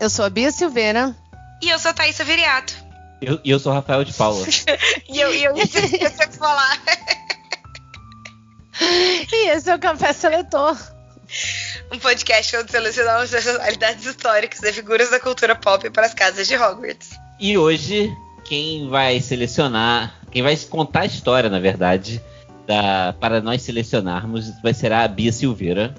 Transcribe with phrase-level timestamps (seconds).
[0.00, 1.14] Eu sou a Bia Silveira.
[1.62, 2.74] E eu sou a Thaisa Viriato.
[3.20, 4.46] E eu, eu sou o Rafael de Paula.
[5.08, 6.78] e eu, eu ia falar.
[9.32, 10.76] e esse é o Café Seletor.
[11.92, 16.56] Um podcast onde selecionamos personalidades históricas e figuras da cultura pop para as casas de
[16.56, 17.10] Hogwarts.
[17.40, 22.22] E hoje, quem vai selecionar, quem vai contar a história, na verdade,
[22.66, 25.94] da, para nós selecionarmos, vai ser a Bia Silveira.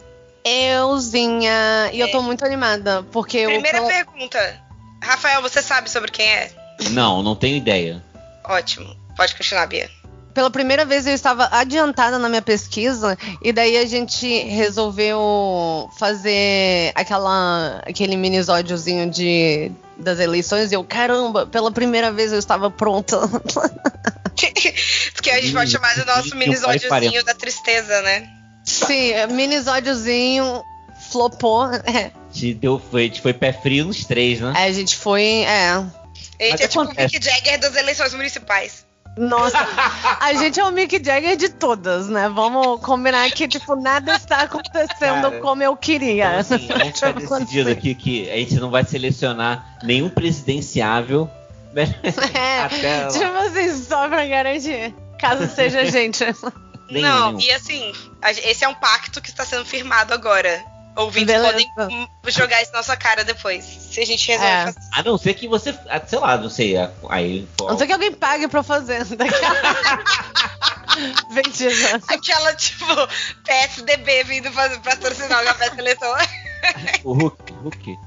[0.45, 1.89] Euzinha.
[1.91, 2.21] E eu tô é.
[2.21, 3.87] muito animada, porque Primeira eu...
[3.87, 4.61] pergunta.
[5.01, 6.51] Rafael, você sabe sobre quem é?
[6.91, 8.03] Não, não tenho ideia.
[8.43, 8.95] Ótimo.
[9.17, 9.89] Pode continuar, Bia.
[10.33, 16.91] Pela primeira vez eu estava adiantada na minha pesquisa e daí a gente resolveu fazer
[16.93, 23.17] aquela aquele minisódiozinho de das eleições e eu, caramba, pela primeira vez eu estava pronta.
[25.15, 28.29] Porque a gente pode chamar do nosso minisódiozinho da tristeza, né?
[28.65, 30.63] Sim, é, minisódiozinho
[31.11, 31.67] flopou.
[31.85, 32.11] É.
[32.31, 34.53] Te deu, foi, te foi pé frio nos três, né?
[34.57, 35.43] É, a gente foi.
[35.43, 35.71] É.
[35.71, 38.85] A gente é tipo o Mick Jagger das eleições municipais.
[39.17, 39.57] Nossa,
[40.19, 42.27] a gente é o Mick Jagger de todas, né?
[42.27, 46.39] Vamos combinar que, tipo, nada está acontecendo Cara, como eu queria.
[46.39, 51.29] Então, assim, vamos ficar decidido aqui que a gente não vai selecionar nenhum presidenciável.
[51.73, 51.95] Né?
[52.33, 54.93] É, Até tipo assim, só pra garantir.
[55.17, 56.23] Caso seja a gente.
[56.89, 57.39] Nenhum, não, nenhum.
[57.39, 57.93] e assim,
[58.43, 60.63] esse é um pacto que está sendo firmado agora.
[60.95, 61.51] Ouvintes Beleza.
[61.51, 63.65] podem jogar isso na nossa cara depois.
[63.65, 64.65] Se a gente resolver é.
[64.65, 64.79] fazer.
[64.93, 65.77] A não ser que você.
[65.89, 66.75] Ah, sei lá, não sei.
[67.09, 69.03] Aí, a não ser que alguém pague pra fazer.
[69.03, 70.03] Daquela...
[71.31, 72.01] Mentira.
[72.07, 72.85] Aquela, tipo,
[73.43, 76.17] PSDB vindo fazer, patrocinar o café seletor.
[77.03, 77.53] o Hulk.
[77.53, 77.99] Hulk.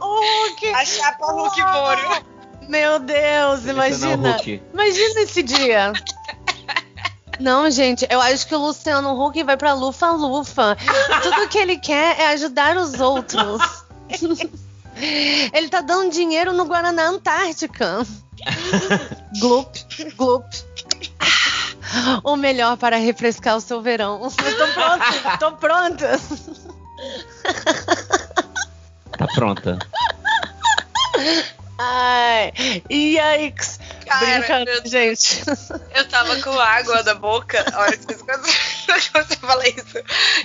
[0.00, 0.68] O Hulk.
[0.68, 2.24] A chapa Hulk Moro.
[2.68, 4.36] Meu Deus, imagina.
[4.72, 5.92] Imagina esse dia.
[7.40, 10.76] Não, gente, eu acho que o Luciano Huck vai pra Lufa Lufa.
[11.22, 13.60] Tudo que ele quer é ajudar os outros.
[15.52, 18.06] ele tá dando dinheiro no Guaraná Antártica.
[19.40, 19.74] glup,
[20.16, 20.44] glup.
[22.22, 24.20] O melhor para refrescar o seu verão.
[24.20, 26.20] tô pronta, tô pronta.
[29.18, 29.78] Tá pronta.
[31.78, 32.52] Ai,
[32.90, 33.80] yikes.
[34.10, 35.40] Cara, Brincando, eu, gente.
[35.94, 40.02] Eu tava com água na boca a hora que você, fala isso.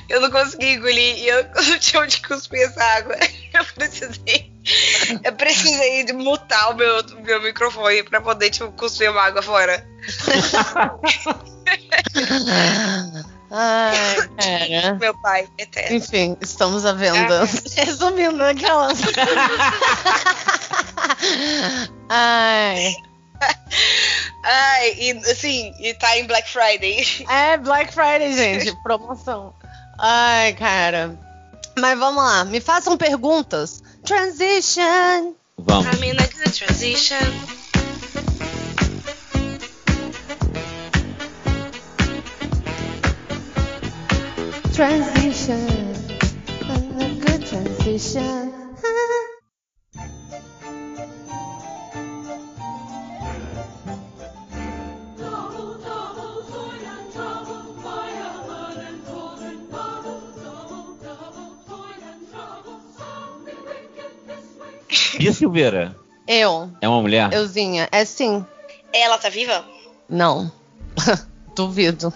[0.08, 3.16] Eu não consegui engolir e eu não tinha onde cuspir essa água.
[3.56, 4.52] Eu precisei.
[5.24, 9.88] Eu precisei de mutar o meu, meu microfone pra poder, tipo, cuspir uma água fora.
[13.50, 14.96] Ai, cara.
[14.96, 15.96] Meu pai, eterno.
[15.96, 17.44] Enfim, estamos à venda.
[17.44, 17.82] Ah.
[17.82, 19.00] Resumindo aquelas.
[22.09, 22.94] Ai.
[24.44, 27.06] Ai, e assim, e tá em Black Friday.
[27.29, 29.53] É, Black Friday, gente, promoção.
[29.97, 31.18] Ai, cara.
[31.78, 33.84] Mas vamos lá, me façam perguntas.
[34.03, 35.34] Transition.
[35.57, 35.88] Vamos.
[35.88, 37.18] I'm in a good transition.
[44.73, 45.67] Transition.
[46.70, 48.66] A good transition.
[65.17, 65.96] Bia Silveira.
[66.28, 66.72] Eu.
[66.82, 67.32] É uma mulher?
[67.34, 67.88] Euzinha.
[67.91, 68.46] É sim.
[68.94, 69.66] Ela tá viva?
[70.09, 70.52] Não.
[71.56, 72.14] Duvido.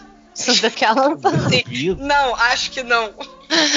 [0.62, 1.16] Daquela.
[1.16, 2.04] Duvido.
[2.04, 3.14] Não, acho que não.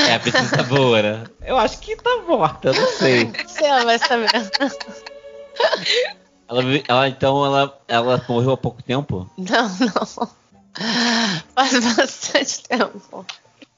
[0.08, 1.24] É, a pesquisa tá boa, né?
[1.44, 3.30] Eu acho que tá morta, não sei.
[3.48, 4.16] Sei lá, mas tá
[6.48, 9.28] Ela, ela, então, ela, ela morreu há pouco tempo?
[9.36, 10.28] Não, não.
[11.54, 13.26] Faz bastante tempo.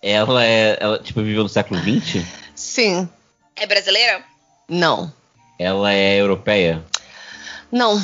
[0.02, 0.76] Ela é.
[0.80, 2.24] Ela, tipo, viveu no século XX?
[2.54, 3.08] Sim.
[3.56, 4.22] É brasileira?
[4.68, 5.12] Não.
[5.58, 6.84] Ela é europeia?
[7.70, 8.02] Não.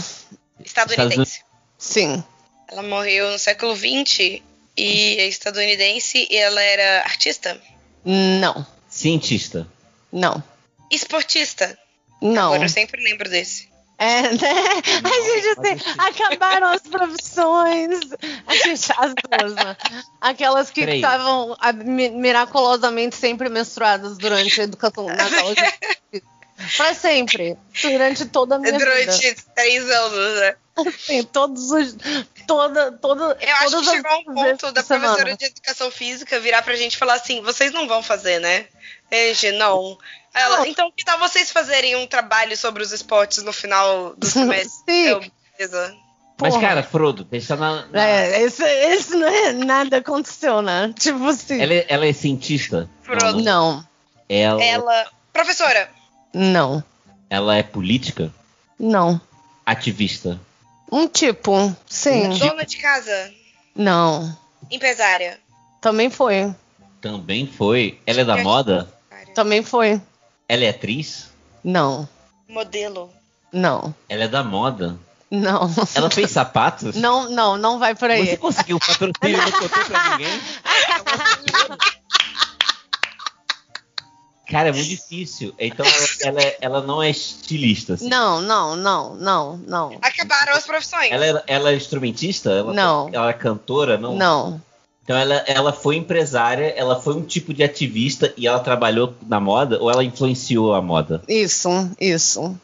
[0.64, 1.43] Estadunidense.
[1.79, 2.23] Sim.
[2.69, 4.41] Ela morreu no século XX
[4.76, 7.61] e é estadunidense e ela era artista?
[8.05, 8.67] Não.
[8.88, 9.67] Cientista?
[10.12, 10.43] Não.
[10.91, 11.79] Esportista?
[12.20, 12.49] Não.
[12.52, 13.69] Agora eu sempre lembro desse.
[13.99, 14.31] É, né?
[15.05, 18.00] a gente tem, acabaram as profissões.
[18.47, 19.76] A gente, as duas, né?
[20.20, 21.55] Aquelas que estavam
[21.85, 25.05] mi- miraculosamente sempre menstruadas durante a educação
[25.55, 25.99] de
[26.76, 27.56] Pra sempre.
[27.82, 28.84] Durante toda a minha vida.
[28.84, 30.54] Durante três anos, né?
[30.86, 31.96] Assim, todos os.
[32.46, 35.14] Toda, toda, Eu acho todas que chegou um ponto da semana.
[35.14, 38.66] professora de educação física virar pra gente e falar assim: vocês não vão fazer, né?
[39.12, 39.98] Gente, não.
[40.32, 40.66] Ela, Não.
[40.66, 44.70] então que tal vocês fazerem um trabalho sobre os esportes no final do semestre?
[44.88, 45.30] Sim.
[45.58, 45.94] Beleza.
[46.40, 46.68] Mas, Porra.
[46.68, 47.84] cara, Frodo, deixa na.
[47.86, 50.94] na- É, esse, esse não é nada aconteceu, né?
[50.98, 51.60] Tipo assim.
[51.60, 52.88] Ela, é, ela é cientista?
[53.02, 53.42] Frodo.
[53.42, 53.84] Não,
[54.28, 55.06] Ela, Ela.
[55.32, 55.90] Professora,
[56.32, 56.82] não,
[57.28, 58.32] ela é política?
[58.78, 59.20] não.
[59.66, 60.40] Ativista?
[60.90, 62.26] Um tipo, sim.
[62.26, 62.46] Um tipo.
[62.48, 63.32] dona de casa,
[63.76, 64.36] Não.
[64.68, 65.38] empresária.
[65.80, 66.52] Também foi.
[67.00, 68.00] Também foi.
[68.04, 68.92] Ela é da moda?
[69.34, 70.00] Também foi.
[70.48, 71.30] Ela é atriz?
[71.62, 72.08] Não.
[72.48, 73.12] Modelo.
[73.52, 73.94] Não.
[74.08, 74.98] Ela é da moda?
[75.30, 75.70] Não.
[75.94, 76.96] Ela fez sapatos?
[76.96, 78.26] Não, não, não vai por aí.
[78.26, 80.40] Você conseguiu o patrocínio e não contou pra ninguém?
[84.50, 85.55] Cara, é muito difícil.
[85.58, 85.87] Então
[86.23, 87.94] ela, ela, não é estilista.
[87.94, 88.08] assim.
[88.08, 89.99] Não, não, não, não, não.
[90.02, 91.12] Acabaram as profissões.
[91.12, 92.50] Ela, é- ela é instrumentista?
[92.50, 93.08] Ela, Não.
[93.12, 93.97] Ela é cantora?
[93.97, 94.17] Não.
[94.17, 94.61] Não.
[95.05, 99.41] Então ela, ela foi empresária, ela foi um tipo de ativista e ela trabalhou na
[99.41, 101.23] moda ou ela influenciou a moda?
[101.29, 101.69] Isso,
[102.00, 102.56] isso.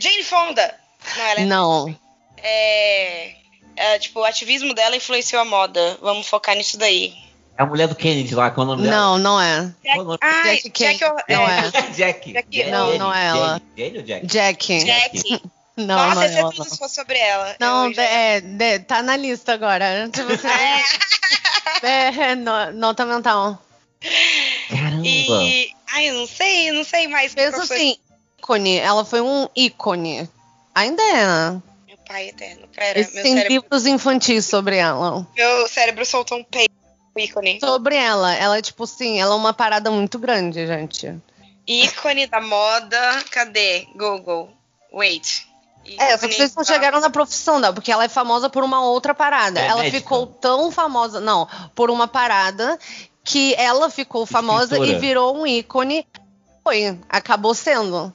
[0.00, 0.74] Jane Fonda.
[1.16, 1.44] Não, ela é.
[1.44, 1.94] Não.
[2.42, 3.34] é,
[3.76, 5.98] é, tipo, o ativismo dela influenciou a moda.
[6.00, 7.12] Vamos focar nisso daí.
[7.56, 8.96] É a mulher do Kennedy lá, qual é o nome dela?
[8.96, 9.72] Não, não é.
[9.84, 10.18] Qual o nome?
[10.20, 10.98] Ai, Jack Kane.
[10.98, 11.70] Jack, Não é.
[11.94, 12.32] Jack.
[12.32, 13.62] Jack- Não, não é ela.
[13.76, 14.26] Jack?
[14.26, 14.84] Jack.
[14.84, 15.42] Jack.
[15.76, 16.50] Não, Nossa, não é é ela.
[16.52, 17.56] tudo se fosse sobre ela.
[17.58, 20.08] Não, já- é, de- tá na lista agora.
[20.08, 20.46] Tipo assim,
[21.82, 23.60] É, é, no- nota mental.
[24.70, 25.02] Caramba.
[25.04, 25.70] e.
[25.92, 27.34] Ai, eu não sei, não sei mais.
[27.34, 27.96] professor- assim,
[28.38, 28.76] ícone.
[28.78, 30.28] Ela foi um ícone.
[30.74, 31.62] Ainda é, né?
[31.88, 32.68] Meu pai eterno.
[32.68, 35.26] Pera, meu Tem cérebro, livros infantis sobre ela.
[35.36, 36.72] meu cérebro soltou um peido
[37.20, 37.58] ícone.
[37.60, 38.34] Sobre ela.
[38.34, 41.14] Ela, tipo assim, ela é uma parada muito grande, gente.
[41.66, 43.22] Ícone da moda.
[43.30, 43.86] Cadê?
[43.94, 44.50] Google.
[44.92, 45.46] Wait.
[45.98, 48.64] É, só que Ícone vocês não chegaram na profissão dela, porque ela é famosa por
[48.64, 49.60] uma outra parada.
[49.60, 50.00] É ela médica.
[50.00, 52.78] ficou tão famosa, não, por uma parada
[53.22, 54.90] que ela ficou famosa Escritora.
[54.92, 56.06] e virou um ícone.
[56.62, 58.14] Foi, acabou sendo.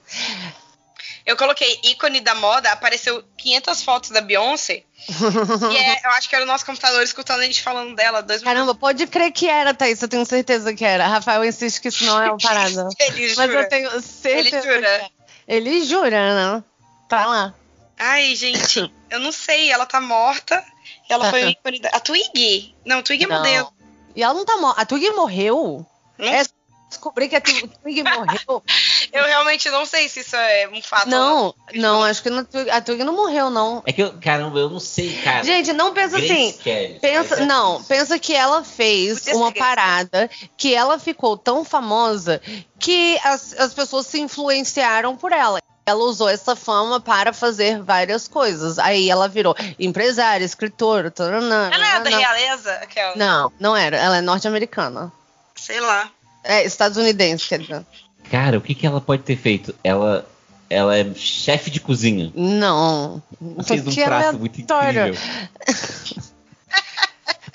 [1.30, 4.84] Eu coloquei ícone da moda, apareceu 500 fotos da Beyoncé.
[5.72, 8.24] e é, eu acho que era o nosso computador escutando a gente falando dela.
[8.24, 10.02] Dois Caramba, pode crer que era, Thaís.
[10.02, 11.06] Eu tenho certeza que era.
[11.06, 12.90] Rafael insiste que isso não é uma parada.
[13.00, 13.62] Ele Mas jura.
[13.62, 14.58] eu tenho certeza.
[14.58, 14.88] Ele jura.
[14.88, 15.10] é.
[15.48, 16.64] Ele jura, né?
[17.08, 17.54] Tá lá.
[18.00, 19.72] Ai, gente, eu não sei.
[19.72, 20.66] Ela tá morta.
[21.08, 21.90] Ela foi ícone da...
[21.90, 22.74] A Twig?
[22.84, 23.38] Não, Twig é Não.
[23.38, 23.72] modelo.
[24.16, 24.82] E ela não tá morta.
[24.82, 25.86] A Twig morreu?
[26.18, 26.44] Não É,
[26.90, 28.64] descobri que a Twig Twig morreu.
[29.12, 31.06] Eu realmente não sei se isso é um fato.
[31.06, 32.30] ou Não, não, acho que
[32.72, 33.82] a Twig, não morreu, não.
[33.86, 35.44] É que eu, caramba, eu não sei, cara.
[35.44, 36.58] Gente, não pensa Grace assim.
[36.64, 37.00] Kelly.
[37.00, 42.42] Pensa, Essa- não, pensa que ela fez Podia uma parada que ela ficou tão famosa
[42.80, 45.60] que as, as pessoas se influenciaram por ela.
[45.86, 48.78] Ela usou essa fama para fazer várias coisas.
[48.78, 51.10] Aí ela virou empresária, escritora.
[51.10, 52.72] Taranã, Ela é da realeza?
[52.76, 53.16] Aquela.
[53.16, 53.98] Não, não era.
[53.98, 55.12] Ela é norte-americana.
[55.56, 56.10] Sei lá.
[56.44, 57.84] É estadunidense, quer dizer.
[58.30, 59.74] Cara, o que, que ela pode ter feito?
[59.84, 60.28] Ela,
[60.70, 62.32] ela é chefe de cozinha.
[62.36, 63.22] Não.
[63.66, 65.14] Fez um Que prato muito aleatório.
[65.14, 66.30] incrível.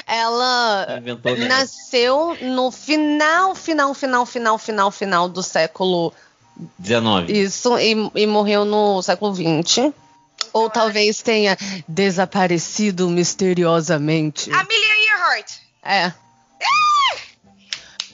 [0.06, 1.02] Ela
[1.48, 6.12] nasceu no final, final, final, final, final, final do século
[6.78, 7.32] 19.
[7.32, 9.92] Isso, e, e morreu no século XX.
[10.52, 11.56] Ou talvez tenha
[11.88, 14.52] desaparecido misteriosamente.
[14.52, 15.52] Amelia Earhart.
[15.82, 16.12] É.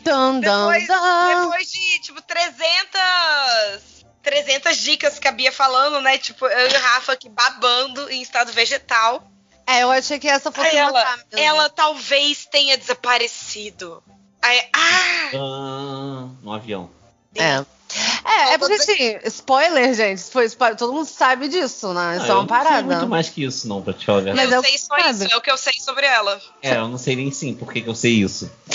[0.03, 1.43] Dun, dun, Depois, dun.
[1.43, 4.01] depois de, tipo, 300...
[4.23, 6.19] 300 dicas que a Bia falando, né?
[6.19, 9.27] Tipo, eu e o Rafa aqui babando em estado vegetal.
[9.67, 11.47] É, eu achei que essa fosse Aí ela, mesmo.
[11.47, 14.03] ela talvez tenha desaparecido.
[14.43, 15.31] Aí, ah!
[15.35, 16.91] Ah, no avião.
[17.35, 17.65] É.
[18.25, 22.17] É, é porque assim, spoiler, gente, foi spoiler, todo mundo sabe disso, né?
[22.17, 22.83] Isso Ah, é eu uma não sei parada.
[22.83, 24.47] muito mais que isso, não, pra te falar a verdade.
[24.47, 25.25] Mas é eu o sei só sabe.
[25.25, 26.41] isso, é o que eu sei sobre ela.
[26.63, 28.51] É, eu não sei nem sim por que que eu sei isso.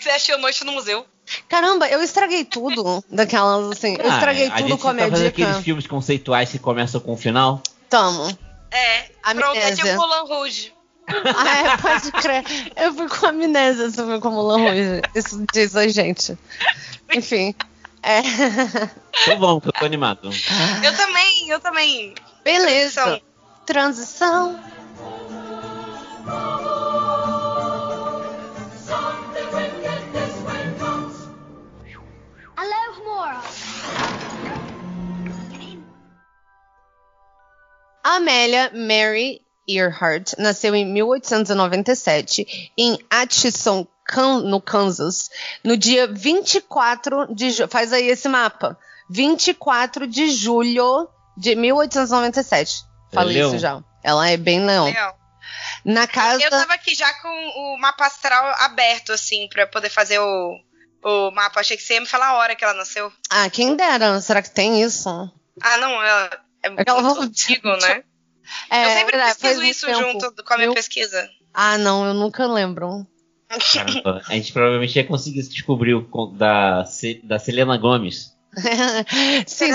[0.00, 1.06] Você achou noite no museu?
[1.48, 3.96] Caramba, eu estraguei tudo daquelas, assim.
[3.98, 5.28] Eu Ah, estraguei a tudo gente com a tá minha dica.
[5.28, 7.62] aqueles filmes conceituais que começam com o final.
[7.88, 8.36] Tamo.
[8.70, 9.02] É,
[9.34, 9.96] pronto, é de Amnésia.
[9.96, 10.72] Mulan Rouge.
[11.08, 12.44] Ah, é, pode crer.
[12.76, 15.02] Eu fui com amnésia se eu fui com Mulan Rouge.
[15.14, 16.36] Isso diz a gente.
[17.14, 17.54] Enfim.
[18.02, 18.20] É.
[19.24, 20.30] Tô bom, que eu tô animado.
[20.84, 22.14] Eu também, eu também.
[22.44, 23.20] Beleza.
[23.64, 24.58] Transição.
[38.04, 43.86] Amélia Mary Earhart nasceu em 1897 em Atchison,
[44.44, 45.30] no Kansas,
[45.64, 47.68] no dia 24 de julho.
[47.68, 48.78] Faz aí esse mapa.
[49.10, 52.84] 24 de julho de 1897.
[53.12, 53.82] Falei é isso já.
[54.02, 54.86] Ela é bem leão.
[54.86, 55.14] leão.
[55.84, 56.42] Na casa.
[56.42, 60.56] Eu tava aqui já com o mapa astral aberto, assim, pra poder fazer o,
[61.04, 61.60] o mapa.
[61.60, 63.12] Achei que você ia me falar a hora que ela nasceu.
[63.28, 64.20] Ah, quem dera.
[64.20, 65.08] Será que tem isso?
[65.60, 66.02] Ah, não.
[66.02, 66.30] Ela
[66.62, 68.04] é Aquela muito antigo, né?
[68.68, 70.00] É, eu sempre é, pesquiso isso tempo.
[70.00, 70.74] junto com a minha eu...
[70.74, 71.30] pesquisa.
[71.54, 72.04] Ah, não.
[72.04, 73.06] Eu nunca lembro.
[73.72, 76.84] Caramba, a gente provavelmente ia conseguir descobrir o da,
[77.24, 78.32] da Selena Gomes.
[79.46, 79.74] Sim,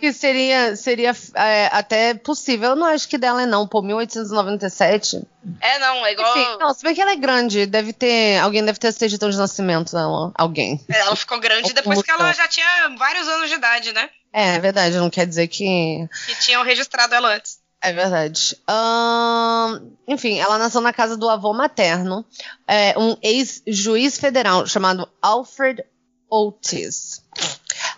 [0.00, 2.70] que seria, seria é, até possível.
[2.70, 5.22] Eu não acho que dela é não, pô, 1897.
[5.60, 6.36] É, não, é igual.
[6.36, 8.38] Enfim, não, se bem que ela é grande, deve ter.
[8.40, 10.32] Alguém deve ter a certidão de nascimento dela.
[10.34, 10.84] Alguém.
[10.88, 14.10] É, ela ficou grande depois que ela já tinha vários anos de idade, né?
[14.32, 16.08] É, é verdade, não quer dizer que.
[16.26, 17.59] Que tinham registrado ela antes.
[17.82, 18.56] É verdade.
[18.68, 22.24] Um, enfim, ela nasceu na casa do avô materno,
[22.66, 25.82] é, um ex-juiz federal chamado Alfred
[26.28, 27.22] Otis.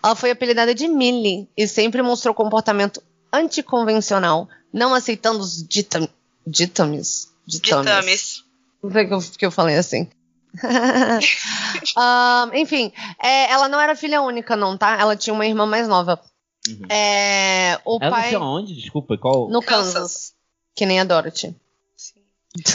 [0.03, 6.09] Ela foi apelidada de Millie e sempre mostrou comportamento anticonvencional, não aceitando os ditam,
[6.47, 7.33] ditames.
[7.47, 8.45] Ditames.
[8.83, 10.09] Não sei que eu, que eu falei assim.
[11.97, 14.99] um, enfim, é, ela não era filha única, não, tá?
[14.99, 16.21] Ela tinha uma irmã mais nova.
[16.69, 16.87] Uhum.
[16.89, 18.23] É, o ela pai...
[18.23, 18.75] nasceu onde?
[18.75, 19.49] Desculpa, qual?
[19.49, 19.95] No Kansas.
[19.95, 20.35] Kansas.
[20.75, 21.55] Que nem a Dorothy.
[21.97, 22.21] Sim.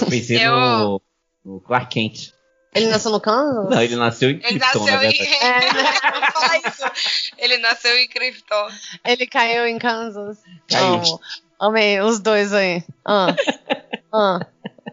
[0.09, 0.51] Pensei eu...
[0.51, 1.01] no,
[1.45, 2.33] no Clark Kent.
[2.75, 3.69] Ele nasceu no Kansas?
[3.69, 5.17] Não, ele nasceu em Krypton, ele nasceu em...
[7.39, 8.67] É, ele nasceu em Krypton.
[9.03, 10.37] Ele caiu em Kansas.
[10.67, 10.95] Caiu.
[10.95, 11.19] Amo.
[11.59, 12.83] Amei os dois aí.
[13.03, 13.35] Ah.
[14.13, 14.45] ah.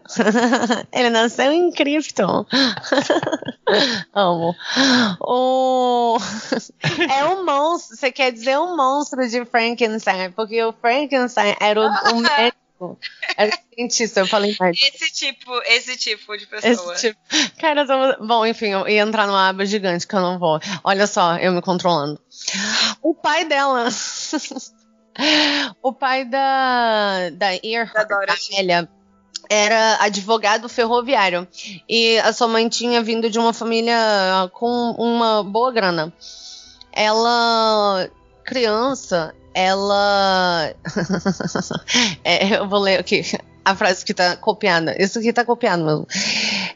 [0.91, 2.45] Ele nasceu em Krypton.
[4.13, 4.55] Amo.
[5.19, 6.17] O...
[7.09, 7.97] É um monstro.
[7.97, 10.31] Você quer dizer um monstro de Frankenstein?
[10.31, 12.99] Porque o Frankenstein era o, o médico.
[13.37, 14.77] Era o cientista, eu falei mais.
[14.77, 16.93] Esse tipo, esse tipo de pessoa.
[16.93, 17.19] Esse tipo.
[17.57, 18.25] Cara, tô...
[18.25, 20.59] bom, enfim, eu ia entrar numa aba gigante que eu não vou.
[20.83, 22.19] Olha só, eu me controlando.
[23.01, 23.87] O pai dela.
[25.81, 28.89] o pai da, da Earhart, da Amélia,
[29.49, 31.47] era advogado ferroviário.
[31.87, 33.97] E a sua mãe tinha vindo de uma família
[34.53, 36.13] com uma boa grana.
[36.91, 38.09] Ela,
[38.43, 40.73] criança, ela.
[42.23, 43.23] é, eu vou ler aqui
[43.65, 44.95] a frase que tá copiada.
[45.01, 46.07] Isso aqui tá copiado mesmo.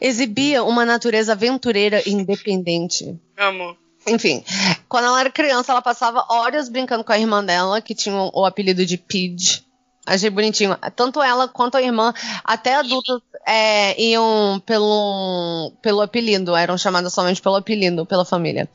[0.00, 3.16] Exibia uma natureza aventureira e independente.
[3.38, 3.76] Amo.
[4.06, 4.42] Enfim,
[4.88, 8.44] quando ela era criança, ela passava horas brincando com a irmã dela, que tinha o
[8.44, 9.64] apelido de Pidge.
[10.10, 10.76] Achei bonitinho.
[10.96, 12.12] Tanto ela quanto a irmã,
[12.42, 18.68] até adultos, é, iam pelo, pelo apelido, eram chamadas somente pelo apelido, pela família.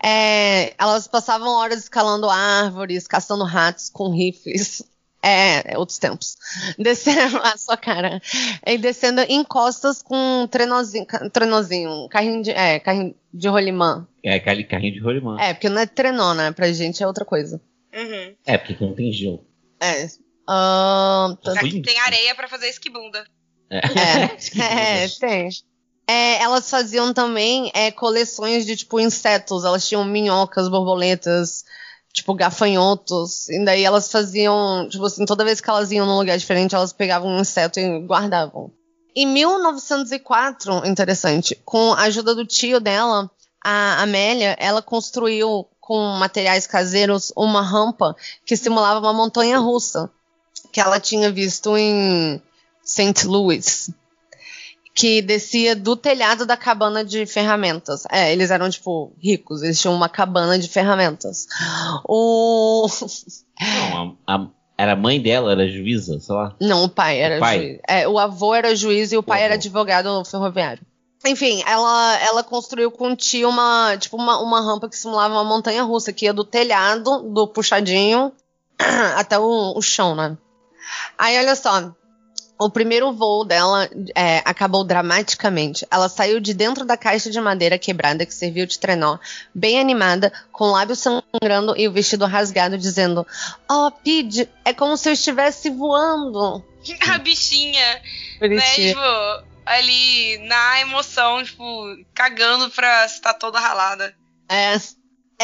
[0.00, 4.84] É, elas passavam horas escalando árvores, caçando ratos com rifles.
[5.20, 6.36] É, outros tempos.
[6.78, 8.20] Descendo a sua cara.
[8.64, 14.06] E descendo em costas com um trenozinho, trenozinho carrinho de, é, carrinho de rolimã.
[14.22, 15.40] É, carrinho de rolimã.
[15.40, 16.52] É, porque não é trenó, né?
[16.52, 17.60] Pra gente é outra coisa.
[17.94, 18.34] Uhum.
[18.46, 19.44] É, porque não tem gelo.
[19.80, 20.08] É,
[21.56, 23.24] Aqui tem areia para fazer esquibunda.
[23.70, 25.48] É, é, é tem.
[26.06, 29.64] É, elas faziam também é, coleções de tipo insetos.
[29.64, 31.64] Elas tinham minhocas, borboletas,
[32.12, 33.48] tipo gafanhotos.
[33.48, 36.92] E daí elas faziam, tipo assim, toda vez que elas iam num lugar diferente, elas
[36.92, 38.72] pegavam um inseto e guardavam.
[39.14, 43.30] Em 1904, interessante, com a ajuda do tio dela,
[43.62, 50.10] a Amélia, ela construiu com materiais caseiros uma rampa que simulava uma montanha russa
[50.72, 52.40] que ela tinha visto em
[52.82, 53.26] St.
[53.26, 53.90] Louis,
[54.94, 58.04] que descia do telhado da cabana de ferramentas.
[58.10, 61.46] É, eles eram, tipo, ricos, eles tinham uma cabana de ferramentas.
[62.08, 62.88] O.
[63.60, 66.56] Não, a, a, era a mãe dela, era juíza, sei lá.
[66.60, 67.58] Não, o pai era o pai.
[67.58, 67.80] juiz.
[67.86, 70.82] É, o avô era juiz e o pai era advogado ferroviário.
[71.24, 75.44] Enfim, ela, ela construiu com o tio uma, tipo, uma, uma rampa que simulava uma
[75.44, 78.32] montanha russa, que ia do telhado, do puxadinho,
[79.16, 80.36] até o, o chão, né?
[81.18, 81.92] Aí, olha só.
[82.58, 85.84] O primeiro voo dela é, acabou dramaticamente.
[85.90, 89.18] Ela saiu de dentro da caixa de madeira quebrada que serviu de trenó,
[89.52, 93.26] bem animada, com o lábio sangrando e o vestido rasgado, dizendo:
[93.68, 96.64] Oh, Pid, é como se eu estivesse voando.
[97.12, 98.00] A bichinha,
[98.38, 98.60] Bonitinha.
[98.60, 101.64] né, tipo, ali na emoção, tipo,
[102.14, 104.14] cagando pra estar toda ralada.
[104.48, 104.76] É.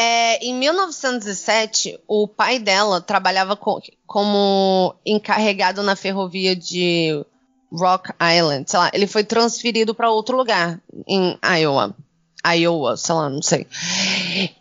[0.00, 7.26] É, em 1907, o pai dela trabalhava co como encarregado na ferrovia de
[7.72, 8.70] Rock Island.
[8.70, 11.96] Sei lá, ele foi transferido para outro lugar em Iowa.
[12.46, 13.66] Iowa, sei lá, não sei.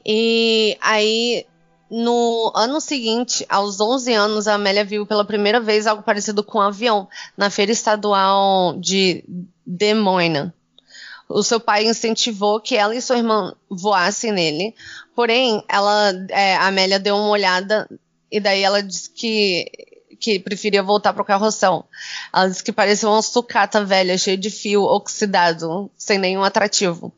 [0.03, 1.45] E aí,
[1.87, 6.57] no ano seguinte, aos 11 anos, a Amélia viu pela primeira vez algo parecido com
[6.57, 9.23] um avião na feira estadual de
[9.63, 10.51] Des Moines.
[11.29, 14.73] O seu pai incentivou que ela e sua irmã voassem nele,
[15.17, 17.89] porém, ela, é, a Amélia deu uma olhada
[18.31, 19.65] e daí ela disse que
[20.19, 21.85] que preferia voltar pro carroção.
[22.33, 27.11] Ela disse que parecia uma sucata velha, cheia de fio oxidado, sem nenhum atrativo.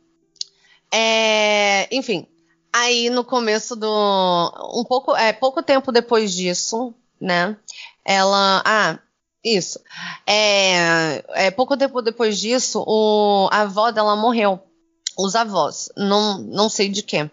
[0.91, 2.25] É, enfim,
[2.73, 4.71] aí no começo do.
[4.73, 7.57] Um pouco, é, pouco tempo depois disso, né?
[8.05, 8.61] Ela.
[8.65, 8.99] Ah,
[9.43, 9.79] isso.
[10.25, 14.59] É, é, pouco tempo depois disso, o, a avó dela morreu.
[15.17, 15.89] Os avós.
[15.97, 17.29] Não, não sei de quê.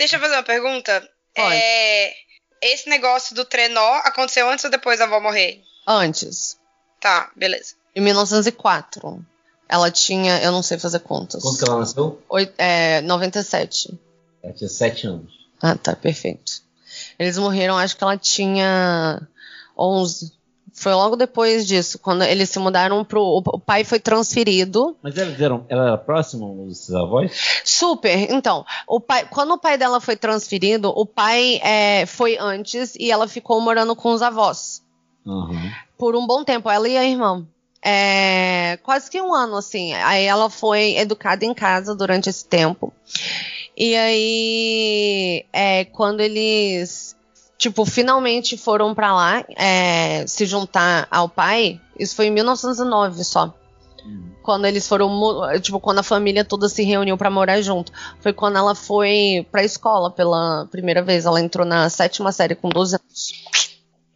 [0.00, 1.06] Deixa eu fazer uma pergunta.
[1.36, 1.54] Pode.
[1.54, 2.14] É,
[2.62, 5.60] esse negócio do trenó aconteceu antes ou depois da avó morrer?
[5.86, 6.56] Antes.
[6.98, 7.74] Tá, beleza.
[7.94, 9.22] Em 1904.
[9.68, 11.42] Ela tinha, eu não sei fazer contas.
[11.42, 12.18] Quanto que ela nasceu?
[12.30, 14.00] Oito, é, 97.
[14.42, 15.32] Ela tinha 7 anos.
[15.60, 16.62] Ah, tá, perfeito.
[17.18, 19.20] Eles morreram, acho que ela tinha
[19.76, 20.32] 11.
[20.80, 23.22] Foi logo depois disso, quando eles se mudaram pro.
[23.22, 24.96] O pai foi transferido.
[25.02, 27.60] Mas eles eram, ela era próxima dos avós?
[27.62, 28.32] Super.
[28.32, 33.10] Então, o pai, quando o pai dela foi transferido, o pai é, foi antes e
[33.10, 34.82] ela ficou morando com os avós.
[35.26, 35.70] Uhum.
[35.98, 37.46] Por um bom tempo, ela e a irmã.
[37.84, 39.92] É, quase que um ano, assim.
[39.92, 42.90] Aí ela foi educada em casa durante esse tempo.
[43.76, 47.14] E aí, é, quando eles
[47.60, 53.54] tipo, finalmente foram para lá é, se juntar ao pai, isso foi em 1909 só.
[54.02, 54.32] Uhum.
[54.42, 55.10] Quando eles foram,
[55.60, 57.92] tipo, quando a família toda se reuniu para morar junto.
[58.20, 61.26] Foi quando ela foi pra escola pela primeira vez.
[61.26, 63.44] Ela entrou na sétima série com 12 anos.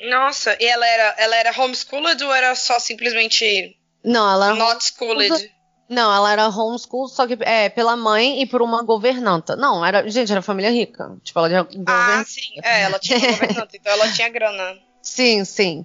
[0.01, 3.77] Nossa, e ela era, ela era homeschooled ou era só simplesmente.
[4.03, 4.55] Não, ela era.
[4.55, 5.54] Not schooled?
[5.88, 9.55] Não, ela era homeschool, só que é, pela mãe e por uma governanta.
[9.55, 11.16] Não, era, gente, era família rica.
[11.23, 12.55] Tipo, ela era Ah, sim.
[12.62, 14.79] É, ela tinha uma governanta, então ela tinha grana.
[15.03, 15.85] Sim, sim.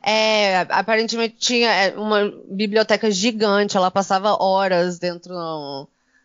[0.00, 5.34] É, aparentemente tinha é, uma biblioteca gigante, ela passava horas dentro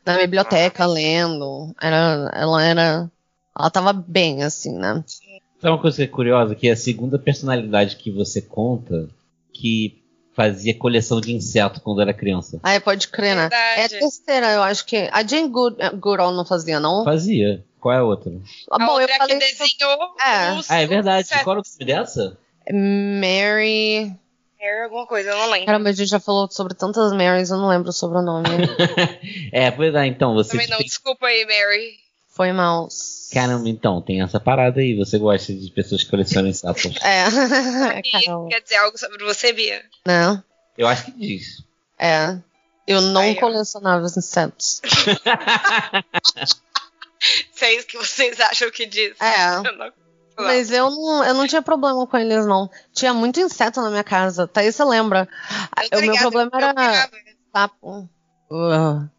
[0.05, 0.88] da biblioteca ah.
[0.88, 1.73] lendo.
[1.81, 3.11] Era, ela era.
[3.57, 5.03] Ela tava bem, assim, né?
[5.59, 6.53] Sabe uma coisa que é curiosa?
[6.53, 9.09] Que é a segunda personalidade que você conta
[9.51, 10.04] que
[10.36, 12.60] fazia coleção de inseto quando era criança.
[12.62, 13.43] Ah, pode crer, né?
[13.50, 13.82] Verdade.
[13.82, 15.10] É a terceira, eu acho que.
[15.12, 17.04] A Jane Good, eh, Goodall não fazia, não?
[17.04, 17.63] Fazia.
[17.80, 18.32] Qual é a outra?
[18.71, 20.60] Ah, bom, a outra eu falei que desenhou é.
[20.60, 21.30] Os, ah, é verdade.
[21.43, 22.38] Qual era o nome dessa?
[22.71, 24.12] Mary.
[24.60, 25.67] Mary alguma coisa, eu não lembro.
[25.67, 28.48] Caramba, a gente já falou sobre tantas Marys, eu não lembro o sobrenome.
[29.54, 30.52] é, pois é, então você.
[30.52, 32.00] Também não, desculpa aí, Mary.
[32.28, 32.89] Foi mal.
[33.31, 34.95] Caramba, então, tem essa parada aí.
[34.95, 36.93] Você gosta de pessoas que colecionam sapos.
[37.03, 37.25] É.
[38.01, 39.83] Quer dizer algo sobre você, Bia?
[40.05, 40.43] Não.
[40.77, 41.63] Eu acho que diz.
[41.97, 42.38] É.
[42.88, 44.81] Eu não Aí, colecionava os insetos.
[47.53, 49.19] Se é isso que vocês acham que diz.
[49.19, 49.55] É.
[49.57, 49.91] Eu não...
[50.38, 52.69] Mas eu não, eu não tinha problema com eles, não.
[52.93, 54.45] Tinha muito inseto na minha casa.
[54.45, 55.27] Tá aí você lembra.
[55.93, 57.09] O meu problema era
[57.53, 58.09] sapo.
[58.47, 59.09] Uh.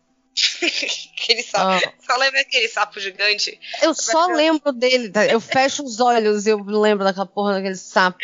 [1.16, 1.86] Aquele sapo.
[1.86, 2.06] Oh.
[2.06, 3.58] Só lembra aquele sapo gigante?
[3.82, 5.08] Eu só lembro dele.
[5.08, 5.26] Tá?
[5.26, 8.18] Eu fecho os olhos e eu lembro daquela porra daquele sapo.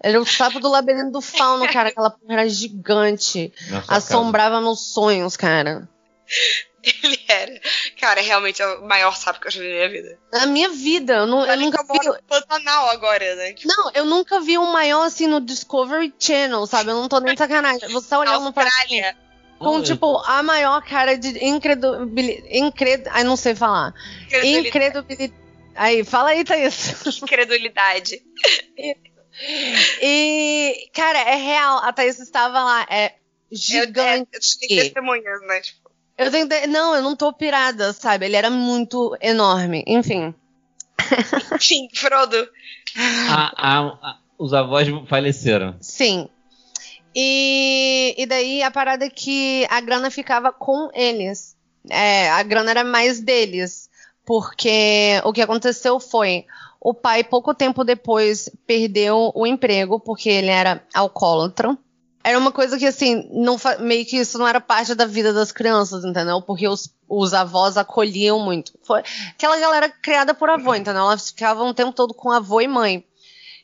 [0.00, 1.88] Era o sapo do labirinto do fauno, cara.
[1.88, 3.52] Aquela porra era gigante.
[3.68, 4.62] Nossa, Assombrava cara.
[4.62, 5.88] meus sonhos, cara.
[7.02, 7.60] Ele era.
[8.00, 10.18] Cara, é realmente o maior sapo que eu já vi na minha vida.
[10.32, 11.12] Na minha vida.
[11.14, 12.06] Eu, não, eu nunca vi.
[12.06, 13.52] No Pantanal agora, né?
[13.54, 13.68] Tipo...
[13.68, 16.90] Não, eu nunca vi um maior assim no Discovery Channel, sabe?
[16.90, 17.88] Eu não tô nem sacanagem.
[17.88, 19.02] Você tá olhando pra mim
[19.58, 22.48] com, tipo, a maior cara de incredulidade.
[22.50, 23.04] Incred...
[23.10, 23.92] Ai, não sei falar.
[24.42, 25.32] Incredulidade.
[25.74, 27.06] Aí, fala aí, Thaís.
[27.22, 28.20] Incredulidade.
[30.02, 31.78] E, cara, é real.
[31.78, 32.86] A Thaís estava lá.
[32.90, 33.14] É
[33.50, 34.28] gigante.
[34.32, 35.60] Eu, eu tenho testemunhas, né?
[35.60, 35.90] Tipo.
[36.16, 36.48] Eu tenho.
[36.68, 38.26] Não, eu não tô pirada, sabe?
[38.26, 39.84] Ele era muito enorme.
[39.86, 40.34] Enfim.
[41.54, 42.48] Enfim, Frodo.
[43.28, 45.76] A, a, a, os avós faleceram.
[45.80, 46.28] Sim.
[47.20, 51.56] E, e daí a parada é que a grana ficava com eles.
[51.90, 53.90] É, a grana era mais deles.
[54.24, 56.46] Porque o que aconteceu foi.
[56.80, 61.76] O pai, pouco tempo depois, perdeu o emprego porque ele era alcoólatra.
[62.22, 65.50] Era uma coisa que, assim, não meio que isso não era parte da vida das
[65.50, 66.40] crianças, entendeu?
[66.40, 68.78] Porque os, os avós acolhiam muito.
[68.84, 71.02] Foi aquela galera criada por avô, entendeu?
[71.02, 73.04] Elas ficavam o tempo todo com avô e mãe.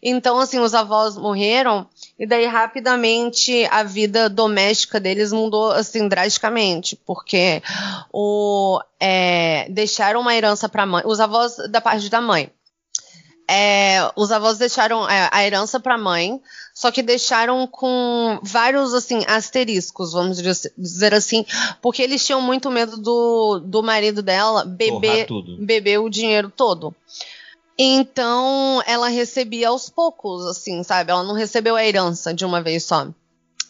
[0.07, 6.97] Então, assim, os avós morreram E daí, rapidamente, a vida doméstica deles mudou, assim, drasticamente.
[7.05, 7.61] Porque
[8.13, 11.03] o, é, deixaram uma herança pra mãe.
[11.05, 12.51] Os avós da parte da mãe.
[13.49, 16.41] É, os avós deixaram é, a herança pra mãe,
[16.73, 20.41] só que deixaram com vários, assim, asteriscos, vamos
[20.79, 21.45] dizer assim,
[21.83, 25.27] porque eles tinham muito medo do, do marido dela beber,
[25.59, 26.95] beber o dinheiro todo.
[27.79, 31.11] Então, ela recebia aos poucos, assim, sabe?
[31.11, 33.09] Ela não recebeu a herança de uma vez só.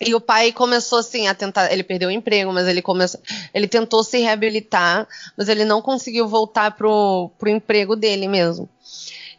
[0.01, 3.21] E o pai começou assim a tentar, ele perdeu o emprego, mas ele começou,
[3.55, 8.69] ele tentou se reabilitar, mas ele não conseguiu voltar pro, pro emprego dele mesmo.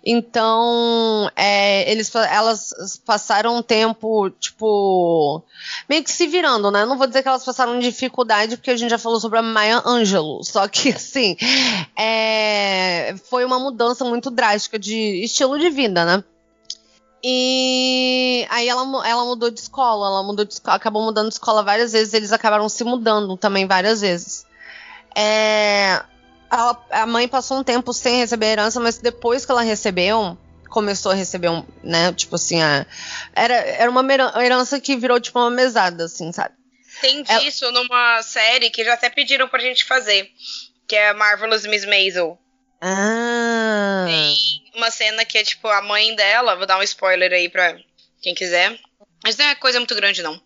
[0.05, 5.41] Então, é, eles, elas passaram um tempo, tipo,
[5.89, 6.85] meio que se virando, né?
[6.85, 9.81] Não vou dizer que elas passaram dificuldade, porque a gente já falou sobre a Maya
[9.83, 10.43] Angelou.
[10.43, 11.35] Só que, assim,
[11.97, 16.23] é, foi uma mudança muito drástica de estilo de vida, né?
[17.23, 21.63] E aí ela, ela mudou de escola, ela mudou de escola, acabou mudando de escola
[21.63, 24.45] várias vezes, eles acabaram se mudando também várias vezes.
[25.15, 26.03] É,
[26.55, 30.37] a, a mãe passou um tempo sem receber herança, mas depois que ela recebeu,
[30.69, 32.85] começou a receber um, né, tipo assim, a,
[33.33, 34.03] era, era uma
[34.43, 36.55] herança que virou tipo uma mesada, assim, sabe?
[37.01, 37.73] Tem disso ela...
[37.73, 40.31] numa série que já até pediram pra gente fazer,
[40.87, 42.39] que é Marvelous Miss Maisel.
[42.81, 44.05] Ah.
[44.07, 47.77] Tem uma cena que é tipo a mãe dela, vou dar um spoiler aí pra
[48.21, 48.77] quem quiser.
[49.23, 50.39] Mas não é coisa muito grande, não.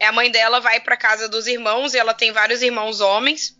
[0.00, 3.57] É a mãe dela vai pra casa dos irmãos e ela tem vários irmãos homens.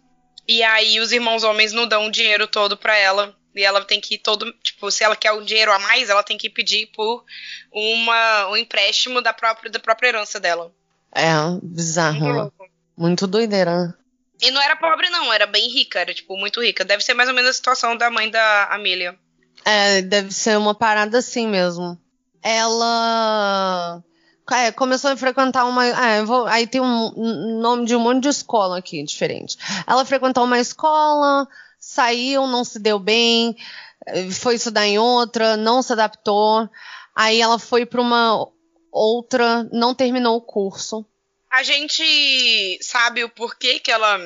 [0.49, 3.37] E aí os irmãos homens não dão o dinheiro todo para ela.
[3.55, 4.51] E ela tem que ir todo.
[4.63, 7.25] Tipo, se ela quer um dinheiro a mais, ela tem que pedir por
[7.71, 10.73] uma, um empréstimo da própria, da própria herança dela.
[11.13, 11.33] É,
[11.63, 12.21] bizarro.
[12.21, 12.53] Muito,
[12.97, 13.95] muito doideira.
[14.41, 16.85] E não era pobre, não, era bem rica, era, tipo, muito rica.
[16.85, 19.19] Deve ser mais ou menos a situação da mãe da Amelia.
[19.65, 22.01] É, deve ser uma parada assim mesmo.
[22.43, 24.03] Ela
[24.55, 25.85] é, começou a frequentar uma.
[25.87, 29.57] É, vou, aí tem um nome de um monte de escola aqui, diferente.
[29.87, 33.57] Ela frequentou uma escola, saiu, não se deu bem,
[34.33, 36.69] foi estudar em outra, não se adaptou.
[37.15, 38.49] Aí ela foi para uma
[38.93, 41.05] outra, não terminou o curso.
[41.51, 44.19] A gente sabe o porquê que ela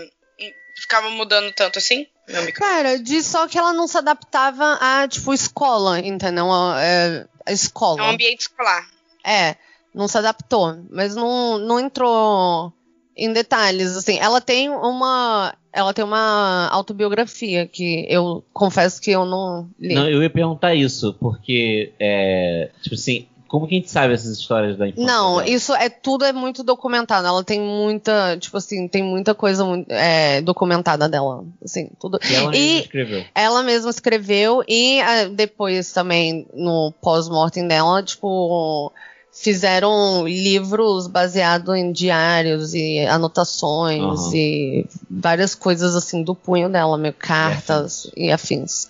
[0.76, 2.06] ficava mudando tanto assim?
[2.54, 6.50] Cara, diz só que ela não se adaptava a, tipo, escola, entendeu?
[6.52, 8.00] A, é, a escola.
[8.00, 8.88] É um ambiente escolar.
[9.24, 9.56] É
[9.94, 12.72] não se adaptou, mas não, não entrou
[13.16, 14.18] em detalhes, assim.
[14.18, 19.94] Ela tem uma, ela tem uma autobiografia que eu confesso que eu não li.
[19.94, 24.38] Não, eu ia perguntar isso, porque, é, tipo assim, como que a gente sabe essas
[24.38, 25.06] histórias da infância?
[25.06, 25.50] Não, dela?
[25.50, 27.26] isso é tudo é muito documentado.
[27.26, 32.18] Ela tem muita, tipo assim, tem muita coisa é, documentada dela, assim, tudo.
[32.24, 33.24] E ela mesma escreveu.
[33.34, 38.90] Ela mesma escreveu e é, depois também no pós-mortem dela, tipo,
[39.32, 44.34] fizeram livros baseados em diários e anotações uhum.
[44.34, 48.88] e várias coisas assim do punho dela, meio cartas e afins.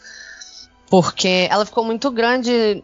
[0.91, 2.83] Porque ela ficou muito grande,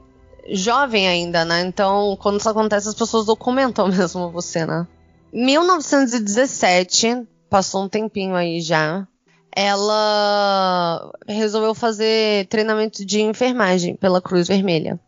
[0.50, 1.60] jovem ainda, né?
[1.62, 4.86] Então, quando isso acontece, as pessoas documentam mesmo você, né?
[5.32, 9.06] 1917, passou um tempinho aí já.
[9.54, 15.00] Ela resolveu fazer treinamento de enfermagem pela Cruz Vermelha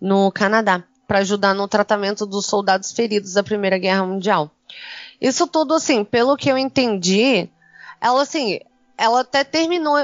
[0.00, 4.50] no Canadá para ajudar no tratamento dos soldados feridos da Primeira Guerra Mundial.
[5.20, 7.48] Isso tudo, assim, pelo que eu entendi,
[8.00, 8.60] ela, assim,
[8.98, 9.96] ela até terminou.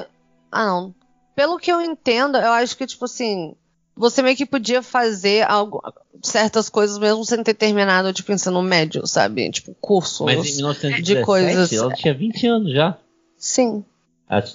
[0.51, 0.95] Ah, não.
[1.35, 3.55] Pelo que eu entendo, eu acho que, tipo assim,
[3.97, 5.83] você meio que podia fazer algo,
[6.23, 9.51] certas coisas mesmo sem ter terminado, tipo, ensino médio, sabe?
[9.51, 11.73] Tipo, cursos Mas em 1917, de coisas.
[11.73, 12.97] Ela tinha 20 anos já.
[13.37, 13.85] Sim.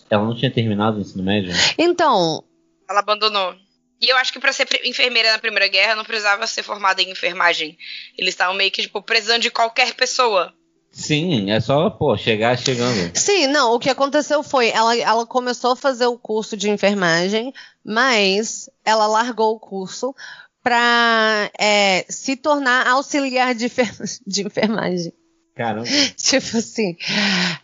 [0.09, 1.51] Ela não tinha terminado o ensino médio?
[1.77, 2.43] Então.
[2.89, 3.55] Ela abandonou.
[4.03, 7.09] E eu acho que para ser enfermeira na Primeira Guerra não precisava ser formada em
[7.09, 7.77] enfermagem.
[8.17, 10.53] Eles estavam meio que, tipo, precisando de qualquer pessoa.
[10.91, 13.17] Sim, é só, pô, chegar chegando.
[13.17, 17.53] Sim, não, o que aconteceu foi, ela, ela começou a fazer o curso de enfermagem,
[17.81, 20.13] mas ela largou o curso
[20.61, 23.71] para é, se tornar auxiliar de,
[24.27, 25.13] de enfermagem.
[25.55, 25.85] Caramba.
[26.17, 26.97] tipo assim.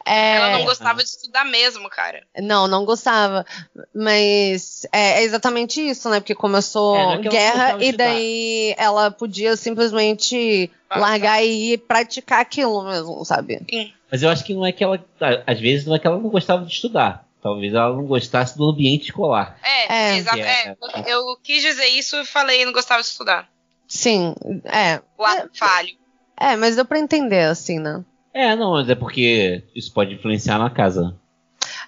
[0.05, 0.35] É...
[0.35, 2.23] Ela não gostava de estudar mesmo, cara.
[2.37, 3.45] Não, não gostava.
[3.93, 6.19] Mas é, é exatamente isso, né?
[6.19, 11.43] Porque começou é, guerra e daí ela podia simplesmente ah, largar tá.
[11.43, 13.59] e praticar aquilo mesmo, sabe?
[13.69, 13.91] Sim.
[14.11, 15.03] Mas eu acho que não é que ela.
[15.45, 17.27] Às vezes não é que ela não gostava de estudar.
[17.41, 19.57] Talvez ela não gostasse do ambiente escolar.
[19.63, 20.17] É, é.
[20.17, 20.39] exato.
[20.39, 20.75] É,
[21.07, 23.49] eu quis dizer isso e falei não gostava de estudar.
[23.87, 25.01] Sim, é.
[25.17, 25.97] O ato falho.
[26.39, 28.03] É, mas deu pra entender, assim, né?
[28.33, 31.15] É, não, mas é porque isso pode influenciar na casa.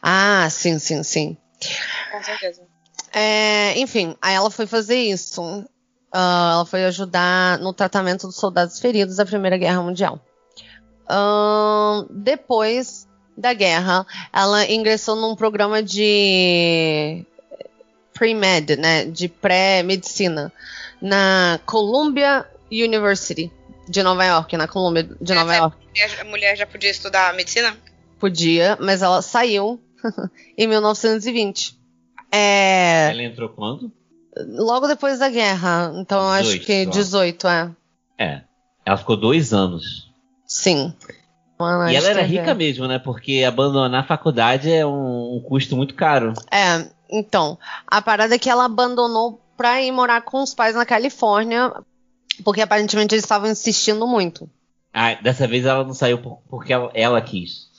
[0.01, 1.37] Ah, sim, sim, sim.
[2.11, 2.61] Com certeza.
[3.13, 5.41] É, enfim, aí ela foi fazer isso.
[5.41, 10.19] Uh, ela foi ajudar no tratamento dos soldados feridos da Primeira Guerra Mundial.
[11.09, 17.25] Uh, depois da guerra, ela ingressou num programa de
[18.13, 20.51] pre-med, né, de pré-medicina,
[21.01, 23.51] na Columbia University
[23.91, 25.77] de Nova York, na Columbia de Nova York.
[26.19, 27.75] A mulher já podia estudar medicina?
[28.17, 29.80] Podia, mas ela saiu
[30.58, 31.77] em 1920.
[32.32, 33.10] É...
[33.12, 33.91] Ela entrou quando?
[34.47, 35.91] Logo depois da guerra.
[35.95, 37.71] Então 18, acho que 18, é.
[38.17, 38.41] É.
[38.86, 40.10] Ela ficou dois anos.
[40.45, 40.93] Sim.
[41.89, 42.97] e ela era rica mesmo, né?
[42.97, 46.34] Porque abandonar a faculdade é um, um, custo muito caro.
[46.49, 47.60] É, então.
[47.86, 51.71] A parada é que ela abandonou pra ir morar com os pais na Califórnia,
[52.44, 54.50] porque aparentemente eles estavam insistindo muito.
[54.94, 56.17] Ah, dessa vez ela não saiu
[56.50, 57.70] porque ela, ela quis.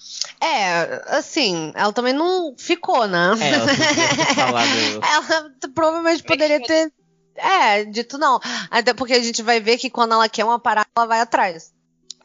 [0.40, 3.30] É, assim, ela também não ficou, né?
[3.40, 4.62] É, ela,
[5.06, 6.92] ela provavelmente poderia ter.
[7.36, 8.40] É, dito não.
[8.70, 11.72] Até porque a gente vai ver que quando ela quer uma parada, ela vai atrás.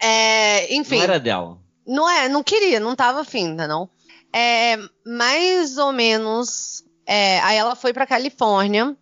[0.02, 0.98] É, enfim.
[0.98, 1.58] Não era dela.
[1.86, 3.90] Não é, não queria, não tava afim, não.
[4.34, 6.84] É, mais ou menos.
[7.06, 8.96] É, aí ela foi pra Califórnia.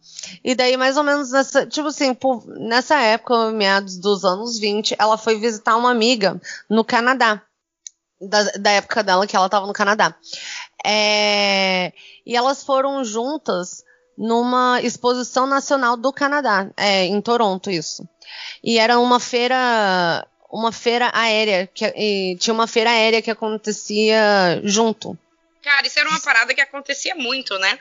[0.43, 1.65] E daí, mais ou menos nessa.
[1.65, 6.83] Tipo assim, por, nessa época, meados dos anos 20, ela foi visitar uma amiga no
[6.83, 7.41] Canadá
[8.21, 10.15] da, da época dela, que ela estava no Canadá.
[10.83, 11.91] É,
[12.25, 13.83] e elas foram juntas
[14.17, 18.07] numa exposição nacional do Canadá, é, em Toronto, isso.
[18.63, 25.17] E era uma feira, uma feira aérea, que, tinha uma feira aérea que acontecia junto.
[25.61, 27.79] Cara, isso era uma parada que acontecia muito, né?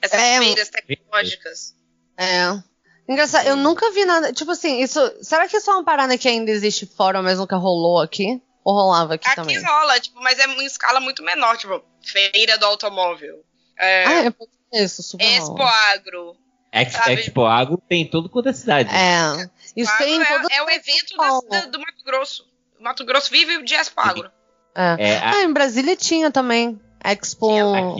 [0.00, 1.74] Essas é, feiras tecnológicas.
[2.16, 2.62] É.
[3.08, 4.32] Engraçado, eu nunca vi nada.
[4.32, 4.98] Tipo assim, isso.
[5.22, 8.40] Será que isso é uma parada que ainda existe fora, mas nunca rolou aqui?
[8.64, 9.56] Ou rolava aqui, aqui também?
[9.56, 13.44] Aqui rola, tipo, mas é em escala muito menor, tipo, feira do automóvel.
[13.78, 14.34] É, ah,
[14.72, 16.36] é isso, super Expo Agro.
[16.72, 18.90] Ex, Expo Agro tem em todo quanto é cidade.
[18.92, 19.48] É.
[19.76, 22.48] Isso tem é, todo é o evento da, da, do Mato Grosso.
[22.80, 24.30] O Mato Grosso vive de Expo Agro.
[24.74, 24.96] É.
[24.98, 25.30] é a...
[25.30, 26.80] Ah, em Brasília tinha também.
[27.04, 27.48] Expo.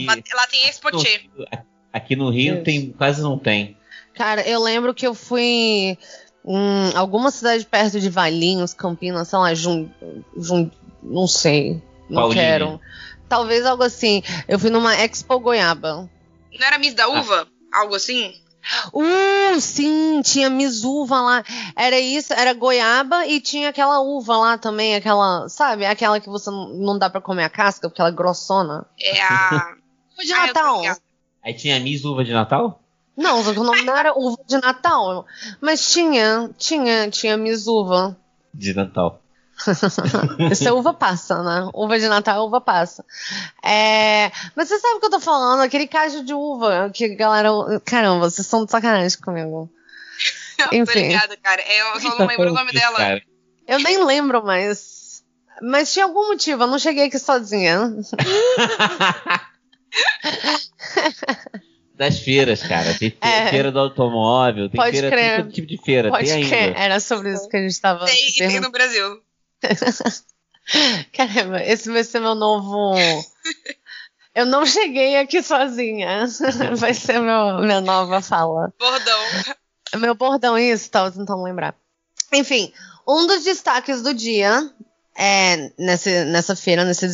[0.08, 1.30] Aqui, lá, tem Expo T.
[1.92, 3.76] Aqui no Rio tem, quase não tem.
[4.14, 5.98] Cara, eu lembro que eu fui
[6.44, 9.88] Hum, alguma cidade perto de Valinhos, Campinas, sei lá, Jun,
[10.36, 10.70] Jun,
[11.02, 11.82] não sei.
[12.08, 12.34] Não Paulinho.
[12.34, 12.80] quero.
[13.26, 14.22] Talvez algo assim.
[14.46, 16.08] Eu fui numa Expo Goiaba.
[16.58, 17.48] Não era Miss da Uva?
[17.72, 17.80] Ah.
[17.80, 18.34] Algo assim?
[18.92, 21.44] Uh, sim, tinha Miss Uva lá.
[21.74, 25.84] Era isso, era goiaba e tinha aquela uva lá também, aquela, sabe?
[25.84, 28.86] Aquela que você não dá para comer a casca, porque ela é grossona.
[29.00, 29.74] É a.
[30.14, 30.82] Uva de ah, Natal.
[31.42, 32.83] Aí tinha Miss Uva de Natal?
[33.16, 35.24] Não, o nome não era uva de Natal.
[35.60, 38.16] Mas tinha, tinha, tinha Miss Uva.
[38.52, 39.20] De Natal.
[40.50, 41.70] Isso é uva passa, né?
[41.72, 43.04] Uva de Natal é uva passa.
[43.62, 44.32] É...
[44.56, 45.60] Mas você sabe o que eu tô falando?
[45.60, 47.50] Aquele cacho de uva que a galera.
[47.84, 49.70] Caramba, vocês são de sacanagem comigo.
[50.72, 50.82] Enfim.
[50.82, 51.62] Obrigada, cara.
[51.62, 52.96] Eu só não lembro o nome dela.
[52.96, 53.22] Cara.
[53.66, 55.22] Eu nem lembro, mas.
[55.62, 57.92] Mas tinha algum motivo, eu não cheguei aqui sozinha.
[61.94, 62.92] das feiras, cara.
[62.94, 65.36] Tem é, feira do automóvel, tem feira, crer.
[65.36, 66.10] tem todo tipo de feira.
[66.10, 66.68] Pode tem crer.
[66.68, 66.78] ainda.
[66.78, 68.04] Era sobre isso que a gente estava.
[68.04, 69.22] Tem, tem no Brasil.
[71.12, 72.96] Caramba, esse vai ser meu novo.
[74.34, 76.26] Eu não cheguei aqui sozinha.
[76.76, 78.72] Vai ser meu, minha nova fala.
[78.80, 79.20] Bordão.
[79.96, 81.76] Meu bordão, isso, tava tentando lembrar.
[82.32, 82.72] Enfim,
[83.06, 84.72] um dos destaques do dia
[85.16, 87.06] é, nessa, nessa feira, nessa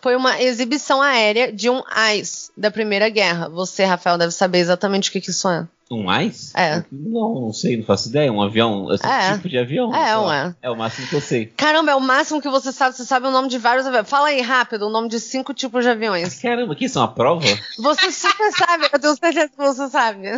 [0.00, 3.48] foi uma exibição aérea de um AIS da Primeira Guerra.
[3.48, 5.66] Você, Rafael, deve saber exatamente o que, que isso é.
[5.90, 6.54] Um AIS?
[6.54, 6.84] É.
[6.92, 8.32] Não, não sei, não faço ideia.
[8.32, 9.34] Um avião, esse é.
[9.34, 9.92] tipo de avião?
[9.94, 10.54] É, um é.
[10.62, 11.46] É o máximo que eu sei.
[11.46, 12.96] Caramba, é o máximo que você sabe.
[12.96, 14.08] Você sabe o nome de vários aviões.
[14.08, 16.38] Fala aí rápido o nome de cinco tipos de aviões.
[16.38, 17.44] Caramba, que isso é uma prova?
[17.78, 20.28] Você super sabe, eu tenho certeza que você sabe.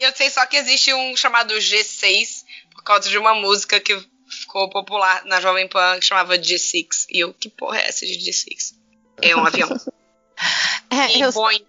[0.00, 3.96] Eu sei só que existe um chamado G6 por causa de uma música que
[4.40, 7.06] ficou popular na Jovem Pan que chamava G6.
[7.10, 8.74] E eu, que porra é essa de G6?
[9.22, 9.68] É um avião.
[10.90, 11.32] é, e eu...
[11.32, 11.64] Boeing.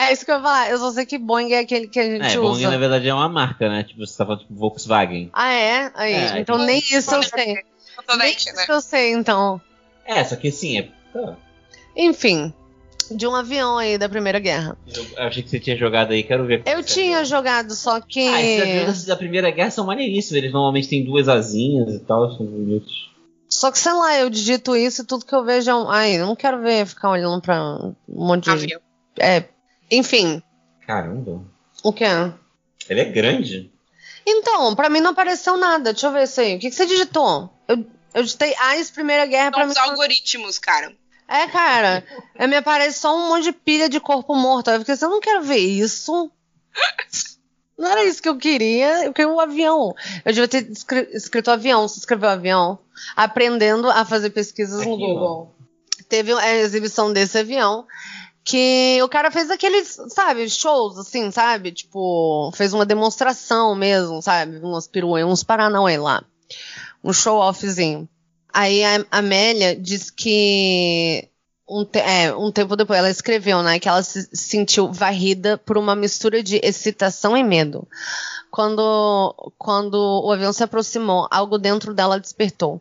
[0.00, 0.70] É isso que eu ia falar.
[0.70, 2.40] Eu só sei que Boeing é aquele que a gente é, usa.
[2.40, 3.82] Boeing, na verdade, é uma marca, né?
[3.82, 5.28] Tipo, você tá falando tipo Volkswagen.
[5.32, 5.92] Ah, é?
[5.94, 7.64] Aí, é, então nem isso eu sei.
[8.16, 8.64] Nem isso né?
[8.68, 9.60] eu sei, então.
[10.04, 10.88] É, só que assim, é...
[11.96, 12.54] Enfim,
[13.10, 14.76] de um avião aí da Primeira Guerra.
[14.86, 16.62] Eu achei que você tinha jogado aí, quero ver.
[16.66, 18.26] Eu tinha jogado, só que.
[18.26, 20.36] Ah, esses aviões da Primeira Guerra são maneiríssimos.
[20.36, 23.08] Eles normalmente têm duas asinhas e tal, são bonitos.
[23.48, 25.88] Só que, sei lá, eu digito isso e tudo que eu vejo é um.
[25.88, 28.50] Ai, não quero ver, ficar olhando pra um monte de.
[28.50, 28.80] Avião.
[29.18, 29.44] É.
[29.90, 30.42] Enfim.
[30.86, 31.42] Caramba.
[31.82, 32.32] O que é?
[32.88, 33.70] Ele é grande.
[34.26, 35.92] Então, pra mim não apareceu nada.
[35.92, 36.56] Deixa eu ver isso aí.
[36.56, 37.50] O que, que você digitou?
[37.66, 39.72] Eu, eu digitei AIS Primeira Guerra São pra mim.
[39.72, 40.92] Os algoritmos, cara.
[41.28, 42.02] É, cara.
[42.48, 44.70] me aparece só um monte de pilha de corpo morto.
[44.70, 46.30] Eu fiquei assim, eu não quero ver isso.
[47.78, 49.94] Não era isso que eu queria, eu queria um avião.
[50.24, 50.68] Eu devia ter
[51.12, 52.78] escrito avião, se escreveu avião,
[53.14, 55.54] aprendendo a fazer pesquisas Aqui, no Google.
[55.54, 56.02] Ó.
[56.08, 57.86] Teve a exibição desse avião
[58.42, 61.70] que o cara fez aqueles, sabe, shows, assim, sabe?
[61.70, 64.56] Tipo, fez uma demonstração mesmo, sabe?
[64.58, 66.24] Umas piruê, uns paranauê lá.
[67.04, 68.08] Um show-offzinho.
[68.52, 71.28] Aí a Amélia diz que
[71.68, 75.76] um, te é, um tempo depois ela escreveu, né, que ela se sentiu varrida por
[75.76, 77.86] uma mistura de excitação e medo.
[78.50, 82.80] Quando, quando o avião se aproximou, algo dentro dela despertou.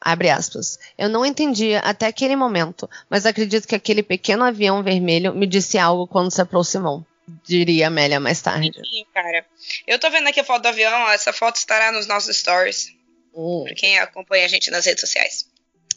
[0.00, 0.78] Abre aspas.
[0.96, 5.78] Eu não entendia até aquele momento, mas acredito que aquele pequeno avião vermelho me disse
[5.78, 7.04] algo quando se aproximou.
[7.42, 8.70] Diria Amélia mais tarde.
[8.74, 9.44] Sim, cara.
[9.86, 12.94] Eu tô vendo aqui a foto do avião, essa foto estará nos nossos stories.
[13.34, 13.64] Hum.
[13.64, 15.46] Pra quem acompanha a gente nas redes sociais.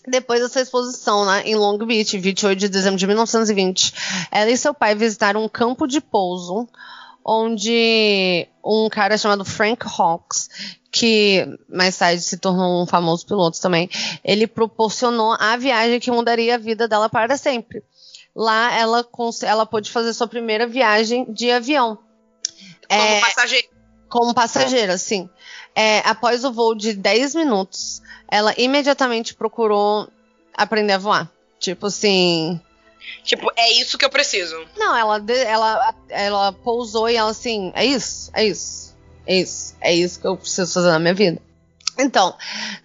[0.07, 3.93] Depois dessa exposição, né, em Long Beach, 28 de dezembro de 1920,
[4.31, 6.67] ela e seu pai visitaram um campo de pouso
[7.27, 10.47] onde um cara chamado Frank Hawks,
[10.89, 13.89] que mais tarde se tornou um famoso piloto também,
[14.23, 17.83] ele proporcionou a viagem que mudaria a vida dela para sempre.
[18.33, 19.05] Lá ela,
[19.43, 21.99] ela pôde fazer sua primeira viagem de avião.
[22.87, 23.67] Como é, passageira.
[24.09, 25.29] Como passageira, sim.
[25.75, 30.07] É, após o voo de 10 minutos, ela imediatamente procurou
[30.55, 31.31] aprender a voar.
[31.59, 32.59] Tipo assim,
[33.23, 34.55] Tipo, é isso que eu preciso.
[34.77, 39.93] Não, ela, ela, ela pousou e ela assim, é isso, é isso, é isso, é
[39.93, 41.41] isso que eu preciso fazer na minha vida.
[41.99, 42.35] Então,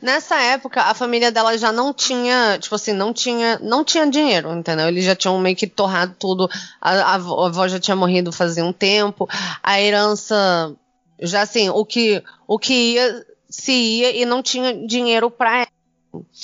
[0.00, 4.50] nessa época, a família dela já não tinha, tipo assim, não tinha, não tinha dinheiro,
[4.52, 4.88] entendeu?
[4.88, 6.48] Eles já tinham meio que torrado tudo.
[6.80, 9.28] A, a, a avó já tinha morrido fazia um tempo.
[9.62, 10.74] A herança,
[11.22, 15.66] já assim, o que, o que ia, se ia e não tinha dinheiro pra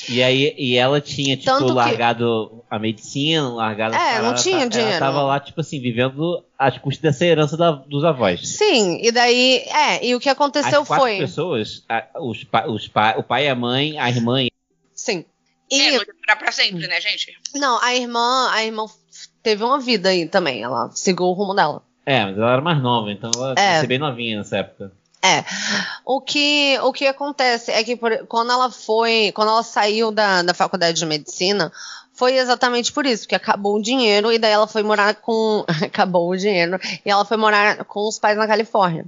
[0.08, 2.74] e aí e ela tinha, tipo, Tanto largado que...
[2.74, 4.92] a medicina, largado É, a não tinha ela, dinheiro.
[4.92, 8.48] Ela tava lá, tipo assim, vivendo às custas dessa herança da, dos avós.
[8.48, 9.64] Sim, e daí.
[9.68, 11.18] É, e o que aconteceu As quatro foi.
[11.18, 14.46] pessoas, a, os, os o pai, a mãe, a irmã.
[14.94, 15.24] Sim.
[15.70, 15.80] E...
[15.80, 17.36] É, durar pra sempre, né, gente?
[17.54, 18.86] Não, a irmã, a irmã
[19.42, 20.62] teve uma vida aí também.
[20.62, 21.82] Ela seguiu o rumo dela.
[22.08, 23.86] É, mas ela era mais nova, então ela é.
[23.86, 24.90] bem novinha nessa época.
[25.22, 25.44] É.
[26.06, 30.40] O que, o que acontece é que por, quando ela foi, quando ela saiu da,
[30.40, 31.70] da faculdade de medicina,
[32.14, 35.66] foi exatamente por isso, que acabou o dinheiro e daí ela foi morar com.
[35.84, 39.04] acabou o dinheiro e ela foi morar com os pais na Califórnia.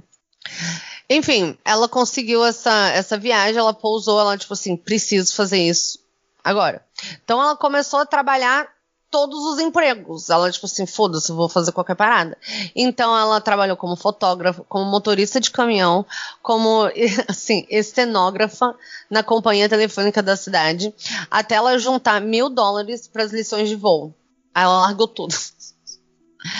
[1.09, 5.97] Enfim, ela conseguiu essa, essa viagem, ela pousou, ela, tipo assim, preciso fazer isso
[6.43, 6.85] agora.
[7.23, 8.67] Então ela começou a trabalhar
[9.11, 10.29] todos os empregos.
[10.29, 12.37] Ela, tipo assim, foda-se, vou fazer qualquer parada.
[12.73, 16.05] Então, ela trabalhou como fotógrafa, como motorista de caminhão,
[16.41, 16.89] como,
[17.27, 18.73] assim, estenógrafa
[19.09, 20.93] na companhia telefônica da cidade,
[21.29, 24.15] até ela juntar mil dólares para as lições de voo.
[24.55, 25.35] Aí ela largou tudo.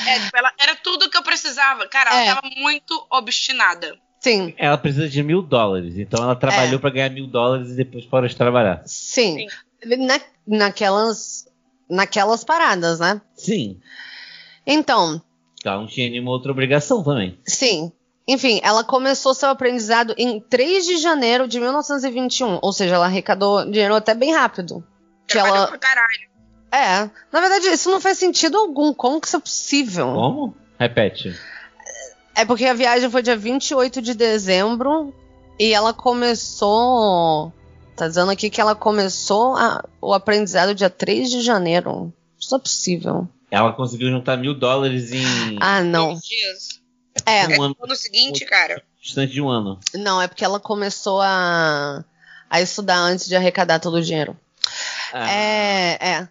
[0.07, 1.87] É, tipo, ela, era tudo que eu precisava.
[1.87, 2.35] Cara, ela é.
[2.35, 3.97] tava muito obstinada.
[4.19, 4.53] Sim.
[4.55, 5.97] Ela precisa de mil dólares.
[5.97, 6.79] Então ela trabalhou é.
[6.79, 8.83] para ganhar mil dólares e depois parou de trabalhar.
[8.85, 9.47] Sim.
[9.83, 10.05] Sim.
[10.05, 11.50] Na, naquelas
[11.91, 13.21] naquelas paradas, né?
[13.35, 13.77] Sim.
[14.65, 15.21] Então.
[15.63, 17.37] Ela não tinha nenhuma outra obrigação também.
[17.45, 17.91] Sim.
[18.27, 22.59] Enfim, ela começou seu aprendizado em 3 de janeiro de 1921.
[22.61, 24.83] Ou seja, ela arrecadou dinheiro até bem rápido.
[25.27, 25.67] Que ela...
[25.67, 26.31] pra caralho.
[26.71, 27.09] É.
[27.31, 28.93] Na verdade, isso não faz sentido algum.
[28.93, 30.13] Como que isso é possível?
[30.13, 30.55] Como?
[30.79, 31.35] Repete.
[32.33, 35.13] É porque a viagem foi dia 28 de dezembro
[35.59, 37.51] e ela começou
[38.01, 42.11] Tá dizendo aqui que ela começou a, o aprendizado dia 3 de janeiro.
[42.39, 43.29] Isso é possível.
[43.51, 45.23] Ela conseguiu juntar mil dólares em.
[45.61, 46.15] Ah, não.
[46.15, 46.81] dias.
[47.27, 47.47] É.
[47.59, 48.81] Um ano, no seguinte, cara.
[48.99, 49.79] Distante de um ano.
[49.93, 52.03] Não, é porque ela começou a,
[52.49, 54.35] a estudar antes de arrecadar todo o dinheiro.
[55.13, 55.31] Ah.
[55.31, 56.29] É, é.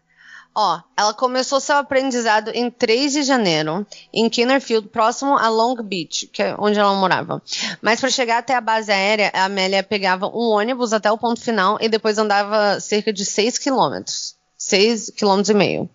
[0.54, 6.26] Ó, ela começou seu aprendizado em 3 de janeiro, em Kinnerfield, próximo a Long Beach,
[6.26, 7.40] que é onde ela morava.
[7.80, 11.40] Mas para chegar até a base aérea, a Amélia pegava um ônibus até o ponto
[11.40, 14.34] final e depois andava cerca de 6 quilômetros.
[14.58, 15.90] 6 quilômetros e meio.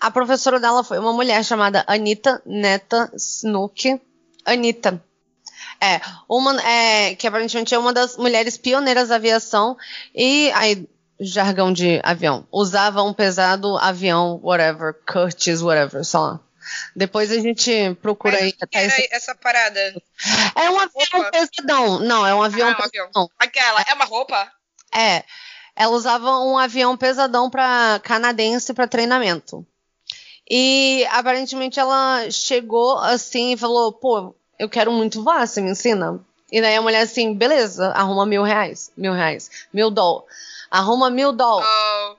[0.00, 4.00] A professora dela foi uma mulher chamada Anita Neta Snook.
[4.44, 5.02] Anita.
[5.82, 9.76] É, uma, é, que aparentemente é uma das mulheres pioneiras da aviação.
[10.14, 10.88] E aí,
[11.20, 12.46] jargão de avião.
[12.50, 16.40] Usava um pesado avião, whatever, Curtis, whatever, sei lá.
[16.94, 18.54] Depois a gente procura Mas aí.
[18.60, 19.08] Até esse...
[19.12, 19.80] essa parada?
[20.54, 21.30] É um avião roupa.
[21.30, 21.98] pesadão.
[22.00, 23.08] Não, é um avião ah, é um pesadão.
[23.08, 23.30] Avião.
[23.38, 24.50] Aquela, é uma roupa?
[24.94, 25.24] É.
[25.76, 29.66] Ela usava um avião pesadão para canadense para treinamento.
[30.48, 36.20] E aparentemente ela chegou assim e falou: pô, eu quero muito voar, você me ensina?
[36.52, 40.28] E daí a mulher assim, beleza, arruma mil reais, mil reais, mil dólares
[40.70, 41.68] arruma mil dólares.
[41.68, 42.16] Oh.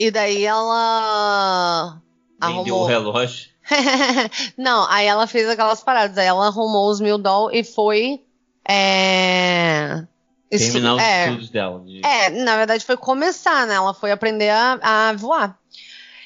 [0.00, 2.00] E daí ela.
[2.40, 2.82] Vendeu arrumou...
[2.82, 3.50] o relógio.
[4.56, 6.16] não, aí ela fez aquelas paradas.
[6.16, 8.22] Aí ela arrumou os mil doll e foi.
[8.68, 10.04] É...
[10.50, 11.80] Terminar os é, estudos dela.
[11.80, 12.04] De...
[12.04, 13.74] É, na verdade foi começar, né?
[13.74, 15.58] Ela foi aprender a, a voar.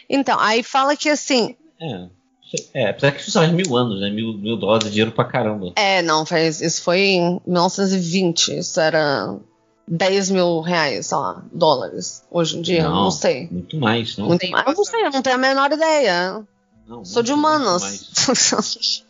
[0.08, 1.56] Então, aí fala que assim.
[1.80, 2.08] É.
[2.74, 4.10] É, apesar que isso faz mil anos, né?
[4.10, 5.72] Mil, mil dólares de dinheiro pra caramba.
[5.76, 8.58] É, não, faz, isso foi em 1920.
[8.58, 9.36] Isso era
[9.86, 12.24] 10 mil reais, sei lá, dólares.
[12.30, 13.48] Hoje em dia, não, não sei.
[13.50, 14.26] Muito mais, não?
[14.26, 16.44] Muito mais, eu não sei, eu não tenho a menor ideia.
[16.86, 17.82] Não, Sou de humanos.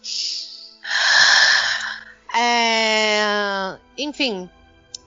[2.34, 4.48] é, enfim,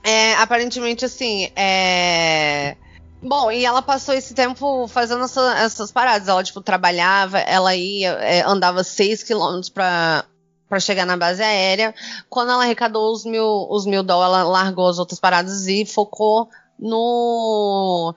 [0.03, 2.75] é, aparentemente assim, é.
[3.23, 6.27] Bom, e ela passou esse tempo fazendo essa, essas paradas.
[6.27, 10.25] Ela, tipo, trabalhava, ela ia, é, andava 6 quilômetros pra,
[10.67, 11.95] pra chegar na base aérea.
[12.29, 16.49] Quando ela arrecadou os mil, os mil dólares, ela largou as outras paradas e focou
[16.77, 18.13] no,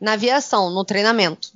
[0.00, 1.52] na aviação, no treinamento.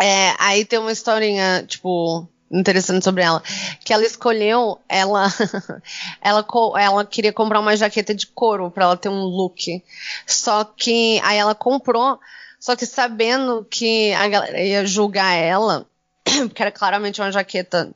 [0.00, 3.42] É, aí tem uma historinha, tipo, interessante sobre ela,
[3.84, 5.26] que ela escolheu, ela,
[6.20, 6.46] ela,
[6.78, 9.82] ela queria comprar uma jaqueta de couro para ela ter um look.
[10.26, 12.18] Só que aí ela comprou,
[12.60, 15.86] só que sabendo que a galera ia julgar ela,
[16.24, 17.92] porque era claramente uma jaqueta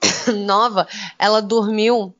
[0.44, 0.86] nova,
[1.18, 2.14] ela dormiu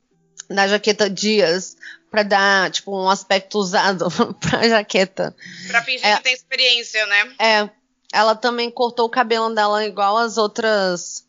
[0.49, 1.75] na jaqueta dias
[2.09, 4.07] para dar, tipo, um aspecto usado
[4.39, 5.35] pra jaqueta.
[5.67, 7.35] Pra fingir é, que tem experiência, né?
[7.39, 7.69] É.
[8.13, 11.26] Ela também cortou o cabelo dela igual as outras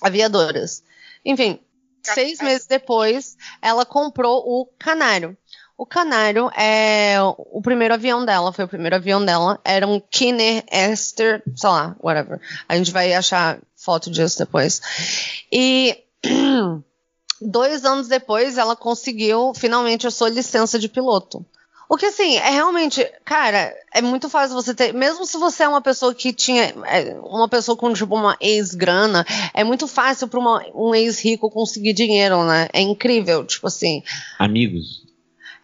[0.00, 0.82] aviadoras.
[1.24, 1.60] Enfim,
[2.02, 5.36] seis meses depois, ela comprou o Canário.
[5.76, 9.58] O Canário é o primeiro avião dela, foi o primeiro avião dela.
[9.64, 12.38] Era um Kiner Esther, sei lá, whatever.
[12.68, 14.82] A gente vai achar foto disso depois.
[15.50, 16.04] E
[17.40, 21.44] dois anos depois, ela conseguiu finalmente a sua licença de piloto.
[21.90, 25.68] O que assim, é realmente, cara, é muito fácil você ter, mesmo se você é
[25.68, 30.38] uma pessoa que tinha, é, uma pessoa com tipo uma ex-grana, é muito fácil para
[30.72, 32.68] um ex-rico conseguir dinheiro, né?
[32.72, 34.04] É incrível, tipo assim.
[34.38, 35.04] Amigos.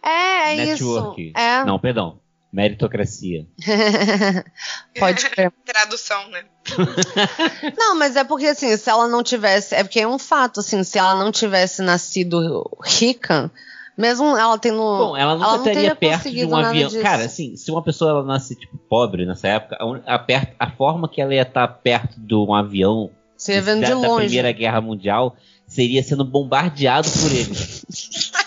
[0.03, 1.27] É, é Network.
[1.29, 1.37] isso.
[1.37, 1.63] É.
[1.63, 2.19] Não, perdão.
[2.51, 3.47] Meritocracia.
[4.99, 5.53] Pode ser.
[5.63, 6.43] Tradução, né?
[7.79, 10.83] não, mas é porque assim, se ela não tivesse, é porque é um fato assim,
[10.83, 13.49] se ela não tivesse nascido rica,
[13.97, 14.77] mesmo ela tendo.
[14.77, 16.89] Bom, ela nunca ela estaria perto de um avião.
[16.89, 17.01] Disso.
[17.01, 19.75] Cara, assim, se uma pessoa ela nasce tipo, pobre nessa época,
[20.05, 20.25] a, a,
[20.59, 24.51] a forma que ela ia estar perto de um avião Você da, de da Primeira
[24.51, 25.35] Guerra Mundial
[25.67, 27.83] seria sendo bombardeado por eles.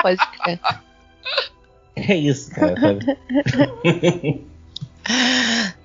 [0.00, 0.58] Pode crer.
[1.94, 2.74] É isso, cara.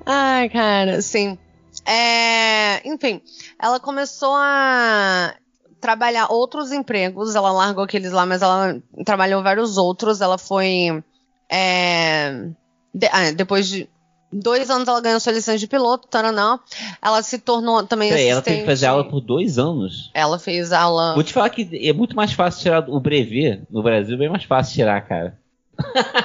[0.05, 1.38] Ai, cara, sim.
[1.86, 3.22] É, enfim,
[3.60, 5.36] ela começou a
[5.80, 7.36] trabalhar outros empregos.
[7.36, 10.22] Ela largou aqueles lá, mas ela trabalhou vários outros.
[10.22, 11.04] Ela foi.
[11.50, 12.50] É,
[12.94, 13.90] de, ah, depois de
[14.32, 16.60] dois anos ela ganhou sua licença de piloto, taranã.
[17.02, 18.32] Ela se tornou também Peraí, assistente.
[18.32, 20.12] Ela teve que fazer aula por dois anos.
[20.14, 21.14] Ela fez aula.
[21.14, 24.44] Vou te falar que é muito mais fácil tirar o brevet no Brasil, bem mais
[24.44, 25.38] fácil tirar, cara.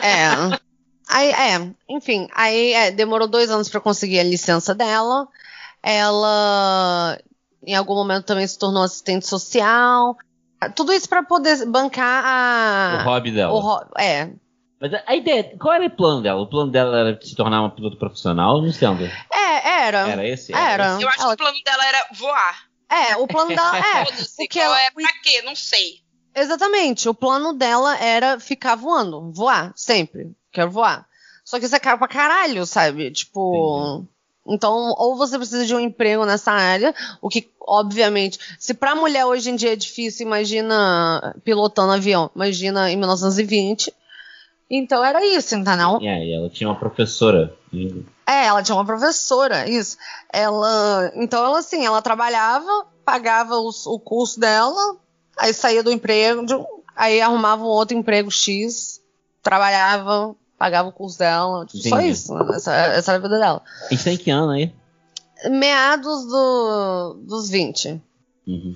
[0.02, 0.58] É.
[1.08, 5.28] Aí, é, enfim, aí é, demorou dois anos para conseguir a licença dela.
[5.82, 7.18] Ela
[7.66, 10.16] em algum momento também se tornou assistente social.
[10.74, 13.02] Tudo isso para poder bancar a.
[13.02, 13.52] O hobby dela.
[13.52, 14.30] O ho é.
[14.80, 16.40] Mas a ideia, qual era o plano dela?
[16.40, 18.60] O plano dela era se tornar uma piloto profissional?
[18.60, 19.04] Não sei onde.
[19.32, 20.08] É, era.
[20.08, 20.52] Era esse?
[20.52, 20.84] Era.
[20.84, 21.00] era.
[21.00, 21.36] Eu acho ela...
[21.36, 22.72] que o plano dela era voar.
[22.90, 24.02] É, o plano dela é.
[24.02, 24.80] o que ela...
[24.82, 25.40] é pra quê?
[25.42, 26.00] Não sei.
[26.34, 27.08] Exatamente.
[27.08, 30.32] O plano dela era ficar voando, voar, sempre.
[30.50, 31.06] Quero voar.
[31.44, 33.10] Só que isso é caro pra caralho, sabe?
[33.10, 33.96] Tipo.
[33.96, 34.08] Entendi.
[34.46, 39.24] Então, ou você precisa de um emprego nessa área, o que, obviamente, se para mulher
[39.24, 43.92] hoje em dia é difícil, imagina pilotando avião, imagina em 1920.
[44.68, 45.98] Então era isso, entendeu?
[46.00, 47.54] E aí, ela tinha uma professora.
[48.26, 49.96] É, ela tinha uma professora, isso.
[50.32, 54.96] Ela, então ela assim, ela trabalhava, pagava os, o curso dela,
[55.36, 56.44] aí saía do emprego,
[56.96, 59.00] aí arrumava um outro emprego X,
[59.42, 61.66] trabalhava, pagava o curso dela.
[61.66, 62.38] Tipo, só isso.
[62.54, 63.62] Essa, essa era a vida dela.
[63.90, 64.72] E tem que ano aí?
[65.50, 68.00] Meados do, dos 20.
[68.46, 68.72] Uhum.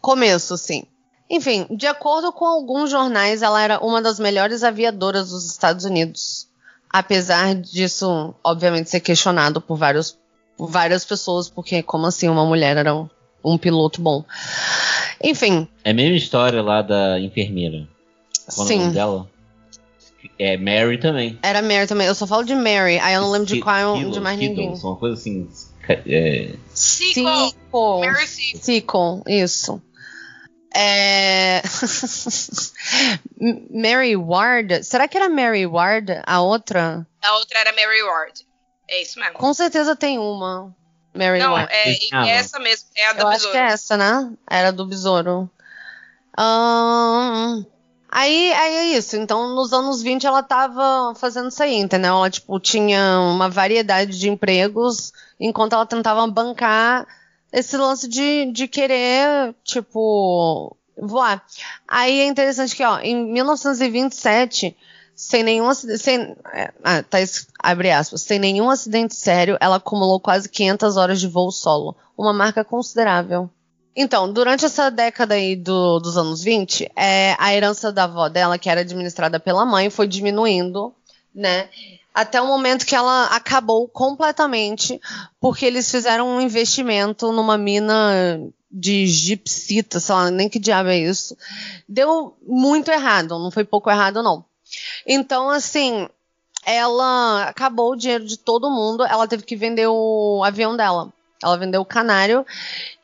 [0.00, 0.84] Começo, sim.
[1.28, 6.46] Enfim, de acordo com alguns jornais, ela era uma das melhores aviadoras dos Estados Unidos.
[6.88, 10.16] Apesar disso, obviamente, ser questionado por, vários,
[10.56, 13.08] por várias pessoas, porque como assim uma mulher era um,
[13.44, 14.24] um piloto bom?
[15.20, 15.66] Enfim.
[15.82, 17.88] É a mesma história lá da enfermeira.
[18.54, 18.76] Qual Sim.
[18.76, 19.37] O nome dela?
[20.38, 21.38] É Mary também.
[21.42, 22.06] Era Mary também.
[22.06, 22.98] Eu só falo de Mary.
[22.98, 24.74] Aí eu não lembro de qual Kilo, de mais ninguém.
[24.74, 25.48] Uma coisa assim.
[25.88, 26.54] É...
[26.74, 28.00] Cico.
[28.00, 29.22] Mary Cico.
[29.26, 29.82] Isso.
[30.74, 31.62] É...
[33.72, 34.84] Mary Ward.
[34.84, 37.06] Será que era Mary Ward a outra?
[37.22, 38.46] A outra era Mary Ward.
[38.88, 39.34] É isso mesmo.
[39.34, 40.74] Com certeza tem uma.
[41.14, 41.68] Mary Não, Ware.
[41.70, 42.88] é, é essa mesmo.
[42.96, 43.52] É a do Eu acho besouro.
[43.52, 44.32] que é essa, né?
[44.48, 45.50] Era do besouro.
[46.36, 47.64] Ahn,
[48.08, 49.16] aí, aí é isso.
[49.16, 52.14] Então, nos anos 20, ela tava fazendo isso aí, entendeu?
[52.14, 57.06] Ela, tipo, tinha uma variedade de empregos enquanto ela tentava bancar
[57.52, 61.44] esse lance de, de querer, tipo, voar.
[61.86, 64.76] Aí é interessante que, ó, em 1927,
[65.14, 67.18] sem nenhum sem, é, ah, tá,
[67.58, 72.32] abre aspas, sem nenhum acidente sério, ela acumulou quase 500 horas de voo solo, uma
[72.32, 73.50] marca considerável.
[74.00, 78.56] Então, durante essa década aí do- dos anos 20, é, a herança da avó dela,
[78.56, 80.94] que era administrada pela mãe, foi diminuindo,
[81.34, 81.68] né?
[82.14, 85.00] Até o momento que ela acabou completamente,
[85.40, 88.40] porque eles fizeram um investimento numa mina
[88.70, 91.36] de gipsita, sei lá, nem que diabo é isso.
[91.88, 94.44] Deu muito errado, não foi pouco errado, não.
[95.04, 96.08] Então, assim,
[96.64, 101.12] ela acabou o dinheiro de todo mundo, ela teve que vender o avião dela.
[101.42, 102.46] Ela vendeu o canário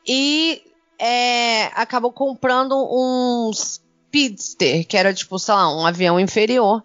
[0.07, 0.61] e
[0.99, 6.83] é, acabou comprando um Speedster, que era tipo, sei lá, um avião inferior,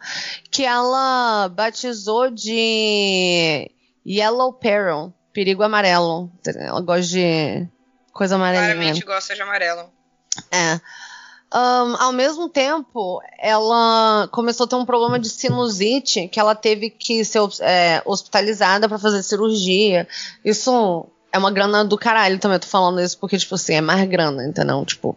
[0.51, 3.71] que ela batizou de
[4.07, 6.31] Yellow Peril, perigo amarelo.
[6.45, 7.69] Ela gosta de
[8.13, 8.75] coisa amarelinha.
[8.75, 9.91] Claramente gosta de amarelo.
[10.51, 10.81] É.
[11.53, 16.91] Ahn, ao mesmo tempo, ela começou a ter um problema de sinusite, que ela teve
[16.91, 20.07] que ser é, hospitalizada para fazer cirurgia.
[20.45, 23.81] Isso é uma grana do caralho também, eu tô falando isso porque, tipo assim, é
[23.81, 24.85] mais grana, entendeu?
[24.85, 25.17] Tipo,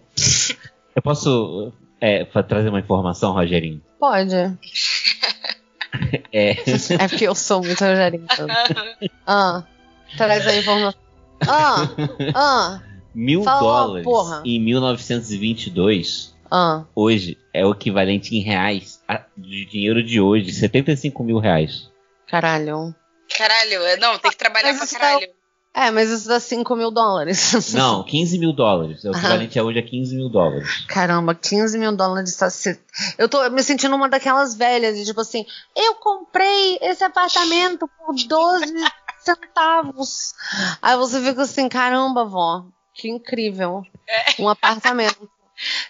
[0.96, 3.82] Eu posso é, trazer uma informação, Rogerinho?
[4.00, 4.36] pode.
[6.32, 6.52] É,
[7.00, 8.26] É porque eu sou muito Rogerinho.
[8.32, 8.48] então.
[9.28, 9.64] Ah,
[10.18, 11.00] traz a informação.
[11.48, 11.88] Ah,
[12.34, 12.82] ah,
[13.14, 14.42] mil Fala, dólares porra.
[14.46, 16.84] em 1922, ah.
[16.96, 21.92] hoje, é o equivalente em reais a- de dinheiro de hoje, 75 mil reais.
[22.28, 22.96] Caralho.
[23.38, 25.28] Caralho, é- não, tem que trabalhar Mas pra isso caralho.
[25.76, 27.52] É, mas isso dá 5 mil dólares.
[27.74, 29.04] Não, 15 mil dólares.
[29.04, 29.20] É o Aham.
[29.20, 30.86] equivalente a hoje a 15 mil dólares.
[30.88, 32.36] Caramba, 15 mil dólares.
[32.36, 32.80] Tá se...
[33.18, 35.46] Eu tô me sentindo uma daquelas velhas, de tipo assim,
[35.76, 38.74] eu comprei esse apartamento por 12
[39.20, 40.34] centavos.
[40.82, 43.84] Aí você fica assim, caramba, vó, que incrível.
[44.40, 45.28] Um apartamento.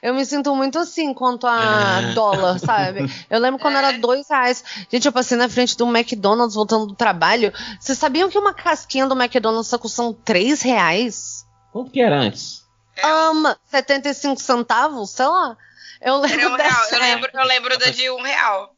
[0.01, 3.09] Eu me sinto muito assim quanto a dólar, sabe?
[3.30, 4.64] Eu lembro quando era dois reais.
[4.91, 7.53] Gente, eu passei na frente do McDonald's voltando do trabalho.
[7.80, 11.45] Vocês sabiam que uma casquinha do McDonald's tá custando três reais?
[11.72, 12.61] Quanto que era antes?
[13.01, 15.57] ama 75 centavos, sei lá.
[16.01, 16.57] Eu lembro um
[16.93, 18.76] Eu lembro, eu lembro da de um real.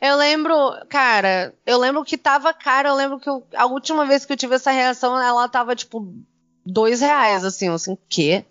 [0.00, 0.54] Eu lembro,
[0.88, 2.88] cara, eu lembro que tava caro.
[2.88, 6.14] Eu lembro que eu- a última vez que eu tive essa reação, ela tava tipo
[6.64, 8.44] dois reais, assim, assim, o quê?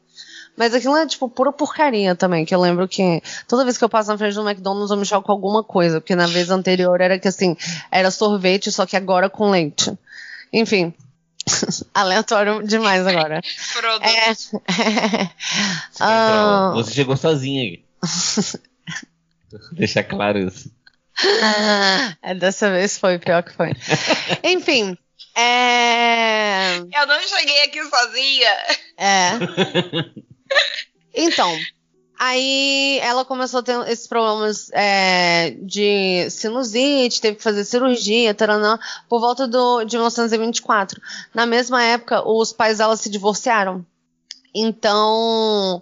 [0.58, 3.90] Mas aquilo é tipo pura porcaria também, que eu lembro que toda vez que eu
[3.90, 7.02] passo na frente do McDonald's eu me choco com alguma coisa, porque na vez anterior
[7.02, 7.58] era que assim,
[7.92, 9.92] era sorvete, só que agora com leite.
[10.54, 10.94] Enfim,
[11.94, 13.42] aleatório demais agora.
[13.74, 14.04] Produto.
[14.06, 15.30] É.
[16.00, 17.84] Ah, Você chegou sozinha aí.
[19.74, 20.72] Deixar claro isso.
[22.22, 23.72] é, dessa vez foi pior que foi.
[24.44, 24.98] Enfim,
[25.36, 26.78] é.
[26.78, 28.56] Eu não cheguei aqui sozinha.
[28.98, 30.35] É.
[31.14, 31.58] Então,
[32.20, 38.78] aí ela começou a ter esses problemas é, de sinusite, teve que fazer cirurgia, taranã,
[39.08, 41.02] por volta do, de 1924.
[41.34, 43.86] Na mesma época, os pais dela se divorciaram.
[44.54, 45.82] Então,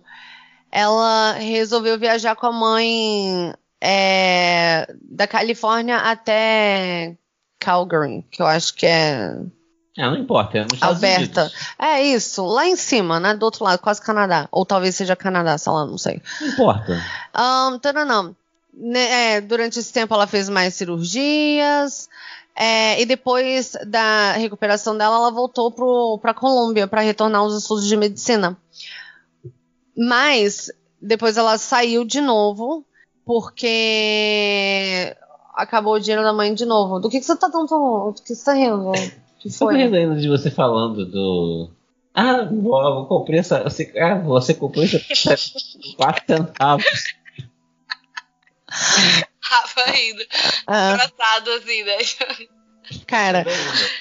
[0.72, 7.16] ela resolveu viajar com a mãe é, da Califórnia até
[7.60, 9.36] Calgary, que eu acho que é
[9.98, 11.42] Ah, não importa, é Alberta.
[11.42, 11.60] Unidos.
[11.78, 13.36] É isso, lá em cima, né?
[13.36, 14.48] Do outro lado, quase Canadá.
[14.52, 16.20] Ou talvez seja Canadá, sei lá, não sei.
[16.42, 17.00] Não importa.
[17.38, 18.34] Um, taranã.
[18.76, 22.10] Né, é, durante esse tempo ela fez mais cirurgias.
[22.56, 27.86] é, e depois da recuperação dela, ela voltou pro, pra Colômbia para retornar aos estudos
[27.88, 28.58] de medicina.
[29.96, 32.84] Mas depois ela saiu de novo,
[33.26, 35.16] porque
[35.56, 37.00] acabou o dinheiro da mãe de novo.
[37.00, 38.12] Do que, que você tá tanto.
[38.16, 38.92] Do que você tá rindo?
[39.44, 39.78] Que Estou foi?
[39.78, 41.70] lendo ainda de você falando do.
[42.14, 43.62] Ah, vó, eu comprei essa.
[43.64, 45.02] Você, ah, você comprou essa
[45.98, 47.04] 4 centavos.
[49.42, 50.24] Rafa rindo.
[50.66, 50.94] Ah.
[50.94, 51.98] Engraçado assim, né?
[53.08, 53.46] Cara,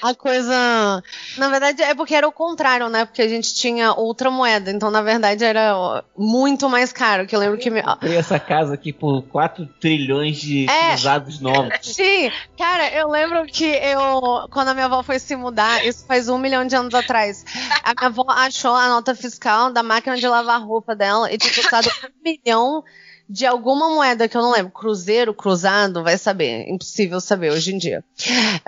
[0.01, 1.03] a coisa.
[1.37, 3.05] Na verdade, é porque era o contrário, né?
[3.05, 4.71] Porque a gente tinha outra moeda.
[4.71, 7.25] Então, na verdade, era muito mais caro.
[7.25, 7.69] Que eu lembro que.
[7.69, 7.81] Me...
[7.81, 10.93] Comprei essa casa aqui por 4 trilhões de É.
[10.95, 11.73] usados novos.
[11.81, 14.47] Sim, cara, eu lembro que eu.
[14.51, 17.45] Quando a minha avó foi se mudar, isso faz um milhão de anos atrás.
[17.83, 21.53] A minha avó achou a nota fiscal da máquina de lavar roupa dela e tinha
[21.53, 22.83] custado um milhão
[23.29, 27.77] de alguma moeda que eu não lembro, cruzeiro, cruzado, vai saber, impossível saber hoje em
[27.77, 28.03] dia.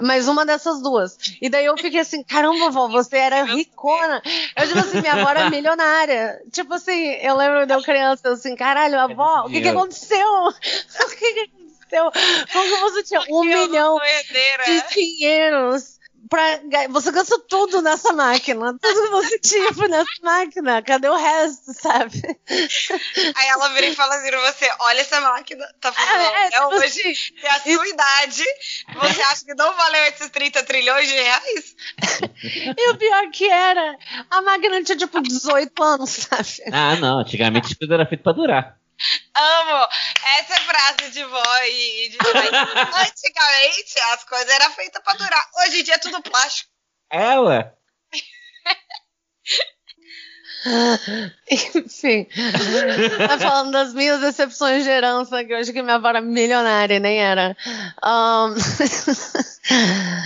[0.01, 1.17] Mas uma dessas duas.
[1.41, 4.21] E daí eu fiquei assim, caramba, vó, você era ricona.
[4.55, 6.41] Eu digo assim, minha avó era milionária.
[6.51, 10.25] Tipo assim, eu lembro de eu criança, assim, caralho, avó, o que que aconteceu?
[11.05, 12.11] O que que aconteceu?
[12.51, 13.97] Como você tinha um milhão
[14.65, 15.94] de dinheiros?
[16.29, 16.59] Pra,
[16.89, 18.77] você gastou tudo nessa máquina.
[18.81, 20.81] Tudo que você tinha foi nessa máquina.
[20.81, 22.21] Cadê o resto, sabe?
[23.35, 26.49] Aí ela vira e fala assim pra você: olha essa máquina, tá falando é, é,
[26.49, 27.13] tipo hoje, assim,
[27.43, 28.43] é a sua idade.
[28.95, 31.75] Você acha que não valeu esses 30 trilhões de reais?
[32.77, 33.97] e o pior que era,
[34.29, 36.71] a máquina tinha tipo 18 anos, sabe?
[36.71, 37.19] Ah, não.
[37.19, 38.84] Antigamente tudo era feito pra durar.
[39.33, 39.87] Amo
[40.39, 42.17] essa é frase de vó e de.
[42.23, 45.49] Antigamente as coisas eram feitas para durar.
[45.59, 46.69] Hoje em dia é tudo plástico.
[47.13, 47.73] Ué.
[51.75, 52.27] Enfim,
[53.27, 56.99] tá falando das minhas decepções de herança, que eu acho que minha avó era milionária,
[56.99, 57.55] nem era.
[58.03, 58.55] Um...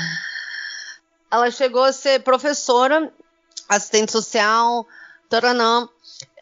[1.29, 3.11] Ela chegou a ser professora,
[3.67, 4.87] assistente social,
[5.29, 5.89] taranã,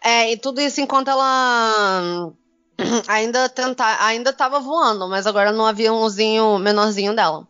[0.03, 2.31] é, e tudo isso enquanto ela
[3.07, 7.47] ainda tentar, ainda estava voando, mas agora no aviãozinho menorzinho dela.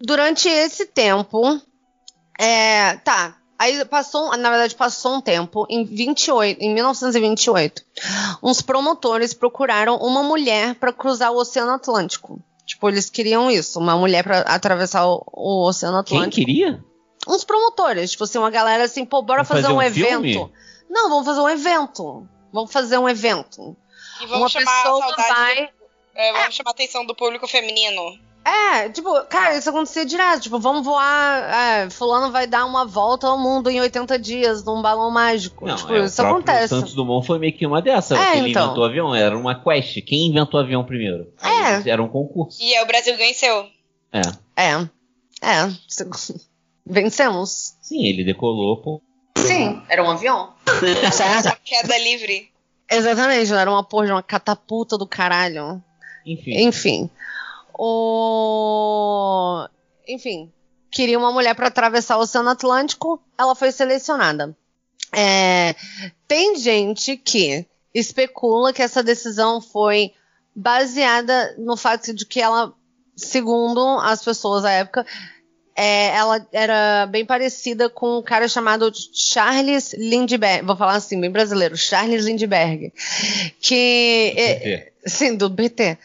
[0.00, 1.60] Durante esse tempo,
[2.38, 7.82] é, tá, aí passou, na verdade passou um tempo, em 28, em 1928,
[8.42, 12.40] uns promotores procuraram uma mulher para cruzar o Oceano Atlântico.
[12.64, 16.34] Tipo, eles queriam isso, uma mulher para atravessar o, o, Oceano Atlântico.
[16.34, 16.84] Quem queria?
[17.28, 20.22] Uns promotores, tipo assim, uma galera assim, pô, bora fazer, fazer, um, um evento.
[20.22, 20.52] Filme?
[20.92, 22.28] Não, vamos fazer um evento.
[22.52, 23.74] Vamos fazer um evento.
[24.20, 25.66] E vamos uma chamar pessoa a saudade vai...
[25.66, 25.72] do,
[26.14, 26.50] é, vamos é.
[26.50, 28.18] chamar a atenção do público feminino.
[28.44, 30.42] É, tipo, cara, isso acontecia direto.
[30.42, 31.84] Tipo, vamos voar.
[31.84, 35.64] É, fulano vai dar uma volta ao mundo em 80 dias num balão mágico.
[35.64, 36.74] Não, tipo, é, isso acontece.
[36.74, 38.18] O Santos Dumont foi meio que uma dessas.
[38.18, 38.64] É, ele então.
[38.64, 40.02] inventou o avião, era uma quest.
[40.02, 41.32] Quem inventou o avião primeiro?
[41.40, 41.88] É.
[41.88, 42.58] Era um concurso.
[42.60, 43.66] E é, o Brasil venceu.
[44.12, 44.20] É.
[44.56, 44.88] É.
[45.40, 45.72] É.
[46.84, 47.76] Vencemos.
[47.80, 49.00] Sim, ele decolou, pô.
[49.38, 50.51] Sim, era um avião.
[51.48, 52.50] Uma queda livre.
[52.90, 55.82] Exatamente, era uma porra de uma catapulta do caralho.
[56.26, 56.66] Enfim.
[56.66, 57.10] Enfim.
[57.74, 59.66] O...
[60.06, 60.52] Enfim,
[60.90, 64.56] queria uma mulher para atravessar o Oceano Atlântico, ela foi selecionada.
[65.12, 65.74] É...
[66.28, 70.12] Tem gente que especula que essa decisão foi
[70.54, 72.74] baseada no fato de que ela,
[73.16, 75.06] segundo as pessoas da época,
[75.74, 80.64] é, ela era bem parecida com um cara chamado Charles Lindbergh.
[80.66, 82.92] Vou falar assim, bem brasileiro, Charles Lindbergh.
[83.60, 84.34] Que.
[84.36, 85.98] É, sim, do BT.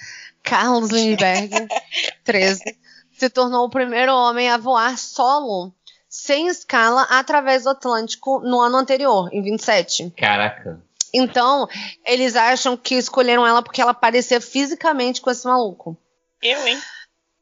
[0.43, 1.67] Carlos Lindbergh,
[2.23, 2.77] 13,
[3.17, 5.73] se tornou o primeiro homem a voar solo,
[6.07, 10.13] sem escala, através do Atlântico no ano anterior, em 27.
[10.17, 10.81] Caraca.
[11.13, 11.67] Então,
[12.05, 15.97] eles acham que escolheram ela porque ela parecia fisicamente com esse maluco.
[16.41, 16.79] Eu, hein?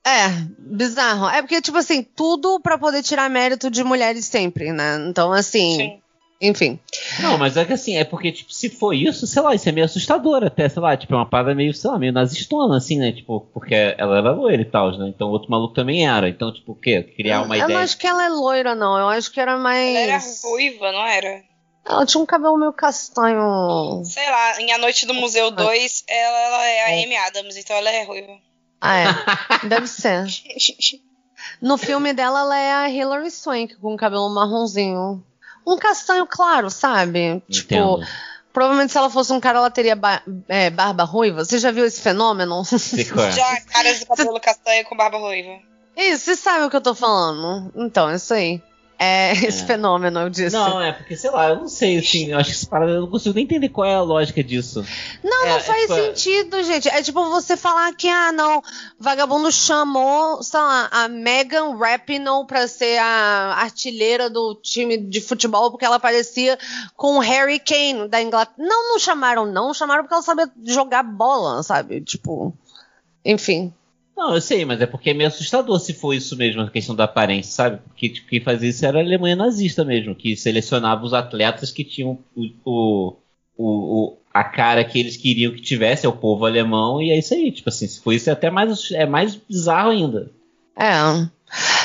[0.05, 0.29] É,
[0.59, 1.27] bizarro.
[1.29, 4.97] É porque, tipo assim, tudo para poder tirar mérito de mulheres sempre, né?
[5.09, 5.75] Então, assim.
[5.75, 6.01] Sim.
[6.39, 6.79] Enfim.
[7.21, 9.71] Não, mas é que assim, é porque, tipo, se for isso, sei lá, isso é
[9.71, 12.99] meio assustador até, sei lá, tipo, é uma parada meio, sei lá, meio nazistona, assim,
[12.99, 13.13] né?
[13.13, 15.07] Tipo, porque ela era loira e tal, né?
[15.07, 16.27] Então o outro maluco também era.
[16.27, 17.01] Então, tipo, o quê?
[17.01, 17.73] Criar uma eu ideia.
[17.73, 18.97] Eu não acho que ela é loira, não.
[18.97, 19.95] Eu acho que era mais.
[19.95, 21.41] Ela era ruiva, não era?
[21.87, 24.03] Ela tinha um cabelo meio castanho.
[24.03, 27.03] Sei lá, em A Noite do Museu 2, ela, ela é a é.
[27.03, 28.33] Amy Adams, então ela é ruiva.
[28.79, 29.05] Ah, é.
[29.67, 30.25] Deve ser.
[31.61, 35.23] No filme dela, ela é a Hilary Swank, com cabelo marronzinho.
[35.65, 37.41] Um castanho claro, sabe?
[37.49, 37.99] Tipo, Entendo.
[37.99, 38.11] Tipo,
[38.53, 41.43] provavelmente se ela fosse um cara, ela teria ba é, barba ruiva.
[41.43, 42.63] Você já viu esse fenômeno?
[43.31, 45.59] já, caras de cabelo castanho com barba ruiva.
[45.97, 47.71] Isso, você sabe o que eu tô falando.
[47.75, 48.61] Então, é isso aí.
[48.97, 49.65] É, esse é.
[49.65, 50.55] fenômeno, eu disse.
[50.55, 53.01] Não, é porque, sei lá, eu não sei, assim, eu acho que essa parada, eu
[53.01, 54.85] não consigo nem entender qual é a lógica disso.
[55.23, 56.87] Não, é, não faz é, tipo, sentido, gente.
[56.87, 58.63] É tipo você falar que, ah, não,
[58.99, 65.71] vagabundo chamou, sei lá, a Megan Rapinoe pra ser a artilheira do time de futebol
[65.71, 66.57] porque ela parecia
[66.95, 68.55] com o Harry Kane da Inglaterra.
[68.57, 72.01] Não, não chamaram, não, chamaram porque ela sabia jogar bola, sabe?
[72.01, 72.53] Tipo,
[73.23, 73.73] enfim.
[74.15, 76.95] Não, eu sei, mas é porque é meio assustador se for isso mesmo, a questão
[76.95, 77.81] da aparência, sabe?
[77.85, 81.83] Porque tipo, quem fazia isso era a Alemanha nazista mesmo, que selecionava os atletas que
[81.83, 83.17] tinham o, o,
[83.57, 87.33] o, a cara que eles queriam que tivesse, é o povo alemão, e é isso
[87.33, 87.51] aí.
[87.51, 90.31] Tipo assim, se for isso é até mais, é mais bizarro ainda.
[90.77, 90.91] É.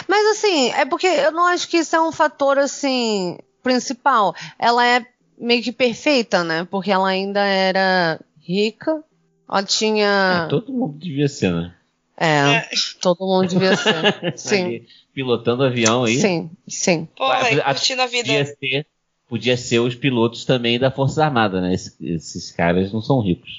[0.08, 4.34] Mas assim, é porque eu não acho que isso é um fator assim principal.
[4.58, 5.06] Ela é
[5.36, 6.66] meio que perfeita, né?
[6.70, 9.02] Porque ela ainda era rica,
[9.48, 10.44] ela tinha.
[10.46, 11.74] É, todo mundo devia ser, né?
[12.20, 12.68] É, é,
[13.00, 13.94] todo mundo devia ser.
[14.36, 14.64] Sim.
[14.64, 16.20] Ali, pilotando avião aí.
[16.20, 17.08] Sim, sim.
[17.16, 18.26] Pô, véio, curtindo a vida.
[18.28, 18.86] Podia ser,
[19.26, 21.72] podia ser os pilotos também da Força Armada, né?
[21.72, 23.50] Esses, esses caras não são ricos.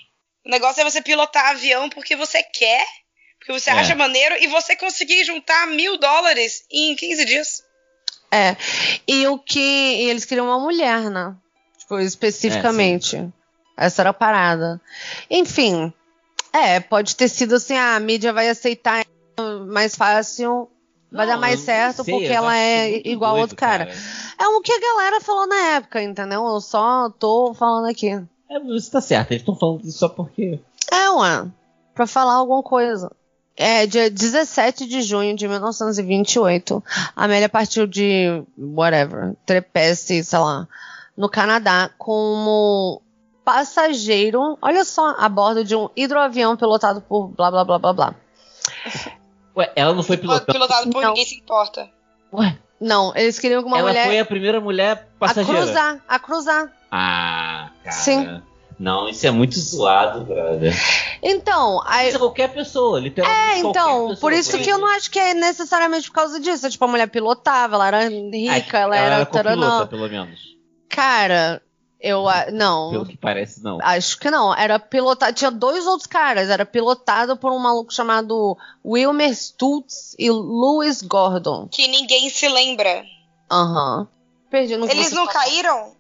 [0.46, 2.86] O negócio é você pilotar avião porque você quer,
[3.40, 3.74] porque você é.
[3.74, 7.64] acha maneiro e você conseguir juntar mil dólares em 15 dias.
[8.32, 8.56] É.
[9.08, 9.60] E o que.
[9.60, 11.36] E eles queriam uma mulher, né?
[11.80, 13.18] Tipo, especificamente.
[13.18, 13.28] É,
[13.76, 14.80] Essa era a parada.
[15.30, 15.92] Enfim.
[16.54, 19.06] É, pode ter sido assim, ah, a mídia vai aceitar
[19.68, 20.70] mais fácil,
[21.12, 23.86] vai não, dar mais certo sei, porque ela é igual ao outro cara.
[23.86, 23.98] cara.
[24.40, 26.46] É o que a galera falou na época, entendeu?
[26.46, 28.10] Eu só tô falando aqui.
[28.50, 30.60] É, você tá certo, eles estão falando isso só porque.
[30.92, 31.48] É, ué.
[31.94, 33.12] Pra falar alguma coisa.
[33.56, 36.84] É, dia 17 de junho de 1928,
[37.16, 40.68] a Amélia partiu de, whatever, Trepesse, sei lá,
[41.16, 43.02] no Canadá, como
[43.44, 48.16] passageiro, olha só, a bordo de um hidroavião pilotado por blá blá blá blá blá.
[49.56, 50.52] Ué, ela não foi pilotada.
[50.52, 51.10] Pilotado por não.
[51.10, 51.90] ninguém se importa.
[52.34, 52.58] Ué?
[52.80, 54.02] Não, eles queriam que uma ela mulher.
[54.02, 55.60] Ela foi a primeira mulher passageira.
[55.60, 56.72] A cruzar, a cruzar.
[56.92, 57.96] Ah, cara.
[57.96, 58.42] Sim.
[58.80, 60.74] Não, isso é muito zoado, brother.
[61.22, 62.08] Então, aí...
[62.08, 63.40] Isso é qualquer pessoa, literalmente.
[63.40, 66.40] É, então, pessoa, por isso por que eu não acho que é necessariamente por causa
[66.40, 66.68] disso.
[66.68, 69.30] Tipo, a mulher pilotava, ela era rica, ela, ela era.
[69.52, 70.58] Ela era pelo menos.
[70.90, 71.62] Cara,
[72.02, 72.90] eu não.
[72.90, 73.78] Pelo que parece, não.
[73.82, 74.54] Acho que não.
[74.54, 75.34] Era pilotado.
[75.34, 76.50] Tinha dois outros caras.
[76.50, 81.68] Era pilotado por um maluco chamado Wilmer Stutz e Louis Gordon.
[81.70, 83.04] Que ninguém se lembra.
[83.50, 84.00] Aham.
[84.00, 84.08] Uhum.
[84.50, 85.96] Perdi no Eles não caíram?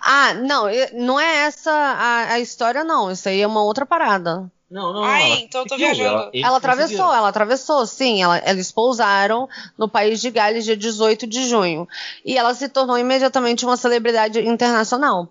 [0.00, 3.10] Ah, não, não é essa a, a história, não.
[3.10, 4.50] Isso aí é uma outra parada.
[4.72, 6.08] Não, não, Ai, então eu tô viajando.
[6.08, 8.22] Ela, ela atravessou, ela atravessou, sim.
[8.22, 9.46] Ela, eles pousaram
[9.76, 11.86] no país de Gales dia 18 de junho.
[12.24, 15.28] E ela se tornou imediatamente uma celebridade internacional.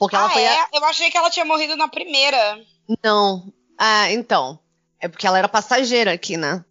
[0.00, 0.42] Porque ela ah, foi.
[0.42, 0.62] É?
[0.62, 0.68] A...
[0.72, 2.60] Eu achei que ela tinha morrido na primeira.
[3.04, 3.52] Não.
[3.78, 4.58] Ah, então.
[5.00, 6.64] É porque ela era passageira aqui, né?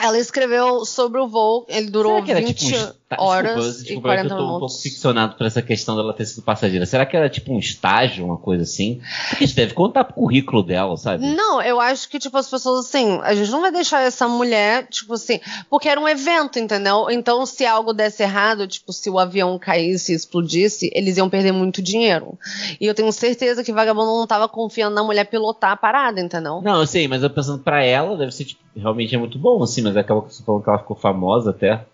[0.00, 3.82] Ela escreveu sobre o voo, ele durou Será que era, 20 tipo, um horas desculpa,
[3.84, 4.56] desculpa, e 40 eu tô minutos.
[4.56, 6.86] um pouco ficcionado por essa questão dela ter sido passageira.
[6.86, 9.00] Será que era tipo um estágio, uma coisa assim?
[9.28, 11.26] Porque isso deve contar pro currículo dela, sabe?
[11.26, 14.86] Não, eu acho que, tipo, as pessoas, assim, a gente não vai deixar essa mulher,
[14.88, 17.08] tipo assim, porque era um evento, entendeu?
[17.10, 21.52] Então, se algo desse errado, tipo, se o avião caísse e explodisse, eles iam perder
[21.52, 22.38] muito dinheiro.
[22.80, 26.60] E eu tenho certeza que vagabundo não tava confiando na mulher pilotar a parada, entendeu?
[26.62, 29.62] Não, eu sei, mas eu pensando pra ela, deve ser, tipo, realmente é muito bom,
[29.62, 31.84] assim, mas acaba que você falou que ela ficou famosa até.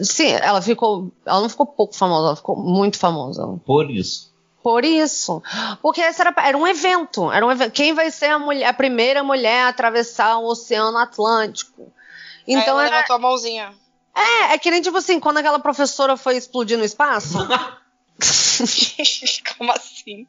[0.00, 1.12] Sim, ela ficou.
[1.26, 3.46] Ela não ficou pouco famosa, ela ficou muito famosa.
[3.64, 4.32] Por isso.
[4.62, 5.42] Por isso.
[5.82, 7.30] Porque esse era, era um evento.
[7.30, 7.72] Era um evento.
[7.72, 11.92] Quem vai ser a, mulher, a primeira mulher a atravessar o Oceano Atlântico?
[12.48, 13.14] Então Aí ela era...
[13.14, 13.74] a mãozinha.
[14.16, 17.38] É, é que nem tipo assim, quando aquela professora foi explodir no espaço.
[19.58, 20.26] Como assim?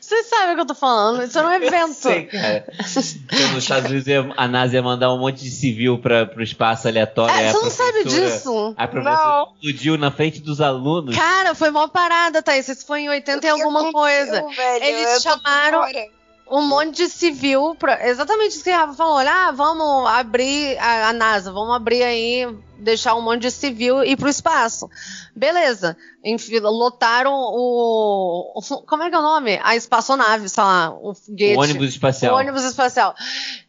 [0.00, 1.22] Você sabe o que eu tô falando?
[1.22, 1.94] Isso é um evento.
[1.94, 2.66] Sei, cara.
[2.78, 4.06] Então, nos Estados Unidos
[4.36, 7.34] a NASA ia mandar um monte de civil para pro espaço aleatório.
[7.34, 8.74] É, você não sabe disso?
[8.76, 9.54] A professora não.
[9.54, 11.16] explodiu na frente dos alunos.
[11.16, 12.68] Cara, foi uma parada, Thaís.
[12.68, 14.46] Isso foi em 80 e alguma coisa.
[14.54, 15.84] Velho, Eles chamaram
[16.50, 17.74] um monte de civil.
[17.78, 18.06] Pra...
[18.06, 19.14] Exatamente isso que a Rafa falou.
[19.14, 22.46] Olha, ah, vamos abrir a, a NASA, vamos abrir aí
[22.78, 24.88] deixar um monte de civil ir pro espaço.
[25.34, 25.96] Beleza.
[26.24, 29.58] Enfim, lotaram o, o, Como é que é o nome?
[29.62, 31.56] A espaçonave, sei lá, o foguete.
[31.56, 32.34] O ônibus espacial.
[32.34, 33.14] O ônibus espacial.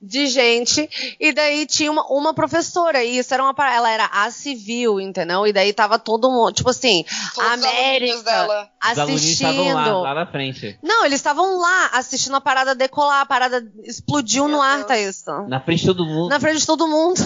[0.02, 0.90] De gente.
[1.20, 3.04] E daí tinha uma, uma professora.
[3.04, 3.56] E isso era uma.
[3.74, 5.48] Ela era a civil, entendeu?
[5.48, 6.54] E daí tava todo mundo.
[6.54, 8.24] Tipo assim, Todos a América.
[8.24, 8.70] Dela.
[8.80, 9.74] Assistindo.
[9.74, 10.78] Lá, lá na frente.
[10.84, 13.22] Não, eles estavam lá assistindo a parada decolar.
[13.22, 15.32] A parada explodiu Meu no ar, tá isso.
[15.48, 16.30] Na frente de todo mundo.
[16.30, 17.18] Na frente de todo mundo.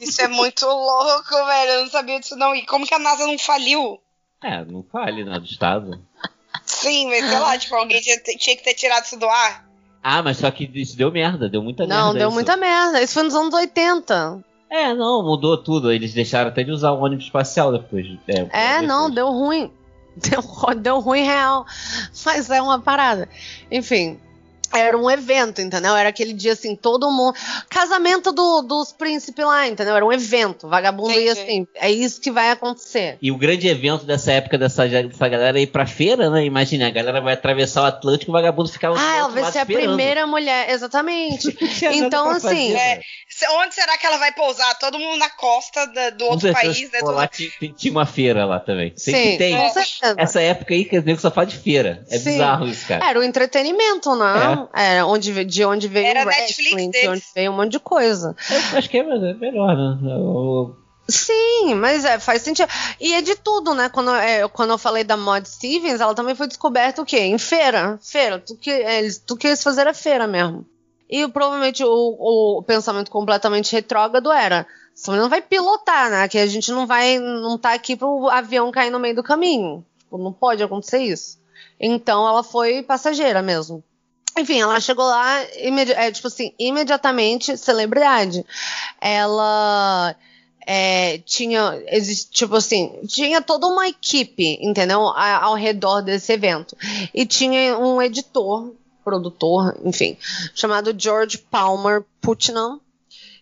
[0.00, 1.70] Isso é muito louco louco, velho.
[1.72, 2.54] Eu não sabia disso, não.
[2.54, 4.00] E como que a NASA não faliu?
[4.42, 5.38] É, não fale, né?
[5.38, 6.00] Do Estado.
[6.64, 9.68] Sim, mas sei lá, tipo, alguém tinha, tinha que ter tirado isso do ar.
[10.02, 12.06] Ah, mas só que isso deu merda, deu muita não, merda.
[12.06, 12.34] Não, deu isso.
[12.34, 13.02] muita merda.
[13.02, 14.44] Isso foi nos anos 80.
[14.70, 15.90] É, não, mudou tudo.
[15.90, 18.06] Eles deixaram até de usar o ônibus espacial depois.
[18.28, 18.82] É, é depois.
[18.88, 19.72] não, deu ruim.
[20.18, 20.42] Deu,
[20.74, 21.64] deu ruim real.
[22.26, 23.28] Mas é uma parada.
[23.70, 24.18] Enfim,
[24.72, 25.96] era um evento, entendeu?
[25.96, 27.34] Era aquele dia assim, todo mundo.
[27.68, 29.96] Casamento do, dos príncipes lá, entendeu?
[29.96, 30.68] Era um evento.
[30.68, 31.26] Vagabundo Entendi.
[31.26, 31.66] ia assim.
[31.74, 33.16] É isso que vai acontecer.
[33.20, 36.44] E o grande evento dessa época dessa, dessa galera é ir pra feira, né?
[36.44, 39.60] Imagina, a galera vai atravessar o Atlântico e o vagabundo ficar Ah, ela vai ser
[39.60, 41.56] a primeira mulher, exatamente.
[41.94, 42.74] então, assim.
[42.74, 43.00] É,
[43.52, 44.78] onde será que ela vai pousar?
[44.78, 47.00] Todo mundo na costa da, do outro país, né?
[47.02, 48.92] Lá tinha uma feira lá também.
[48.96, 49.56] Sempre Sim, tem.
[50.16, 52.04] Essa época aí que o só fala de feira.
[52.10, 52.32] É Sim.
[52.32, 53.08] bizarro isso, cara.
[53.08, 54.52] Era o entretenimento, né?
[54.52, 54.57] É.
[54.74, 58.34] Era onde, de onde veio Era o wrestling, de onde veio um monte de coisa.
[58.72, 59.98] Eu acho que é melhor, né?
[60.02, 60.76] Eu...
[61.08, 62.68] Sim, mas é, faz sentido.
[63.00, 63.88] E é de tudo, né?
[63.88, 67.20] Quando, é, quando eu falei da Mod Stevens, ela também foi descoberta o quê?
[67.20, 67.98] Em feira.
[68.02, 68.38] Feira.
[68.38, 70.66] Tu, que, eles, tu quis fazer a feira mesmo.
[71.08, 76.28] E provavelmente o, o pensamento completamente retrógrado era: você não vai pilotar, né?
[76.28, 77.18] Que a gente não vai.
[77.18, 79.82] não tá aqui pro avião cair no meio do caminho.
[79.98, 81.38] Tipo, não pode acontecer isso.
[81.80, 83.82] Então ela foi passageira mesmo.
[84.38, 88.44] Enfim, ela chegou lá, é, tipo assim, imediatamente celebridade.
[89.00, 90.14] Ela
[90.66, 91.82] é, tinha,
[92.30, 95.00] tipo assim, tinha toda uma equipe, entendeu?
[95.00, 96.76] Ao redor desse evento.
[97.14, 100.18] E tinha um editor, produtor, enfim,
[100.54, 102.80] chamado George Palmer Putnam,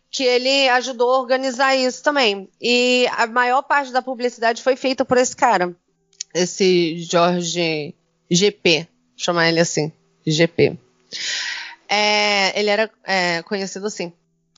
[0.09, 2.49] que ele ajudou a organizar isso também.
[2.61, 5.75] E a maior parte da publicidade foi feita por esse cara,
[6.33, 7.93] esse George
[8.31, 8.87] GP,
[9.17, 9.91] chamar ele assim,
[10.25, 10.79] GP.
[11.89, 14.13] É, ele era é, conhecido assim.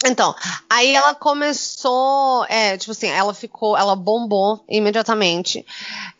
[0.07, 0.33] Então,
[0.71, 5.67] aí ela começou, é, tipo assim, ela ficou, ela bombou imediatamente.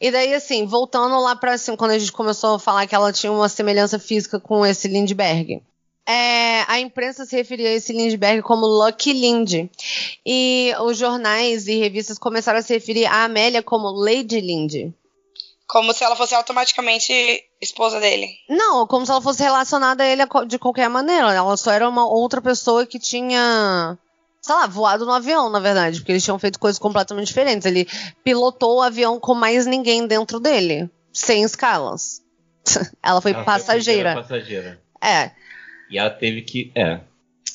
[0.01, 3.13] E daí, assim, voltando lá pra, assim, quando a gente começou a falar que ela
[3.13, 5.63] tinha uma semelhança física com esse Lindbergh.
[6.05, 9.69] É, a imprensa se referia a esse Lindbergh como Lucky Lind.
[10.27, 14.93] E os jornais e revistas começaram a se referir a Amélia como Lady Lind.
[15.69, 17.13] Como se ela fosse automaticamente
[17.61, 18.29] esposa dele.
[18.49, 21.33] Não, como se ela fosse relacionada a ele de qualquer maneira.
[21.33, 23.99] Ela só era uma outra pessoa que tinha,
[24.41, 25.99] sei lá, voado no avião, na verdade.
[25.99, 27.67] Porque eles tinham feito coisas completamente diferentes.
[27.67, 27.87] Ele
[28.25, 32.23] pilotou o avião com mais ninguém dentro dele, sem escalas.
[33.03, 34.15] ela foi ela passageira.
[34.15, 34.81] Foi passageira.
[35.03, 35.33] É.
[35.91, 36.73] E ela teve que.
[36.75, 37.01] É.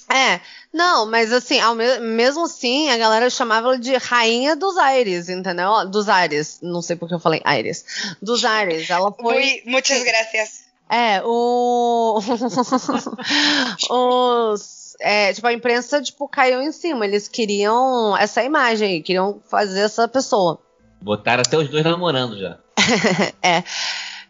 [0.10, 0.40] É,
[0.72, 5.30] não, mas assim, ao me mesmo assim, a galera chamava ela de rainha dos aires,
[5.30, 5.88] entendeu?
[5.90, 6.60] Dos aires.
[6.62, 8.16] Não sei porque eu falei aires.
[8.22, 8.90] Dos aires.
[8.90, 9.62] Ela foi.
[9.66, 10.64] muitas graças.
[10.90, 12.20] É, o.
[13.90, 14.96] Os.
[15.00, 17.06] É, tipo, a imprensa, tipo, caiu em cima.
[17.06, 20.60] Eles queriam essa imagem queriam fazer essa pessoa.
[21.02, 22.60] Botaram até os dois namorando já.
[23.42, 23.64] é.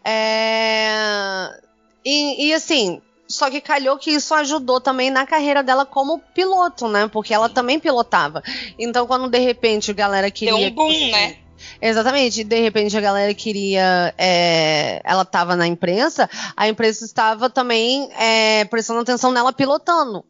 [0.05, 1.59] É.
[2.05, 3.01] E, e assim,
[3.33, 7.07] só que calhou que isso ajudou também na carreira dela como piloto, né?
[7.07, 8.43] Porque ela também pilotava.
[8.77, 10.55] Então, quando de repente a galera queria.
[10.55, 11.37] Deu um boom, né?
[11.81, 14.13] Exatamente, de repente a galera queria.
[14.17, 20.23] É, ela estava na imprensa, a imprensa estava também é, prestando atenção nela pilotando.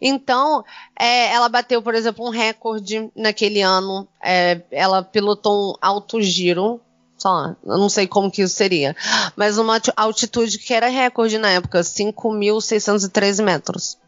[0.00, 0.64] Então,
[0.98, 4.06] é, ela bateu, por exemplo, um recorde naquele ano.
[4.22, 6.80] É, ela pilotou um alto giro
[7.20, 8.96] só, eu não sei como que isso seria.
[9.36, 13.98] Mas uma altitude que era recorde na época, 5.613 metros.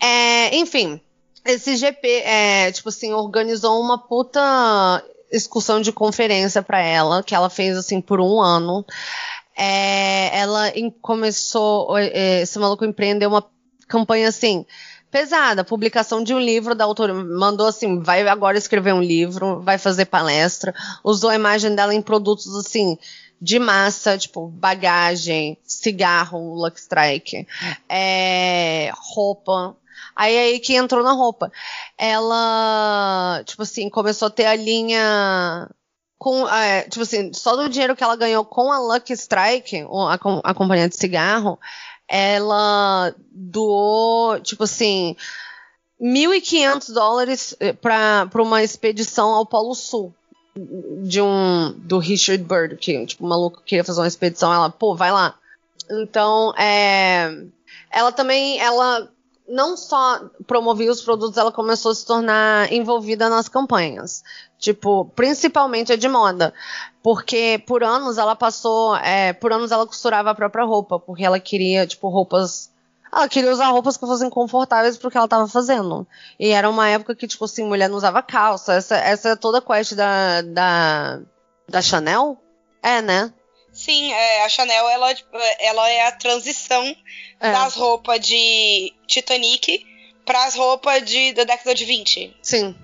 [0.00, 1.00] É, enfim,
[1.44, 4.40] esse GP, é, tipo assim, organizou uma puta
[5.30, 8.84] excursão de conferência para ela, que ela fez assim por um ano.
[9.56, 13.44] É, ela começou, é, esse maluco empreendeu uma
[13.86, 14.64] campanha assim,
[15.12, 15.62] pesada.
[15.62, 17.14] Publicação de um livro da autora.
[17.14, 20.74] Mandou assim: vai agora escrever um livro, vai fazer palestra.
[21.04, 22.98] Usou a imagem dela em produtos assim.
[23.40, 27.44] De massa, tipo bagagem, cigarro, Luck Strike,
[27.88, 29.76] é, roupa,
[30.14, 31.50] Aí aí que entrou na roupa.
[31.98, 35.68] Ela, tipo assim, começou a ter a linha
[36.22, 40.14] com, é, tipo assim, só do dinheiro que ela ganhou com a Lucky Strike, a,
[40.44, 41.58] a companhia de cigarro,
[42.14, 45.16] ela doou, tipo assim,
[45.98, 50.14] 1.500 dólares eh, para uma expedição ao Polo Sul.
[51.04, 51.72] De um.
[51.78, 54.52] Do Richard Bird, que, tipo, o maluco queria fazer uma expedição.
[54.52, 55.34] Ela, pô, vai lá.
[55.90, 57.46] Então, é.
[57.90, 58.60] Ela também.
[58.60, 59.10] Ela
[59.48, 64.22] não só promovia os produtos, ela começou a se tornar envolvida nas campanhas.
[64.58, 66.54] Tipo, principalmente a de moda.
[67.02, 68.96] Porque por anos ela passou.
[68.96, 70.98] É, por anos ela costurava a própria roupa.
[70.98, 72.70] Porque ela queria, tipo, roupas.
[73.12, 76.06] Ela queria usar roupas que fossem confortáveis pro que ela tava fazendo.
[76.38, 78.74] E era uma época que, tipo assim, mulher não usava calça.
[78.74, 81.20] Essa, essa é toda a quest da, da,
[81.68, 82.38] da Chanel?
[82.82, 83.32] É, né?
[83.72, 85.14] Sim, é, a Chanel ela,
[85.58, 86.94] ela é a transição
[87.40, 87.52] é.
[87.52, 89.86] das roupas de Titanic
[90.24, 92.36] para as roupas de, da década de 20.
[92.42, 92.74] Sim.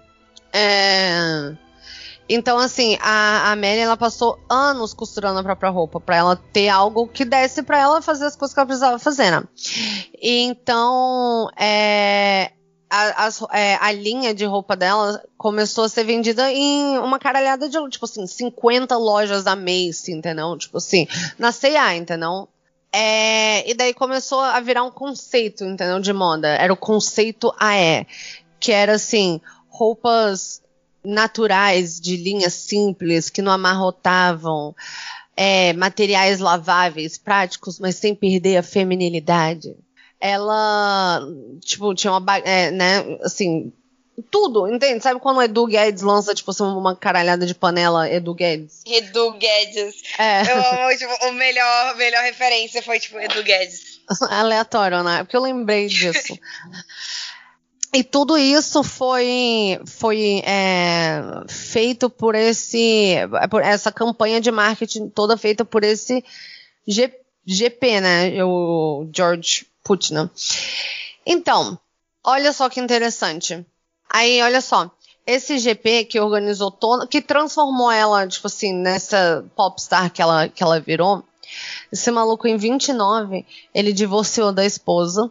[0.53, 1.55] É.
[2.29, 6.69] Então, assim, a, a Amélia, ela passou anos costurando a própria roupa, para ela ter
[6.69, 9.43] algo que desse para ela fazer as coisas que ela precisava fazer, né?
[10.21, 12.53] E então, é,
[12.91, 17.77] a, é, a, linha de roupa dela começou a ser vendida em uma caralhada de,
[17.91, 20.57] tipo assim, 50 lojas da Macy, entendeu?
[20.57, 21.07] Tipo assim,
[21.39, 22.49] na C&A, entendeu?
[22.93, 26.01] É, e daí começou a virar um conceito, entendeu?
[26.01, 26.49] De moda.
[26.49, 28.07] Era o conceito AE,
[28.59, 30.63] que era assim, roupas
[31.05, 34.75] naturais, de linhas simples, que não amarrotavam,
[35.37, 39.77] é, materiais laváveis, práticos, mas sem perder a feminilidade.
[40.21, 41.21] Ela,
[41.61, 43.73] tipo, tinha uma, é, né, assim,
[44.31, 45.03] tudo, entende?
[45.03, 48.83] Sabe quando o Edu Guedes lança, tipo, assim, uma caralhada de panela Edu Guedes?
[48.85, 50.03] Edu Guedes.
[50.19, 50.43] É.
[50.43, 54.01] Eu amo, tipo, o melhor, melhor referência foi, tipo, Edu Guedes.
[54.31, 55.23] Aleatório, né?
[55.23, 56.39] Porque eu lembrei disso.
[57.95, 63.15] E tudo isso foi, foi é, feito por esse,
[63.51, 66.23] por essa campanha de marketing toda feita por esse
[66.87, 67.11] G,
[67.47, 68.45] GP, né?
[68.45, 70.31] O George Putnam.
[71.25, 71.79] Então,
[72.23, 73.65] olha só que interessante.
[74.11, 74.91] Aí, olha só.
[75.27, 80.63] Esse GP que organizou todo, que transformou ela, tipo assim, nessa popstar que ela, que
[80.63, 81.25] ela virou.
[81.91, 85.31] Esse maluco, em 29, ele divorciou da esposa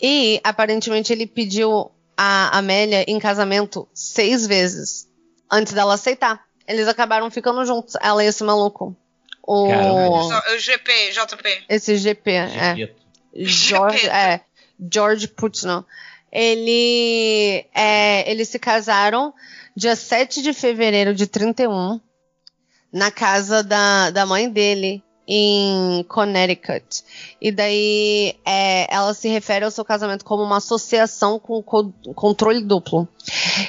[0.00, 5.06] e aparentemente ele pediu a Amélia em casamento seis vezes
[5.50, 6.42] antes dela aceitar.
[6.66, 8.96] Eles acabaram ficando juntos, ela e esse maluco.
[9.42, 11.64] O, o GP, JP.
[11.70, 12.90] Esse GP, é.
[13.44, 14.40] George, é.
[14.92, 15.84] George Putnam.
[16.30, 19.32] Ele, é, eles se casaram
[19.74, 22.00] dia 7 de fevereiro de 31
[22.92, 27.04] na casa da, da mãe dele, em Connecticut.
[27.40, 32.62] E daí é, ela se refere ao seu casamento como uma associação com co controle
[32.62, 33.06] duplo.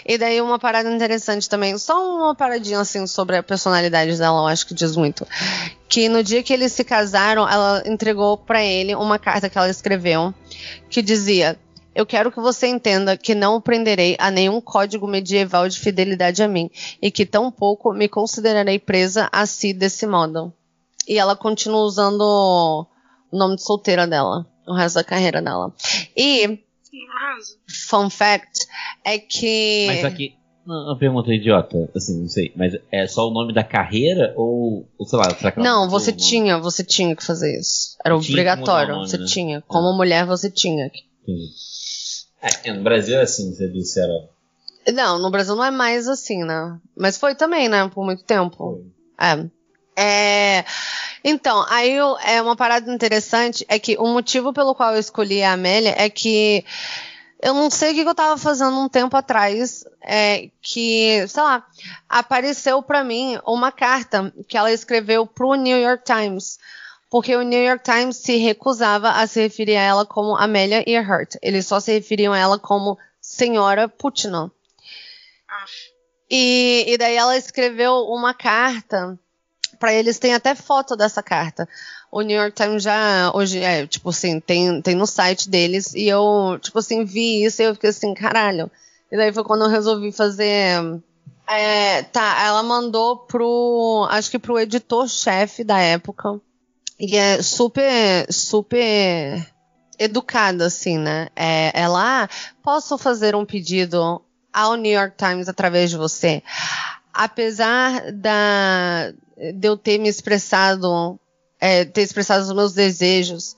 [0.05, 4.47] E daí uma parada interessante também, só uma paradinha assim sobre a personalidade dela, eu
[4.47, 5.27] acho que diz muito.
[5.89, 9.69] Que no dia que eles se casaram, ela entregou para ele uma carta que ela
[9.69, 10.33] escreveu
[10.89, 11.59] que dizia:
[11.93, 16.47] eu quero que você entenda que não prenderei a nenhum código medieval de fidelidade a
[16.47, 16.69] mim,
[17.01, 20.53] e que tampouco me considerarei presa a si desse modo.
[21.09, 25.73] E ela continua usando o nome de solteira dela, o resto da carreira dela.
[26.15, 26.59] E,
[27.67, 28.67] fun fact,
[29.03, 29.87] é que.
[29.87, 30.35] Mas aqui,
[30.67, 35.05] uma pergunta idiota, assim, não sei, mas é só o nome da carreira ou, ou
[35.07, 37.97] sei lá, será que Não, você tinha, você tinha que fazer isso.
[38.05, 39.25] Era eu obrigatório, nome, você né?
[39.25, 39.61] tinha.
[39.61, 39.97] Como ah.
[39.97, 40.91] mulher, você tinha.
[41.23, 41.49] Entendi.
[42.63, 44.93] É, no Brasil é assim, você disse era.
[44.93, 46.79] Não, no Brasil não é mais assim, né?
[46.95, 47.89] Mas foi também, né?
[47.89, 48.55] Por muito tempo.
[48.55, 48.85] Foi.
[49.19, 49.49] É.
[50.01, 50.63] É,
[51.23, 55.43] então, aí eu, é uma parada interessante é que o motivo pelo qual eu escolhi
[55.43, 56.65] a Amélia é que
[57.41, 61.65] eu não sei o que eu tava fazendo um tempo atrás, é, que, sei lá,
[62.07, 66.59] apareceu para mim uma carta que ela escreveu pro New York Times.
[67.09, 71.35] Porque o New York Times se recusava a se referir a ela como Amélia Earhart.
[71.41, 74.51] Eles só se referiam a ela como Senhora Putnam.
[76.29, 79.17] E, e daí ela escreveu uma carta
[79.79, 81.67] para eles tem até foto dessa carta.
[82.11, 86.07] O New York Times já hoje é, tipo assim, tem, tem no site deles e
[86.07, 88.69] eu, tipo assim, vi isso e eu fiquei assim, caralho.
[89.11, 91.01] E daí foi quando eu resolvi fazer
[91.49, 96.39] é, tá, ela mandou pro, acho que pro editor-chefe da época.
[96.99, 99.47] E é super, super
[99.97, 101.29] educada, assim, né?
[101.35, 102.29] É, ela, ah,
[102.61, 104.21] posso fazer um pedido
[104.53, 106.43] ao New York Times através de você?
[107.11, 109.11] Apesar da,
[109.53, 111.19] de eu ter me expressado,
[111.59, 113.55] é, ter expressado os meus desejos,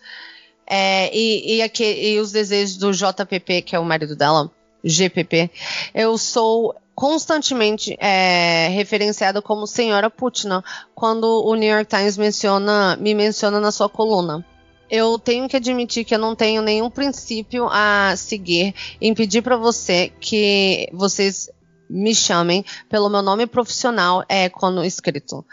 [0.68, 4.50] é, e, e, aqui, e os desejos do JPP, que é o marido dela,
[4.84, 5.52] GPP,
[5.94, 10.64] eu sou constantemente é, referenciada como Senhora Putna
[10.94, 14.46] quando o New York Times menciona, me menciona na sua coluna.
[14.90, 19.56] Eu tenho que admitir que eu não tenho nenhum princípio a seguir em pedir para
[19.56, 21.50] você que vocês
[21.92, 25.46] me chamem pelo meu nome profissional é quando escrito.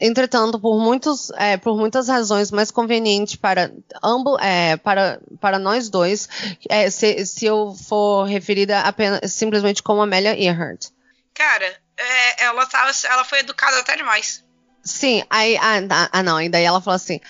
[0.00, 5.88] Entretanto, por, muitos, é, por muitas razões mais convenientes para ambos, é, para, para nós
[5.88, 6.28] dois,
[6.68, 10.86] é, se, se eu for referida apenas simplesmente como Amélia Earhart.
[11.34, 12.68] Cara, é, ela,
[13.10, 14.44] ela foi educada até demais.
[14.84, 17.20] Sim, aí, ah, ah não, e daí ela falou assim,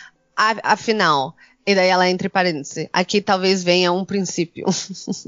[0.63, 1.35] afinal,
[1.69, 2.89] e daí ela entre parênteses.
[2.91, 4.65] Aqui talvez venha um princípio.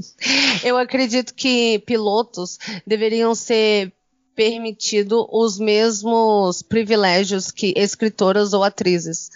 [0.64, 3.92] Eu acredito que pilotos deveriam ser
[4.34, 9.28] permitido os mesmos privilégios que escritoras ou atrizes.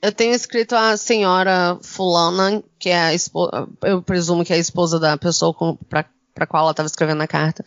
[0.00, 4.60] Eu tenho escrito a senhora fulana, que é a esposa, eu presumo que é a
[4.60, 5.52] esposa da pessoa
[5.88, 7.64] para para qual ela estava escrevendo a carta,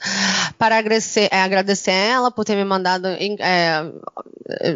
[0.57, 3.81] para agradecer, é, agradecer a ela por ter me mandado é,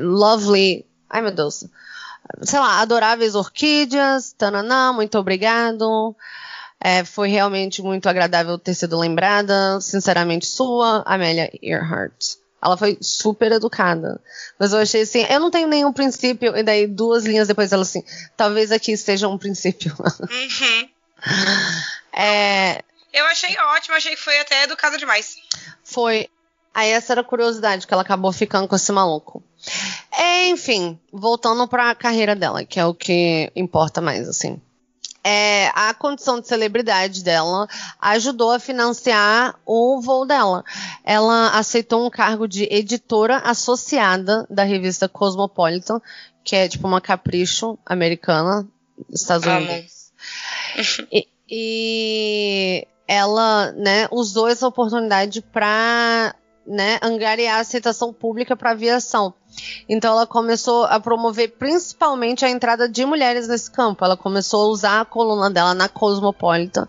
[0.01, 1.65] lovely, ai meu Deus,
[2.41, 6.15] sei lá, adoráveis orquídeas, tananã, muito obrigado.
[6.79, 9.79] É, foi realmente muito agradável ter sido lembrada.
[9.81, 12.35] Sinceramente sua, Amélia Earhart.
[12.63, 14.19] Ela foi super educada.
[14.59, 17.81] Mas eu achei assim, eu não tenho nenhum princípio, e daí duas linhas depois ela
[17.81, 18.03] assim,
[18.37, 19.95] talvez aqui seja um princípio.
[19.99, 20.89] Uhum.
[22.13, 22.81] é,
[23.13, 25.37] eu achei ótimo, achei que foi até educada demais.
[25.83, 26.29] Foi.
[26.73, 29.43] Aí essa era a curiosidade, que ela acabou ficando com esse maluco.
[30.49, 34.59] Enfim, voltando para a carreira dela, que é o que importa mais, assim.
[35.23, 37.67] É, a condição de celebridade dela
[38.01, 40.63] ajudou a financiar o voo dela.
[41.03, 46.01] Ela aceitou um cargo de editora associada da revista Cosmopolitan,
[46.43, 48.67] que é tipo uma capricho americana,
[49.09, 50.01] Estados Unidos.
[51.11, 56.33] E, e ela, né, usou essa oportunidade para
[56.71, 59.33] né, angariar aceitação pública para aviação.
[59.89, 64.05] Então ela começou a promover principalmente a entrada de mulheres nesse campo.
[64.05, 66.87] Ela começou a usar a coluna dela na Cosmopolitan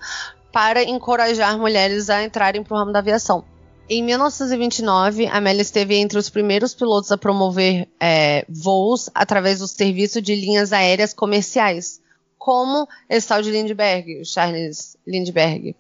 [0.53, 3.45] para encorajar mulheres a entrarem para o ramo da aviação.
[3.89, 10.22] Em 1929, Amélia esteve entre os primeiros pilotos a promover é, voos através do serviço
[10.22, 12.01] de linhas aéreas comerciais,
[12.39, 15.74] como esse de Lindbergh, Charles Lindbergh.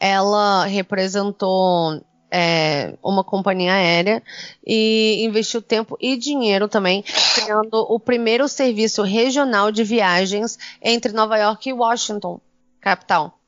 [0.00, 4.22] Ela representou é, uma companhia aérea
[4.66, 7.04] e investiu tempo e dinheiro também
[7.34, 12.40] criando o primeiro serviço regional de viagens entre Nova York e Washington,
[12.80, 13.38] capital.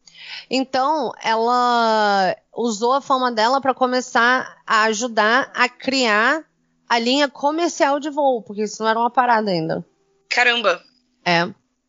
[0.51, 6.45] Então, ela usou a fama dela para começar a ajudar a criar
[6.89, 9.85] a linha comercial de voo, porque isso não era uma parada ainda.
[10.28, 10.83] Caramba!
[11.24, 11.49] É.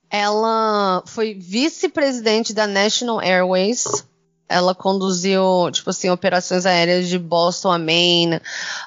[0.10, 4.06] Ela foi vice-presidente da National Airways
[4.52, 8.42] ela conduziu, tipo assim, operações aéreas de Boston a Maine,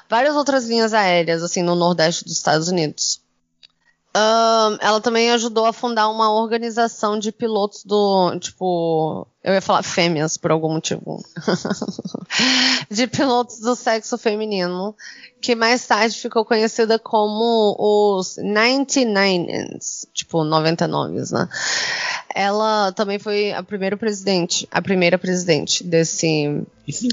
[0.09, 3.24] várias outras linhas aéreas, assim, no Nordeste dos Estados Unidos.
[4.15, 9.83] Um, ela também ajudou a fundar uma organização de pilotos do, tipo, eu ia falar
[9.83, 11.21] fêmeas por algum motivo.
[12.89, 14.95] de pilotos do sexo feminino,
[15.41, 21.49] que mais tarde ficou conhecida como os 99s, tipo 99, né?
[22.33, 26.65] Ela também foi a primeira presidente, a primeira presidente desse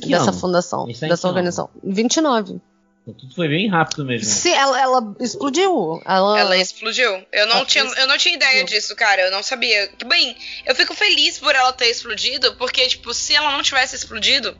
[0.06, 0.38] dessa ano?
[0.38, 1.68] fundação, dessa organização.
[1.82, 2.60] 29.
[3.02, 4.24] Então, tudo foi bem rápido mesmo.
[4.26, 6.00] Sim, ela, ela explodiu.
[6.04, 6.38] Ela...
[6.38, 6.56] ela...
[6.56, 7.26] explodiu.
[7.32, 9.22] Eu não, tinha, eu não tinha ideia disso, cara.
[9.22, 9.92] Eu não sabia.
[10.06, 14.50] Bem, eu fico feliz por ela ter explodido, porque, tipo, se ela não tivesse explodido,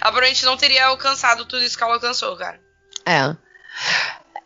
[0.00, 2.60] ela provavelmente não teria alcançado tudo isso que ela alcançou, cara.
[3.06, 3.34] É.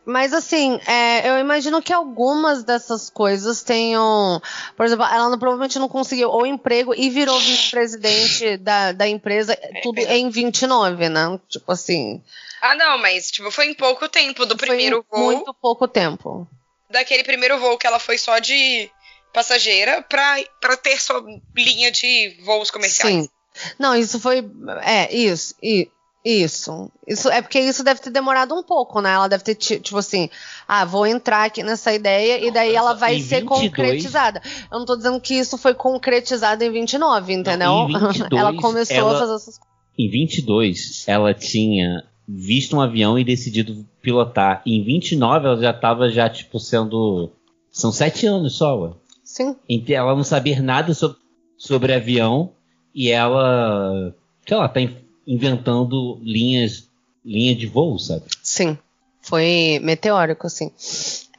[0.07, 4.41] Mas assim, é, eu imagino que algumas dessas coisas tenham.
[4.77, 9.81] Por exemplo, ela provavelmente não conseguiu o emprego e virou vice-presidente da, da empresa, é,
[9.81, 10.17] tudo é.
[10.17, 11.41] em 29, né?
[11.49, 12.23] Tipo assim.
[12.63, 15.33] Ah, não, mas tipo, foi em pouco tempo do primeiro foi voo.
[15.33, 16.47] Muito pouco tempo.
[16.89, 18.89] Daquele primeiro voo que ela foi só de
[19.33, 21.21] passageira pra, pra ter sua
[21.57, 23.25] linha de voos comerciais.
[23.25, 23.31] Sim.
[23.77, 24.45] Não, isso foi.
[24.83, 25.55] É, isso.
[25.61, 25.91] E,
[26.27, 26.91] isso.
[27.07, 29.13] Isso é porque isso deve ter demorado um pouco, né?
[29.13, 30.29] Ela deve ter tipo assim,
[30.67, 34.43] ah, vou entrar aqui nessa ideia e daí ela vai ser 22, concretizada.
[34.73, 37.69] Eu não tô dizendo que isso foi concretizado em 29, entendeu?
[37.69, 39.77] Não, em 22, ela começou ela, a fazer essas coisas.
[39.97, 44.63] Em 22, ela tinha visto um avião e decidido pilotar.
[44.67, 47.31] Em 29 ela já estava já tipo sendo
[47.71, 48.91] são sete anos só, ué.
[49.23, 49.55] Sim.
[49.89, 51.19] Ela não sabia nada sobre,
[51.57, 52.53] sobre avião
[52.95, 54.15] e ela,
[54.47, 54.81] sei lá, tá
[55.27, 56.89] inventando linhas
[57.25, 58.25] linha de voo, sabe?
[58.43, 58.79] Sim.
[59.21, 60.71] Foi meteórico, assim.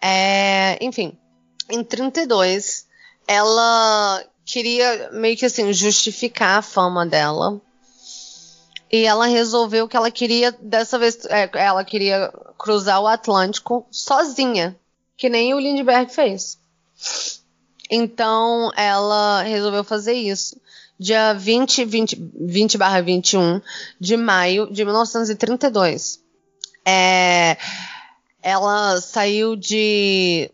[0.01, 1.13] É, enfim,
[1.69, 2.85] em 32
[3.27, 7.61] ela queria meio que assim justificar a fama dela
[8.91, 14.77] e ela resolveu que ela queria, dessa vez, é, ela queria cruzar o Atlântico sozinha,
[15.17, 16.57] que nem o Lindbergh fez.
[17.89, 20.59] Então ela resolveu fazer isso.
[20.99, 23.61] Dia 20, 20, 20 barra 21
[23.99, 26.19] de maio de 1932.
[26.85, 27.57] É,
[28.41, 30.49] ela saiu de.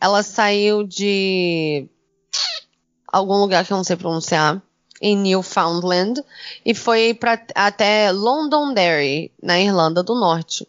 [0.00, 1.88] Ela saiu de.
[3.06, 4.62] algum lugar que eu não sei pronunciar
[5.00, 6.22] em Newfoundland
[6.64, 10.66] e foi pra, até Londonderry, na Irlanda do Norte.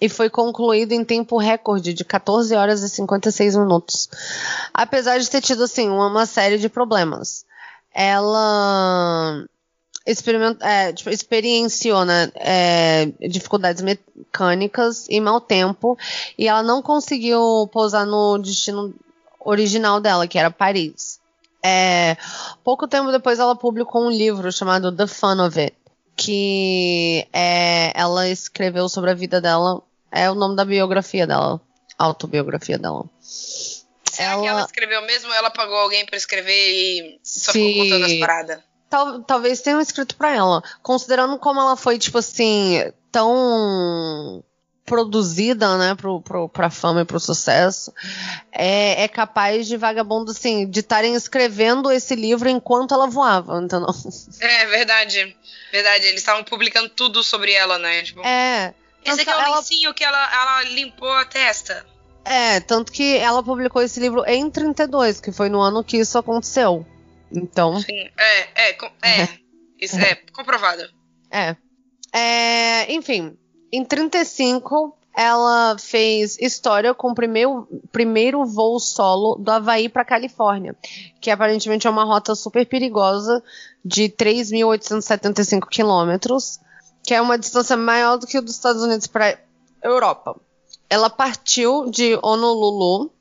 [0.00, 4.08] E foi concluído em tempo recorde de 14 horas e 56 minutos.
[4.72, 7.44] Apesar de ter tido, assim, uma, série de problemas.
[7.94, 9.46] Ela
[10.60, 15.98] é, tipo, experienciou né, é, dificuldades mecânicas e mau tempo.
[16.38, 18.94] E ela não conseguiu pousar no destino
[19.40, 21.18] original dela, que era Paris.
[21.64, 22.16] É,
[22.62, 25.74] pouco tempo depois ela publicou um livro chamado The Fun of It,
[26.16, 29.82] que é, ela escreveu sobre a vida dela.
[30.10, 31.60] É o nome da biografia dela,
[31.98, 33.04] autobiografia dela.
[33.20, 34.42] Será ela...
[34.42, 37.58] que ela escreveu mesmo ou ela pagou alguém para escrever e só Se...
[37.58, 38.60] ficou contando as paradas?
[38.88, 40.62] Tal, talvez tenham escrito para ela.
[40.82, 44.42] Considerando como ela foi, tipo assim, tão
[44.86, 47.92] produzida, né, pro, pro, pra fama e pro sucesso,
[48.52, 53.88] é, é capaz de vagabundo, assim, de estarem escrevendo esse livro enquanto ela voava, entendeu?
[54.40, 55.36] É, verdade.
[55.72, 58.02] Verdade, eles estavam publicando tudo sobre ela, né?
[58.02, 58.72] Tipo, é.
[59.04, 59.56] Esse aqui é o ela...
[59.56, 61.84] lencinho que ela, ela limpou a testa.
[62.24, 66.16] É, tanto que ela publicou esse livro em 32, que foi no ano que isso
[66.16, 66.86] aconteceu.
[67.30, 67.80] Então.
[67.80, 69.28] Sim, é, é, é.
[69.78, 70.88] Isso é comprovado.
[71.30, 71.54] É.
[72.10, 73.36] é enfim,
[73.72, 80.76] em 35, ela fez história com o primeiro, primeiro voo solo do Havaí para Califórnia,
[81.20, 83.42] que aparentemente é uma rota super perigosa
[83.84, 86.60] de 3.875 quilômetros.
[87.02, 89.38] que é uma distância maior do que o dos Estados Unidos para
[89.80, 90.36] Europa.
[90.90, 93.12] Ela partiu de Honolulu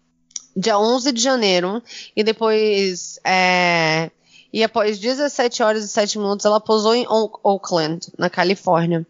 [0.55, 1.83] dia 11 de janeiro
[2.15, 4.09] e depois é,
[4.53, 9.05] e após 17 horas e 7 minutos ela pousou em Oakland, na Califórnia,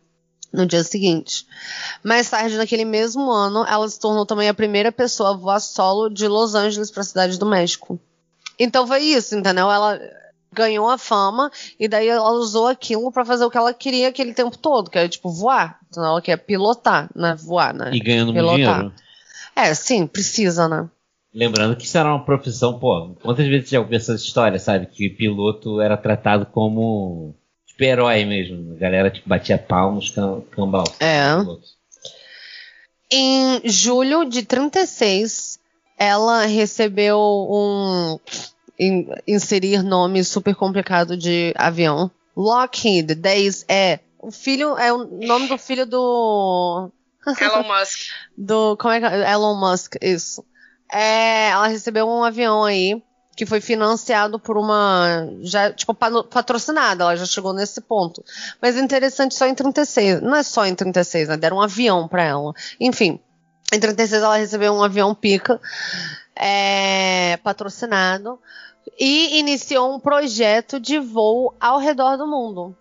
[0.55, 1.45] no dia seguinte.
[2.03, 6.09] Mais tarde, naquele mesmo ano, ela se tornou também a primeira pessoa a voar solo
[6.09, 7.99] de Los Angeles para a cidade do México.
[8.59, 9.69] Então foi isso, entendeu?
[9.69, 9.99] Ela
[10.53, 14.33] ganhou a fama e daí ela usou aquilo para fazer o que ela queria aquele
[14.33, 15.79] tempo todo, que era tipo voar.
[15.89, 17.35] Então ela quer pilotar, né?
[17.37, 17.91] Voar, né?
[17.93, 18.55] E ganhando pilotar.
[18.57, 18.93] dinheiro.
[19.55, 20.89] É, sim, precisa, né?
[21.33, 24.85] Lembrando que isso era uma profissão, pô, quantas vezes já ouviu essa história, sabe?
[24.85, 27.35] Que piloto era tratado como
[27.75, 28.73] tipo herói mesmo.
[28.73, 30.85] A galera tipo, batia palmos, cam cambal.
[30.99, 31.25] É.
[33.11, 35.59] Em julho de 36,
[35.97, 38.19] ela recebeu um
[38.79, 42.09] in, inserir nome super complicado de avião.
[42.35, 46.91] Lockheed 10 é o filho é o nome do filho do
[47.39, 47.99] Elon Musk.
[48.37, 49.31] do como é que é?
[49.31, 50.43] Elon Musk, isso.
[50.91, 53.01] É, ela recebeu um avião aí
[53.35, 55.27] que foi financiado por uma.
[55.41, 58.23] Já, tipo, patrocinada, ela já chegou nesse ponto.
[58.61, 60.21] Mas é interessante só em 36.
[60.21, 61.37] Não é só em 36, né?
[61.37, 62.53] Deram um avião para ela.
[62.79, 63.19] Enfim,
[63.73, 65.59] em 36 ela recebeu um avião pica,
[66.35, 68.39] é, patrocinado,
[68.97, 72.75] e iniciou um projeto de voo ao redor do mundo.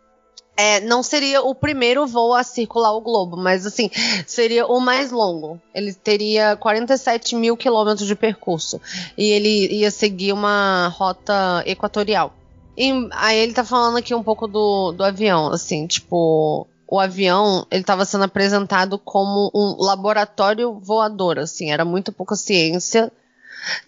[0.56, 3.90] É, não seria o primeiro voo a circular o globo, mas assim,
[4.26, 5.60] seria o mais longo.
[5.74, 8.80] Ele teria 47 mil quilômetros de percurso.
[9.18, 12.34] E ele ia seguir uma rota equatorial.
[12.76, 17.66] E aí ele tá falando aqui um pouco do, do avião, assim, tipo, o avião,
[17.70, 23.12] ele estava sendo apresentado como um laboratório voador, assim, era muito pouca ciência.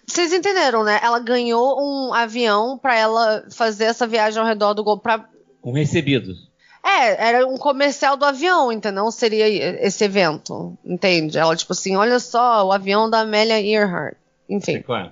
[0.05, 0.99] Vocês entenderam, né?
[1.03, 5.25] Ela ganhou um avião para ela fazer essa viagem ao redor do globo para
[5.63, 6.33] um recebido.
[6.83, 9.09] É, era um comercial do avião, entendeu?
[9.11, 9.47] Seria
[9.85, 11.37] esse evento, entende?
[11.37, 14.15] Ela, tipo assim, olha só, o avião da Amélia Earhart.
[14.49, 14.81] Enfim.
[14.81, 15.11] Claro.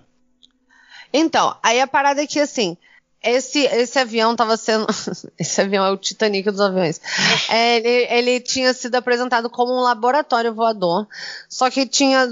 [1.12, 2.78] Então, aí a parada é que, assim,
[3.26, 4.86] esse, esse avião estava sendo.
[5.40, 7.02] esse avião é o Titanic dos aviões.
[7.50, 11.08] É, ele, ele tinha sido apresentado como um laboratório voador,
[11.50, 12.28] só que tinha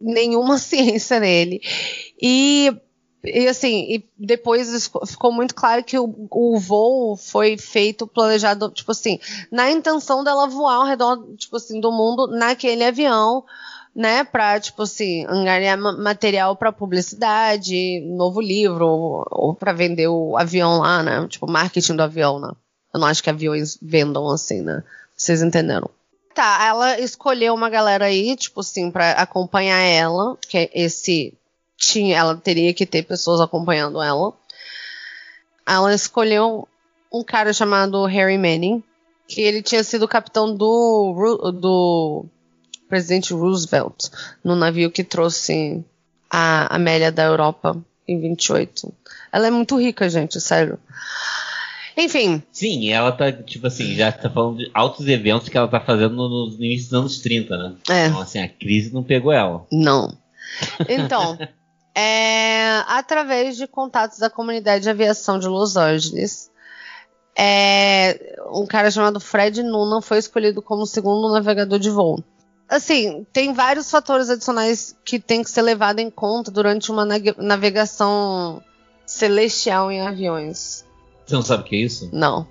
[0.00, 1.60] nenhuma ciência nele.
[2.20, 2.72] E
[3.24, 8.92] e assim, e depois ficou muito claro que o, o voo foi feito, planejado, tipo
[8.92, 9.18] assim,
[9.50, 13.44] na intenção dela voar ao redor, tipo assim, do mundo naquele avião,
[13.94, 20.36] né, pra, tipo assim, angariar material para publicidade, novo livro, ou, ou para vender o
[20.36, 22.52] avião lá, né, tipo, marketing do avião, né.
[22.94, 24.84] Eu não acho que aviões vendam assim, né,
[25.16, 25.90] vocês entenderam.
[26.32, 31.34] Tá, ela escolheu uma galera aí, tipo assim, para acompanhar ela, que é esse
[31.78, 34.32] tinha, ela teria que ter pessoas acompanhando ela.
[35.66, 36.68] Ela escolheu
[37.12, 38.82] um cara chamado Harry Manning,
[39.26, 42.26] que ele tinha sido capitão do, do
[42.88, 44.08] presidente Roosevelt
[44.42, 45.84] no navio que trouxe
[46.28, 47.76] a Amélia da Europa
[48.06, 48.92] em 28.
[49.32, 50.78] Ela é muito rica, gente, sério.
[51.96, 52.42] Enfim.
[52.52, 56.14] Sim, ela tá, tipo assim, já tá falando de altos eventos que ela tá fazendo
[56.14, 57.74] no início dos anos 30, né?
[57.90, 58.06] É.
[58.06, 59.66] Então, assim, a crise não pegou ela.
[59.70, 60.16] Não.
[60.88, 61.36] Então,
[61.94, 66.50] é, através de contatos da comunidade de aviação de Los Angeles.
[67.36, 72.22] É, um cara chamado Fred Noonan foi escolhido como segundo navegador de voo.
[72.68, 77.06] Assim, tem vários fatores adicionais que tem que ser levado em conta durante uma
[77.38, 78.62] navegação
[79.06, 80.84] celestial em aviões.
[81.24, 82.10] Você não sabe o que é isso?
[82.12, 82.46] Não.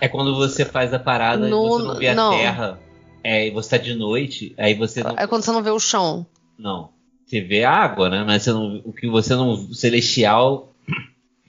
[0.00, 2.30] É quando você faz a parada no, e você não vê a não.
[2.30, 2.80] terra.
[3.22, 5.14] É, e você tá de noite, aí você não...
[5.16, 6.26] É quando você não vê o chão.
[6.58, 6.90] Não.
[7.26, 8.22] Você vê a água, né?
[8.24, 9.72] Mas não, o que você não.
[9.72, 10.72] celestial,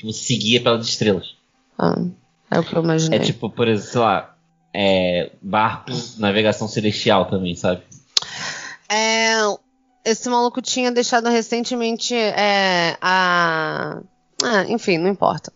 [0.03, 1.35] você seguia pelas estrelas.
[1.77, 1.95] Ah,
[2.49, 3.19] é o que eu imaginei.
[3.19, 4.35] É tipo, por exemplo, sei lá,
[4.73, 7.83] é, barco, navegação celestial também, sabe?
[8.89, 9.35] É,
[10.03, 14.01] esse maluco tinha deixado recentemente é, a.
[14.43, 15.53] Ah, enfim, não importa.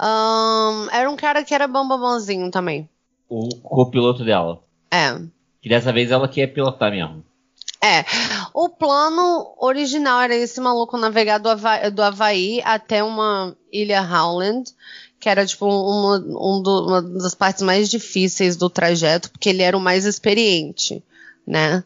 [0.00, 2.88] Um, era um cara que era bambamãozinho também.
[3.28, 4.62] O copiloto dela.
[4.90, 5.18] É.
[5.60, 7.24] Que dessa vez ela quer pilotar mesmo.
[7.82, 8.04] É.
[8.54, 14.70] O plano original era esse maluco navegar do Havaí, do Havaí até uma ilha Howland,
[15.20, 19.62] que era tipo uma, um do, uma das partes mais difíceis do trajeto, porque ele
[19.62, 21.02] era o mais experiente,
[21.46, 21.84] né?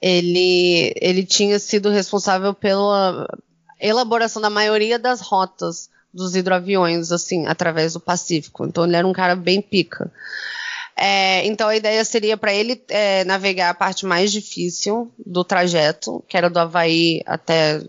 [0.00, 3.28] Ele, ele tinha sido responsável pela
[3.80, 8.66] elaboração da maioria das rotas dos hidroaviões, assim, através do Pacífico.
[8.66, 10.10] Então ele era um cara bem pica.
[10.96, 16.22] É, então a ideia seria para ele é, navegar a parte mais difícil do trajeto,
[16.28, 17.80] que era do Havaí até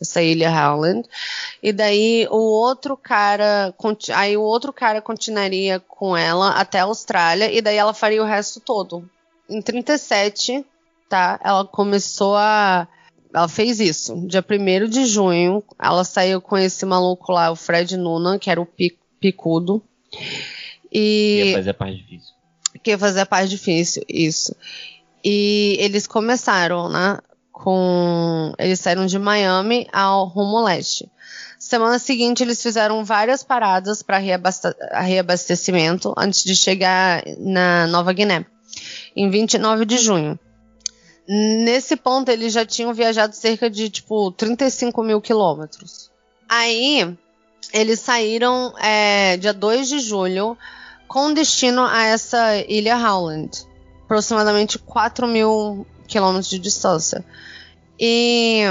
[0.00, 1.06] essa ilha Howland.
[1.62, 3.74] E daí o outro cara,
[4.14, 8.26] aí o outro cara continuaria com ela até a Austrália e daí ela faria o
[8.26, 9.08] resto todo.
[9.48, 10.64] Em 37,
[11.08, 11.40] tá?
[11.42, 12.86] Ela começou a
[13.32, 14.26] ela fez isso.
[14.26, 18.60] Dia 1 de junho, ela saiu com esse maluco lá, o Fred Nuna, que era
[18.60, 18.68] o
[19.20, 19.82] picudo.
[20.90, 21.42] E.
[21.44, 22.37] Ia fazer a parte difícil.
[22.82, 24.54] Que ia fazer a parte difícil, isso.
[25.24, 27.18] E eles começaram, né?
[27.52, 28.52] Com.
[28.58, 31.10] Eles saíram de Miami ao rumo leste.
[31.58, 38.46] Semana seguinte, eles fizeram várias paradas para reabastecimento antes de chegar na Nova Guiné,
[39.16, 40.38] em 29 de junho.
[41.28, 46.10] Nesse ponto, eles já tinham viajado cerca de, tipo, 35 mil quilômetros.
[46.48, 47.14] Aí,
[47.72, 50.56] eles saíram é, dia 2 de julho
[51.08, 53.66] com destino a essa ilha Howland,
[54.04, 57.24] aproximadamente 4 mil quilômetros de distância.
[57.98, 58.62] E.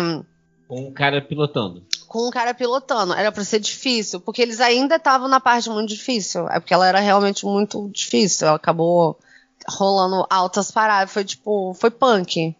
[0.68, 1.84] Com um cara pilotando.
[2.08, 3.14] Com um cara pilotando.
[3.14, 6.48] Era para ser difícil, porque eles ainda estavam na parte muito difícil.
[6.48, 8.48] É porque ela era realmente muito difícil.
[8.48, 9.18] Ela acabou
[9.68, 11.12] rolando altas paradas.
[11.12, 11.74] Foi tipo.
[11.74, 12.56] Foi punk.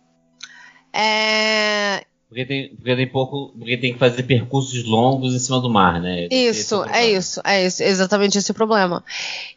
[0.92, 3.54] É, porque tem, porque tem pouco.
[3.58, 6.28] Porque tem que fazer percursos longos em cima do mar, né?
[6.30, 9.04] Isso, é, é isso, é isso, exatamente esse o problema.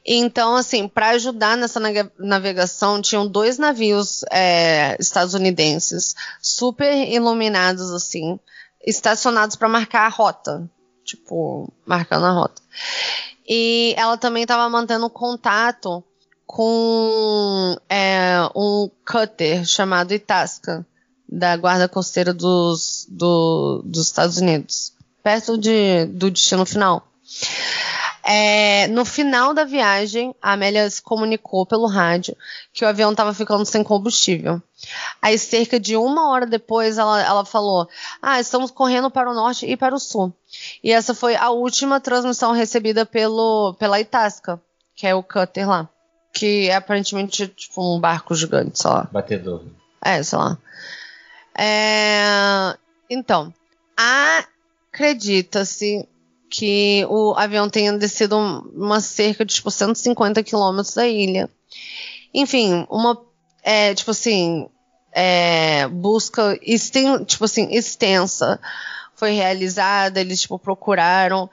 [0.06, 1.80] Então, assim, para ajudar nessa
[2.18, 8.38] navegação, tinham dois navios é, estadunidenses, super iluminados, assim,
[8.86, 10.70] estacionados para marcar a rota.
[11.05, 12.62] Tipo, marcando a rota.
[13.48, 16.05] E ela também estava mantendo contato
[16.47, 20.86] com é, um cutter chamado Itasca
[21.31, 24.93] da guarda costeira dos, do, dos Estados Unidos,
[25.23, 27.07] perto de, do destino final.
[28.23, 32.36] É, no final da viagem, a Amélia se comunicou pelo rádio
[32.73, 34.61] que o avião estava ficando sem combustível.
[35.23, 37.89] Aí, cerca de uma hora depois, ela, ela falou:
[38.20, 40.32] Ah, estamos correndo para o norte e para o sul.
[40.82, 44.61] E essa foi a última transmissão recebida pelo, pela Itasca,
[44.94, 45.89] que é o cutter lá.
[46.32, 49.09] Que é aparentemente tipo um barco gigante, sei lá.
[49.11, 49.65] Batedor.
[50.02, 50.59] É, sei lá.
[51.62, 52.74] É,
[53.11, 53.53] então,
[54.93, 56.09] acredita-se
[56.49, 58.39] que o avião tenha descido
[58.74, 61.51] uma cerca de tipo, 150 quilômetros da ilha.
[62.32, 63.20] Enfim, uma
[63.62, 64.70] é, tipo assim,
[65.12, 68.59] é, busca exten, tipo assim, extensa
[69.15, 71.51] foi realizada, eles tipo, procuraram,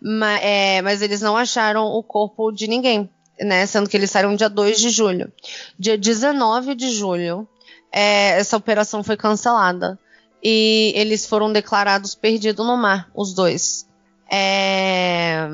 [0.00, 3.10] mas, é, mas eles não acharam o corpo de ninguém,
[3.40, 3.66] né?
[3.66, 5.32] Sendo que eles saíram dia 2 de julho.
[5.76, 7.48] Dia 19 de julho,
[7.92, 9.98] é, essa operação foi cancelada.
[10.42, 13.86] E eles foram declarados perdidos no mar, os dois.
[14.30, 15.46] É...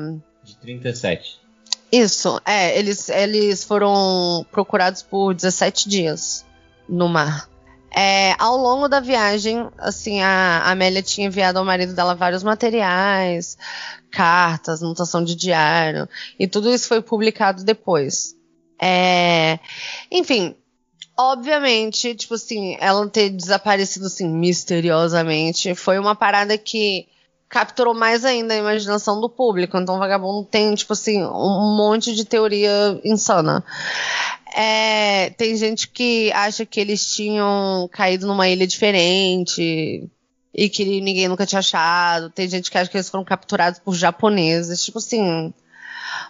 [0.43, 1.39] De 37.
[1.91, 2.77] Isso, é.
[2.77, 6.45] Eles, eles foram procurados por 17 dias
[6.87, 7.49] no mar.
[7.95, 12.43] É, ao longo da viagem, assim, a, a Amélia tinha enviado ao marido dela vários
[12.43, 13.57] materiais,
[14.11, 16.07] cartas, anotação de diário,
[16.37, 18.35] e tudo isso foi publicado depois.
[18.79, 19.57] É,
[20.11, 20.55] enfim,
[21.17, 27.07] obviamente, tipo assim, ela ter desaparecido assim misteriosamente foi uma parada que
[27.49, 29.77] capturou mais ainda a imaginação do público.
[29.77, 33.63] Então, o Vagabundo tem, tipo assim, um monte de teoria insana.
[34.55, 40.09] É, tem gente que acha que eles tinham caído numa ilha diferente
[40.53, 42.29] e que ninguém nunca tinha achado.
[42.29, 44.83] Tem gente que acha que eles foram capturados por japoneses.
[44.83, 45.53] Tipo assim,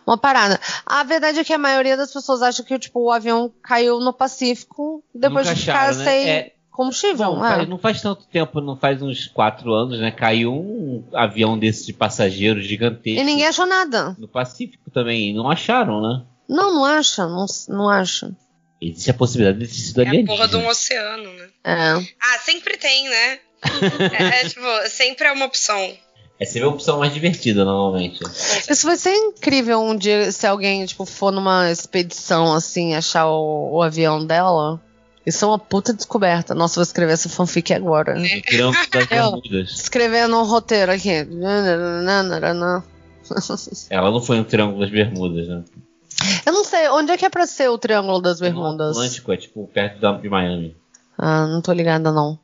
[0.05, 0.59] uma parada.
[0.85, 4.13] A verdade é que a maioria das pessoas acha que tipo, o avião caiu no
[4.13, 6.03] Pacífico depois Nunca de ficar acharam, né?
[6.03, 6.53] sem é...
[6.71, 7.35] combustível.
[7.35, 7.65] Não, é.
[7.65, 10.11] não faz tanto tempo, não faz uns quatro anos, né?
[10.11, 13.21] Caiu um avião desse de passageiros gigantesco.
[13.21, 14.15] E ninguém achou nada.
[14.17, 15.33] No Pacífico também.
[15.33, 16.23] Não acharam, né?
[16.47, 17.27] Não, não acha.
[17.27, 18.31] Não, não acha.
[18.81, 21.49] Existe a possibilidade de ter sido É a porra de um oceano, né?
[21.63, 21.91] É.
[22.21, 23.39] Ah, sempre tem, né?
[24.19, 25.97] é, é, tipo, sempre é uma opção.
[26.39, 28.19] É sempre a opção mais divertida, normalmente.
[28.69, 33.71] Isso vai ser incrível um dia se alguém, tipo, for numa expedição, assim, achar o,
[33.73, 34.79] o avião dela.
[35.25, 36.53] Isso é uma puta descoberta.
[36.53, 38.15] Nossa, vou escrever essa fanfic agora.
[39.51, 41.09] Das Escrevendo um roteiro aqui.
[43.89, 45.63] Ela não foi no Triângulo das Bermudas, né?
[46.45, 48.95] Eu não sei, onde é que é pra ser o Triângulo das Bermudas?
[48.95, 50.77] No Atlântico, é tipo perto de Miami.
[51.17, 52.39] Ah, não tô ligada não.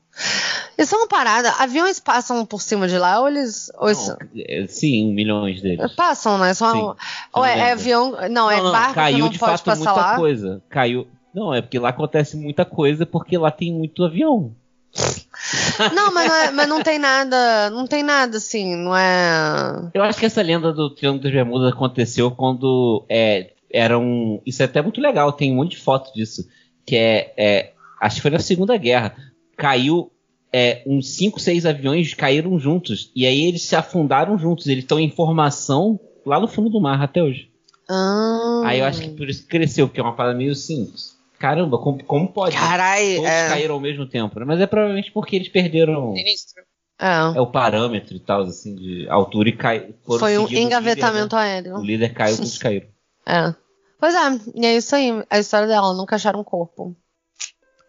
[0.78, 1.52] Isso é uma parada.
[1.60, 3.72] Aviões passam por cima de lá ou eles.
[3.78, 5.94] Ou não, é, sim, milhões deles.
[5.94, 6.54] Passam, né?
[6.54, 6.96] São,
[7.34, 8.12] ou é, é, avião.
[8.12, 10.16] Não, não é barco caiu que não de pode fato passar muita lá.
[10.16, 10.62] coisa.
[10.70, 11.08] Caiu.
[11.34, 14.56] Não, é porque lá acontece muita coisa porque lá tem muito avião.
[15.96, 17.72] Não, mas não, é, mas não tem nada.
[17.72, 19.90] Não tem nada assim, não é.
[19.92, 24.40] Eu acho que essa lenda do Triângulo das Bermudas aconteceu quando é, era um.
[24.46, 26.48] Isso é até muito legal, tem um monte de foto disso.
[26.86, 27.74] Que é, é.
[28.00, 29.16] Acho que foi na Segunda Guerra.
[29.58, 30.13] Caiu
[30.54, 33.12] é, uns 5, 6 aviões caíram juntos.
[33.16, 34.68] E aí eles se afundaram juntos.
[34.68, 37.50] Eles estão em formação lá no fundo do mar até hoje.
[37.90, 38.62] Ah.
[38.66, 41.18] Aí eu acho que por isso que cresceu, porque é uma parada meio simples.
[41.40, 42.56] Caramba, como, como pode?
[42.56, 43.48] Carai, Todos é.
[43.50, 44.40] caíram ao mesmo tempo.
[44.40, 44.46] né?
[44.46, 46.64] Mas é provavelmente porque eles perderam Sinistro.
[47.02, 47.38] É.
[47.38, 51.36] é o parâmetro e tal, assim, de altura e cai, foram Foi um engavetamento líder,
[51.36, 51.42] né?
[51.42, 51.76] aéreo.
[51.76, 52.88] O líder caiu, todos caíram.
[53.28, 53.54] É.
[54.00, 56.96] Pois é, e é isso aí, a história dela, nunca acharam um corpo.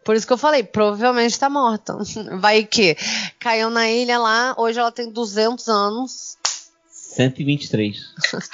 [0.05, 1.97] Por isso que eu falei, provavelmente tá morta.
[2.39, 2.97] Vai que
[3.39, 6.37] caiu na ilha lá, hoje ela tem 200 anos.
[6.91, 7.97] 123.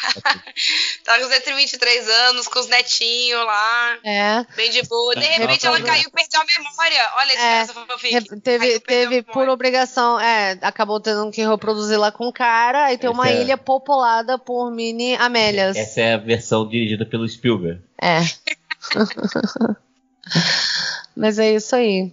[1.03, 4.47] Tá com 123 anos, com os netinhos lá, É.
[4.55, 5.15] bem de boa.
[5.17, 7.11] De repente Ela caiu e perdeu a memória.
[7.17, 8.15] Olha esse É, fanfic.
[8.15, 12.85] Re- Caiu, Teve, teve por obrigação, é, acabou tendo que reproduzir lá com o cara,
[12.85, 15.77] aí tem Essa uma é- ilha populada por mini Amélias.
[15.77, 17.81] Essa é a versão dirigida pelo Spielberg.
[18.01, 18.21] É.
[21.17, 22.13] Mas é isso aí.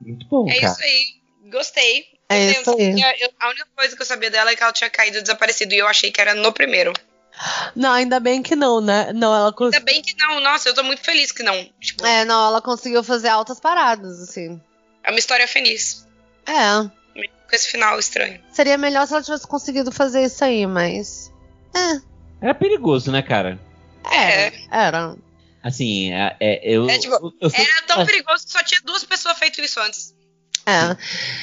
[0.00, 0.72] Muito bom, É cara.
[0.72, 1.04] isso aí.
[1.50, 2.04] Gostei.
[2.28, 3.00] É Eu isso aí.
[3.20, 5.78] eu- a única coisa que eu sabia dela é que ela tinha caído desaparecido e
[5.78, 6.92] eu achei que era no primeiro.
[7.74, 9.12] Não, ainda bem que não, né?
[9.14, 9.84] Não, ela Ainda conseguiu.
[9.84, 10.40] bem que não.
[10.40, 11.64] Nossa, eu tô muito feliz que não.
[11.80, 14.60] Tipo, É, não, ela conseguiu fazer altas paradas, assim.
[15.04, 16.06] é uma história feliz.
[16.46, 16.82] É.
[17.14, 18.40] Com esse final estranho.
[18.52, 21.32] Seria melhor se ela tivesse conseguido fazer isso aí, mas.
[21.74, 22.00] É.
[22.42, 23.58] Era perigoso, né, cara?
[24.04, 24.52] Era.
[24.70, 25.16] Era.
[25.62, 29.04] Assim, é, é- eu, É, tipo, eu, eu, Era tão perigoso que só tinha duas
[29.04, 30.14] pessoas feito isso antes.
[30.66, 30.96] É.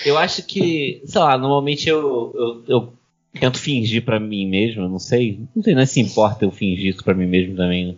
[0.08, 2.94] eu acho que, sei lá, normalmente eu, eu, eu
[3.40, 6.94] tento fingir pra mim mesmo, eu não sei, não sei nem se importa eu fingir
[6.94, 7.96] isso pra mim mesmo também, né?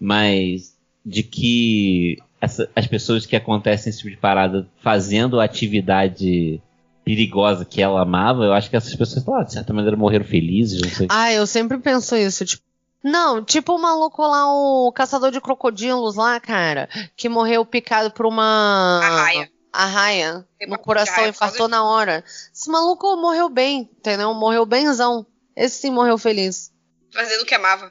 [0.00, 0.74] mas
[1.04, 6.60] de que essa- as pessoas que acontecem esse tipo de parada fazendo a atividade
[7.04, 10.80] perigosa que ela amava, eu acho que essas pessoas, lá, de certa maneira, morreram felizes,
[10.80, 11.06] não sei.
[11.10, 12.62] Ah, eu sempre penso isso, tipo.
[13.02, 18.26] Não, tipo o maluco lá, o caçador de crocodilos lá, cara, que morreu picado por
[18.26, 19.00] uma.
[19.02, 19.50] Arraia.
[19.72, 20.46] Arraia.
[20.68, 22.22] No coração, infartou na hora.
[22.54, 24.32] Esse maluco morreu bem, entendeu?
[24.34, 25.26] Morreu benzão.
[25.56, 26.70] Esse sim morreu feliz.
[27.12, 27.90] Fazendo o que amava.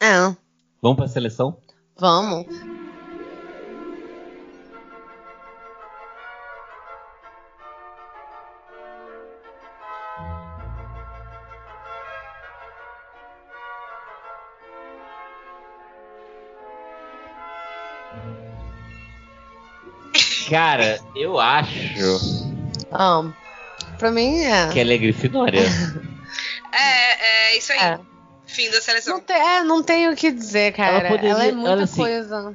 [0.00, 0.14] É,
[0.80, 1.58] Vamos pra seleção?
[1.98, 2.46] vamos.
[20.48, 22.46] Cara, eu acho
[22.90, 23.24] Ah,
[23.98, 24.68] pra mim é.
[24.72, 25.62] que ela é Grifinória.
[26.72, 27.78] É, é isso aí.
[27.78, 27.98] É.
[28.46, 29.14] Fim da seleção.
[29.14, 31.08] Não, tem, é, não tenho o que dizer, cara.
[31.08, 32.54] Ela, poderia- é muita ela, assim, coisa.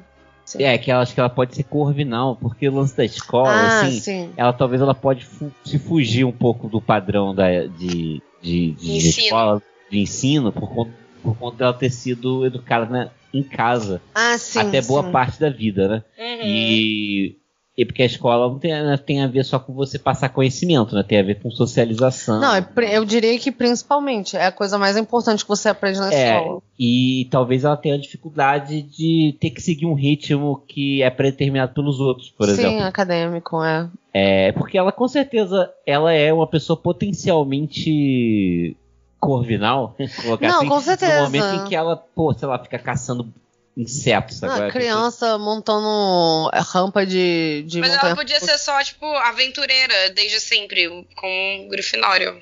[0.58, 3.66] É, que ela acho que ela pode ser corvinal, porque o lance da escola, ah,
[3.86, 4.32] assim, sim.
[4.36, 8.90] ela talvez ela pode fu- se fugir um pouco do padrão da, de, de, de
[8.96, 9.24] Ensino.
[9.24, 10.92] escola, de ensino, por conta,
[11.22, 14.60] por conta dela ter sido educada né, em casa, Ah, sim.
[14.60, 15.10] até boa sim.
[15.10, 16.02] parte da vida, né?
[16.18, 16.46] Uhum.
[16.46, 17.36] E,
[17.76, 20.94] e porque a escola não tem, né, tem a ver só com você passar conhecimento,
[20.94, 21.02] né?
[21.02, 22.38] Tem a ver com socialização.
[22.38, 26.12] Não, é eu diria que principalmente é a coisa mais importante que você aprende na
[26.12, 26.60] É, escola.
[26.78, 31.98] e talvez ela tenha dificuldade de ter que seguir um ritmo que é predeterminado pelos
[31.98, 32.82] outros, por Sim, exemplo.
[32.84, 33.88] acadêmico, é.
[34.12, 38.76] É, porque ela com certeza ela é uma pessoa potencialmente
[39.18, 41.16] corvinal, colocar Não, assim, com certeza.
[41.16, 43.32] no momento em que ela, pô, sei lá, fica caçando
[43.76, 44.40] insetos.
[44.40, 48.10] Não, agora, criança montando rampa de, de Mas montanha.
[48.10, 52.40] ela podia ser só, tipo, aventureira desde sempre, com um grifinório.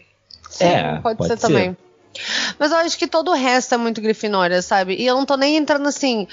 [0.49, 1.47] Sim, É, pode, pode ser, ser.
[1.47, 1.77] também.
[2.59, 4.97] Mas eu acho que todo o resto é muito Grifinória, sabe?
[4.97, 6.27] E eu não tô nem entrando assim,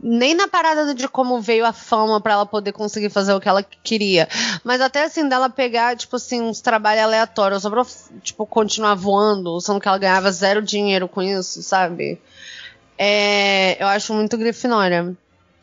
[0.00, 3.48] nem na parada de como veio a fama pra ela poder conseguir fazer o que
[3.48, 4.26] ela queria.
[4.64, 7.84] Mas até assim, dela pegar, tipo assim, uns trabalhos aleatórios, só pra,
[8.22, 12.18] tipo, continuar voando, sendo que ela ganhava zero dinheiro com isso, sabe?
[12.98, 15.16] É, eu acho muito Grifinória.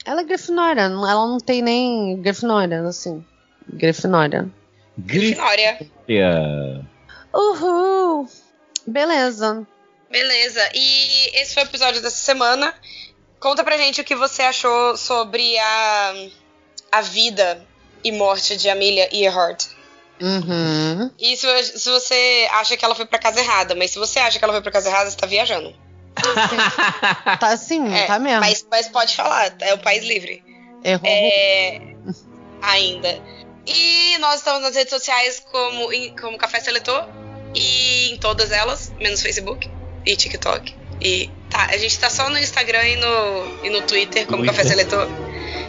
[0.06, 3.24] Ela é Grifinória, ela não tem nem Grifinória, assim.
[3.68, 4.50] Grifinória.
[4.98, 5.78] Grifinória.
[7.34, 8.30] Uhul!
[8.88, 9.68] Beleza.
[10.10, 10.70] Beleza.
[10.74, 12.74] E esse foi o episódio dessa semana.
[13.40, 16.14] Conta pra gente o que você achou sobre a,
[16.92, 17.66] a vida
[18.04, 19.66] e morte de Amelia Earhart.
[20.22, 21.12] Uhum.
[21.20, 24.40] E se, se você acha que ela foi pra casa errada, mas se você acha
[24.40, 25.76] que ela foi pra casa errada, você tá viajando.
[27.40, 28.40] Tá assim, É, tá mesmo.
[28.40, 30.44] Mas, mas pode falar, é o país livre.
[30.84, 31.02] Errou.
[31.06, 31.82] É,
[32.62, 33.22] ainda.
[33.68, 35.90] E nós estamos nas redes sociais como,
[36.20, 37.08] como Café Seletor.
[37.56, 39.70] E em todas elas, menos Facebook
[40.06, 40.76] e TikTok.
[41.02, 44.56] E tá, a gente tá só no Instagram e no, e no Twitter como Twitter.
[44.56, 45.08] Café Seletor.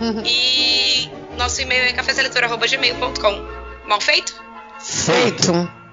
[0.00, 0.22] Uhum.
[0.24, 3.88] E nosso e-mail é caféseletor.gmail.com.
[3.88, 4.42] Mal feito?
[4.80, 5.85] Feito.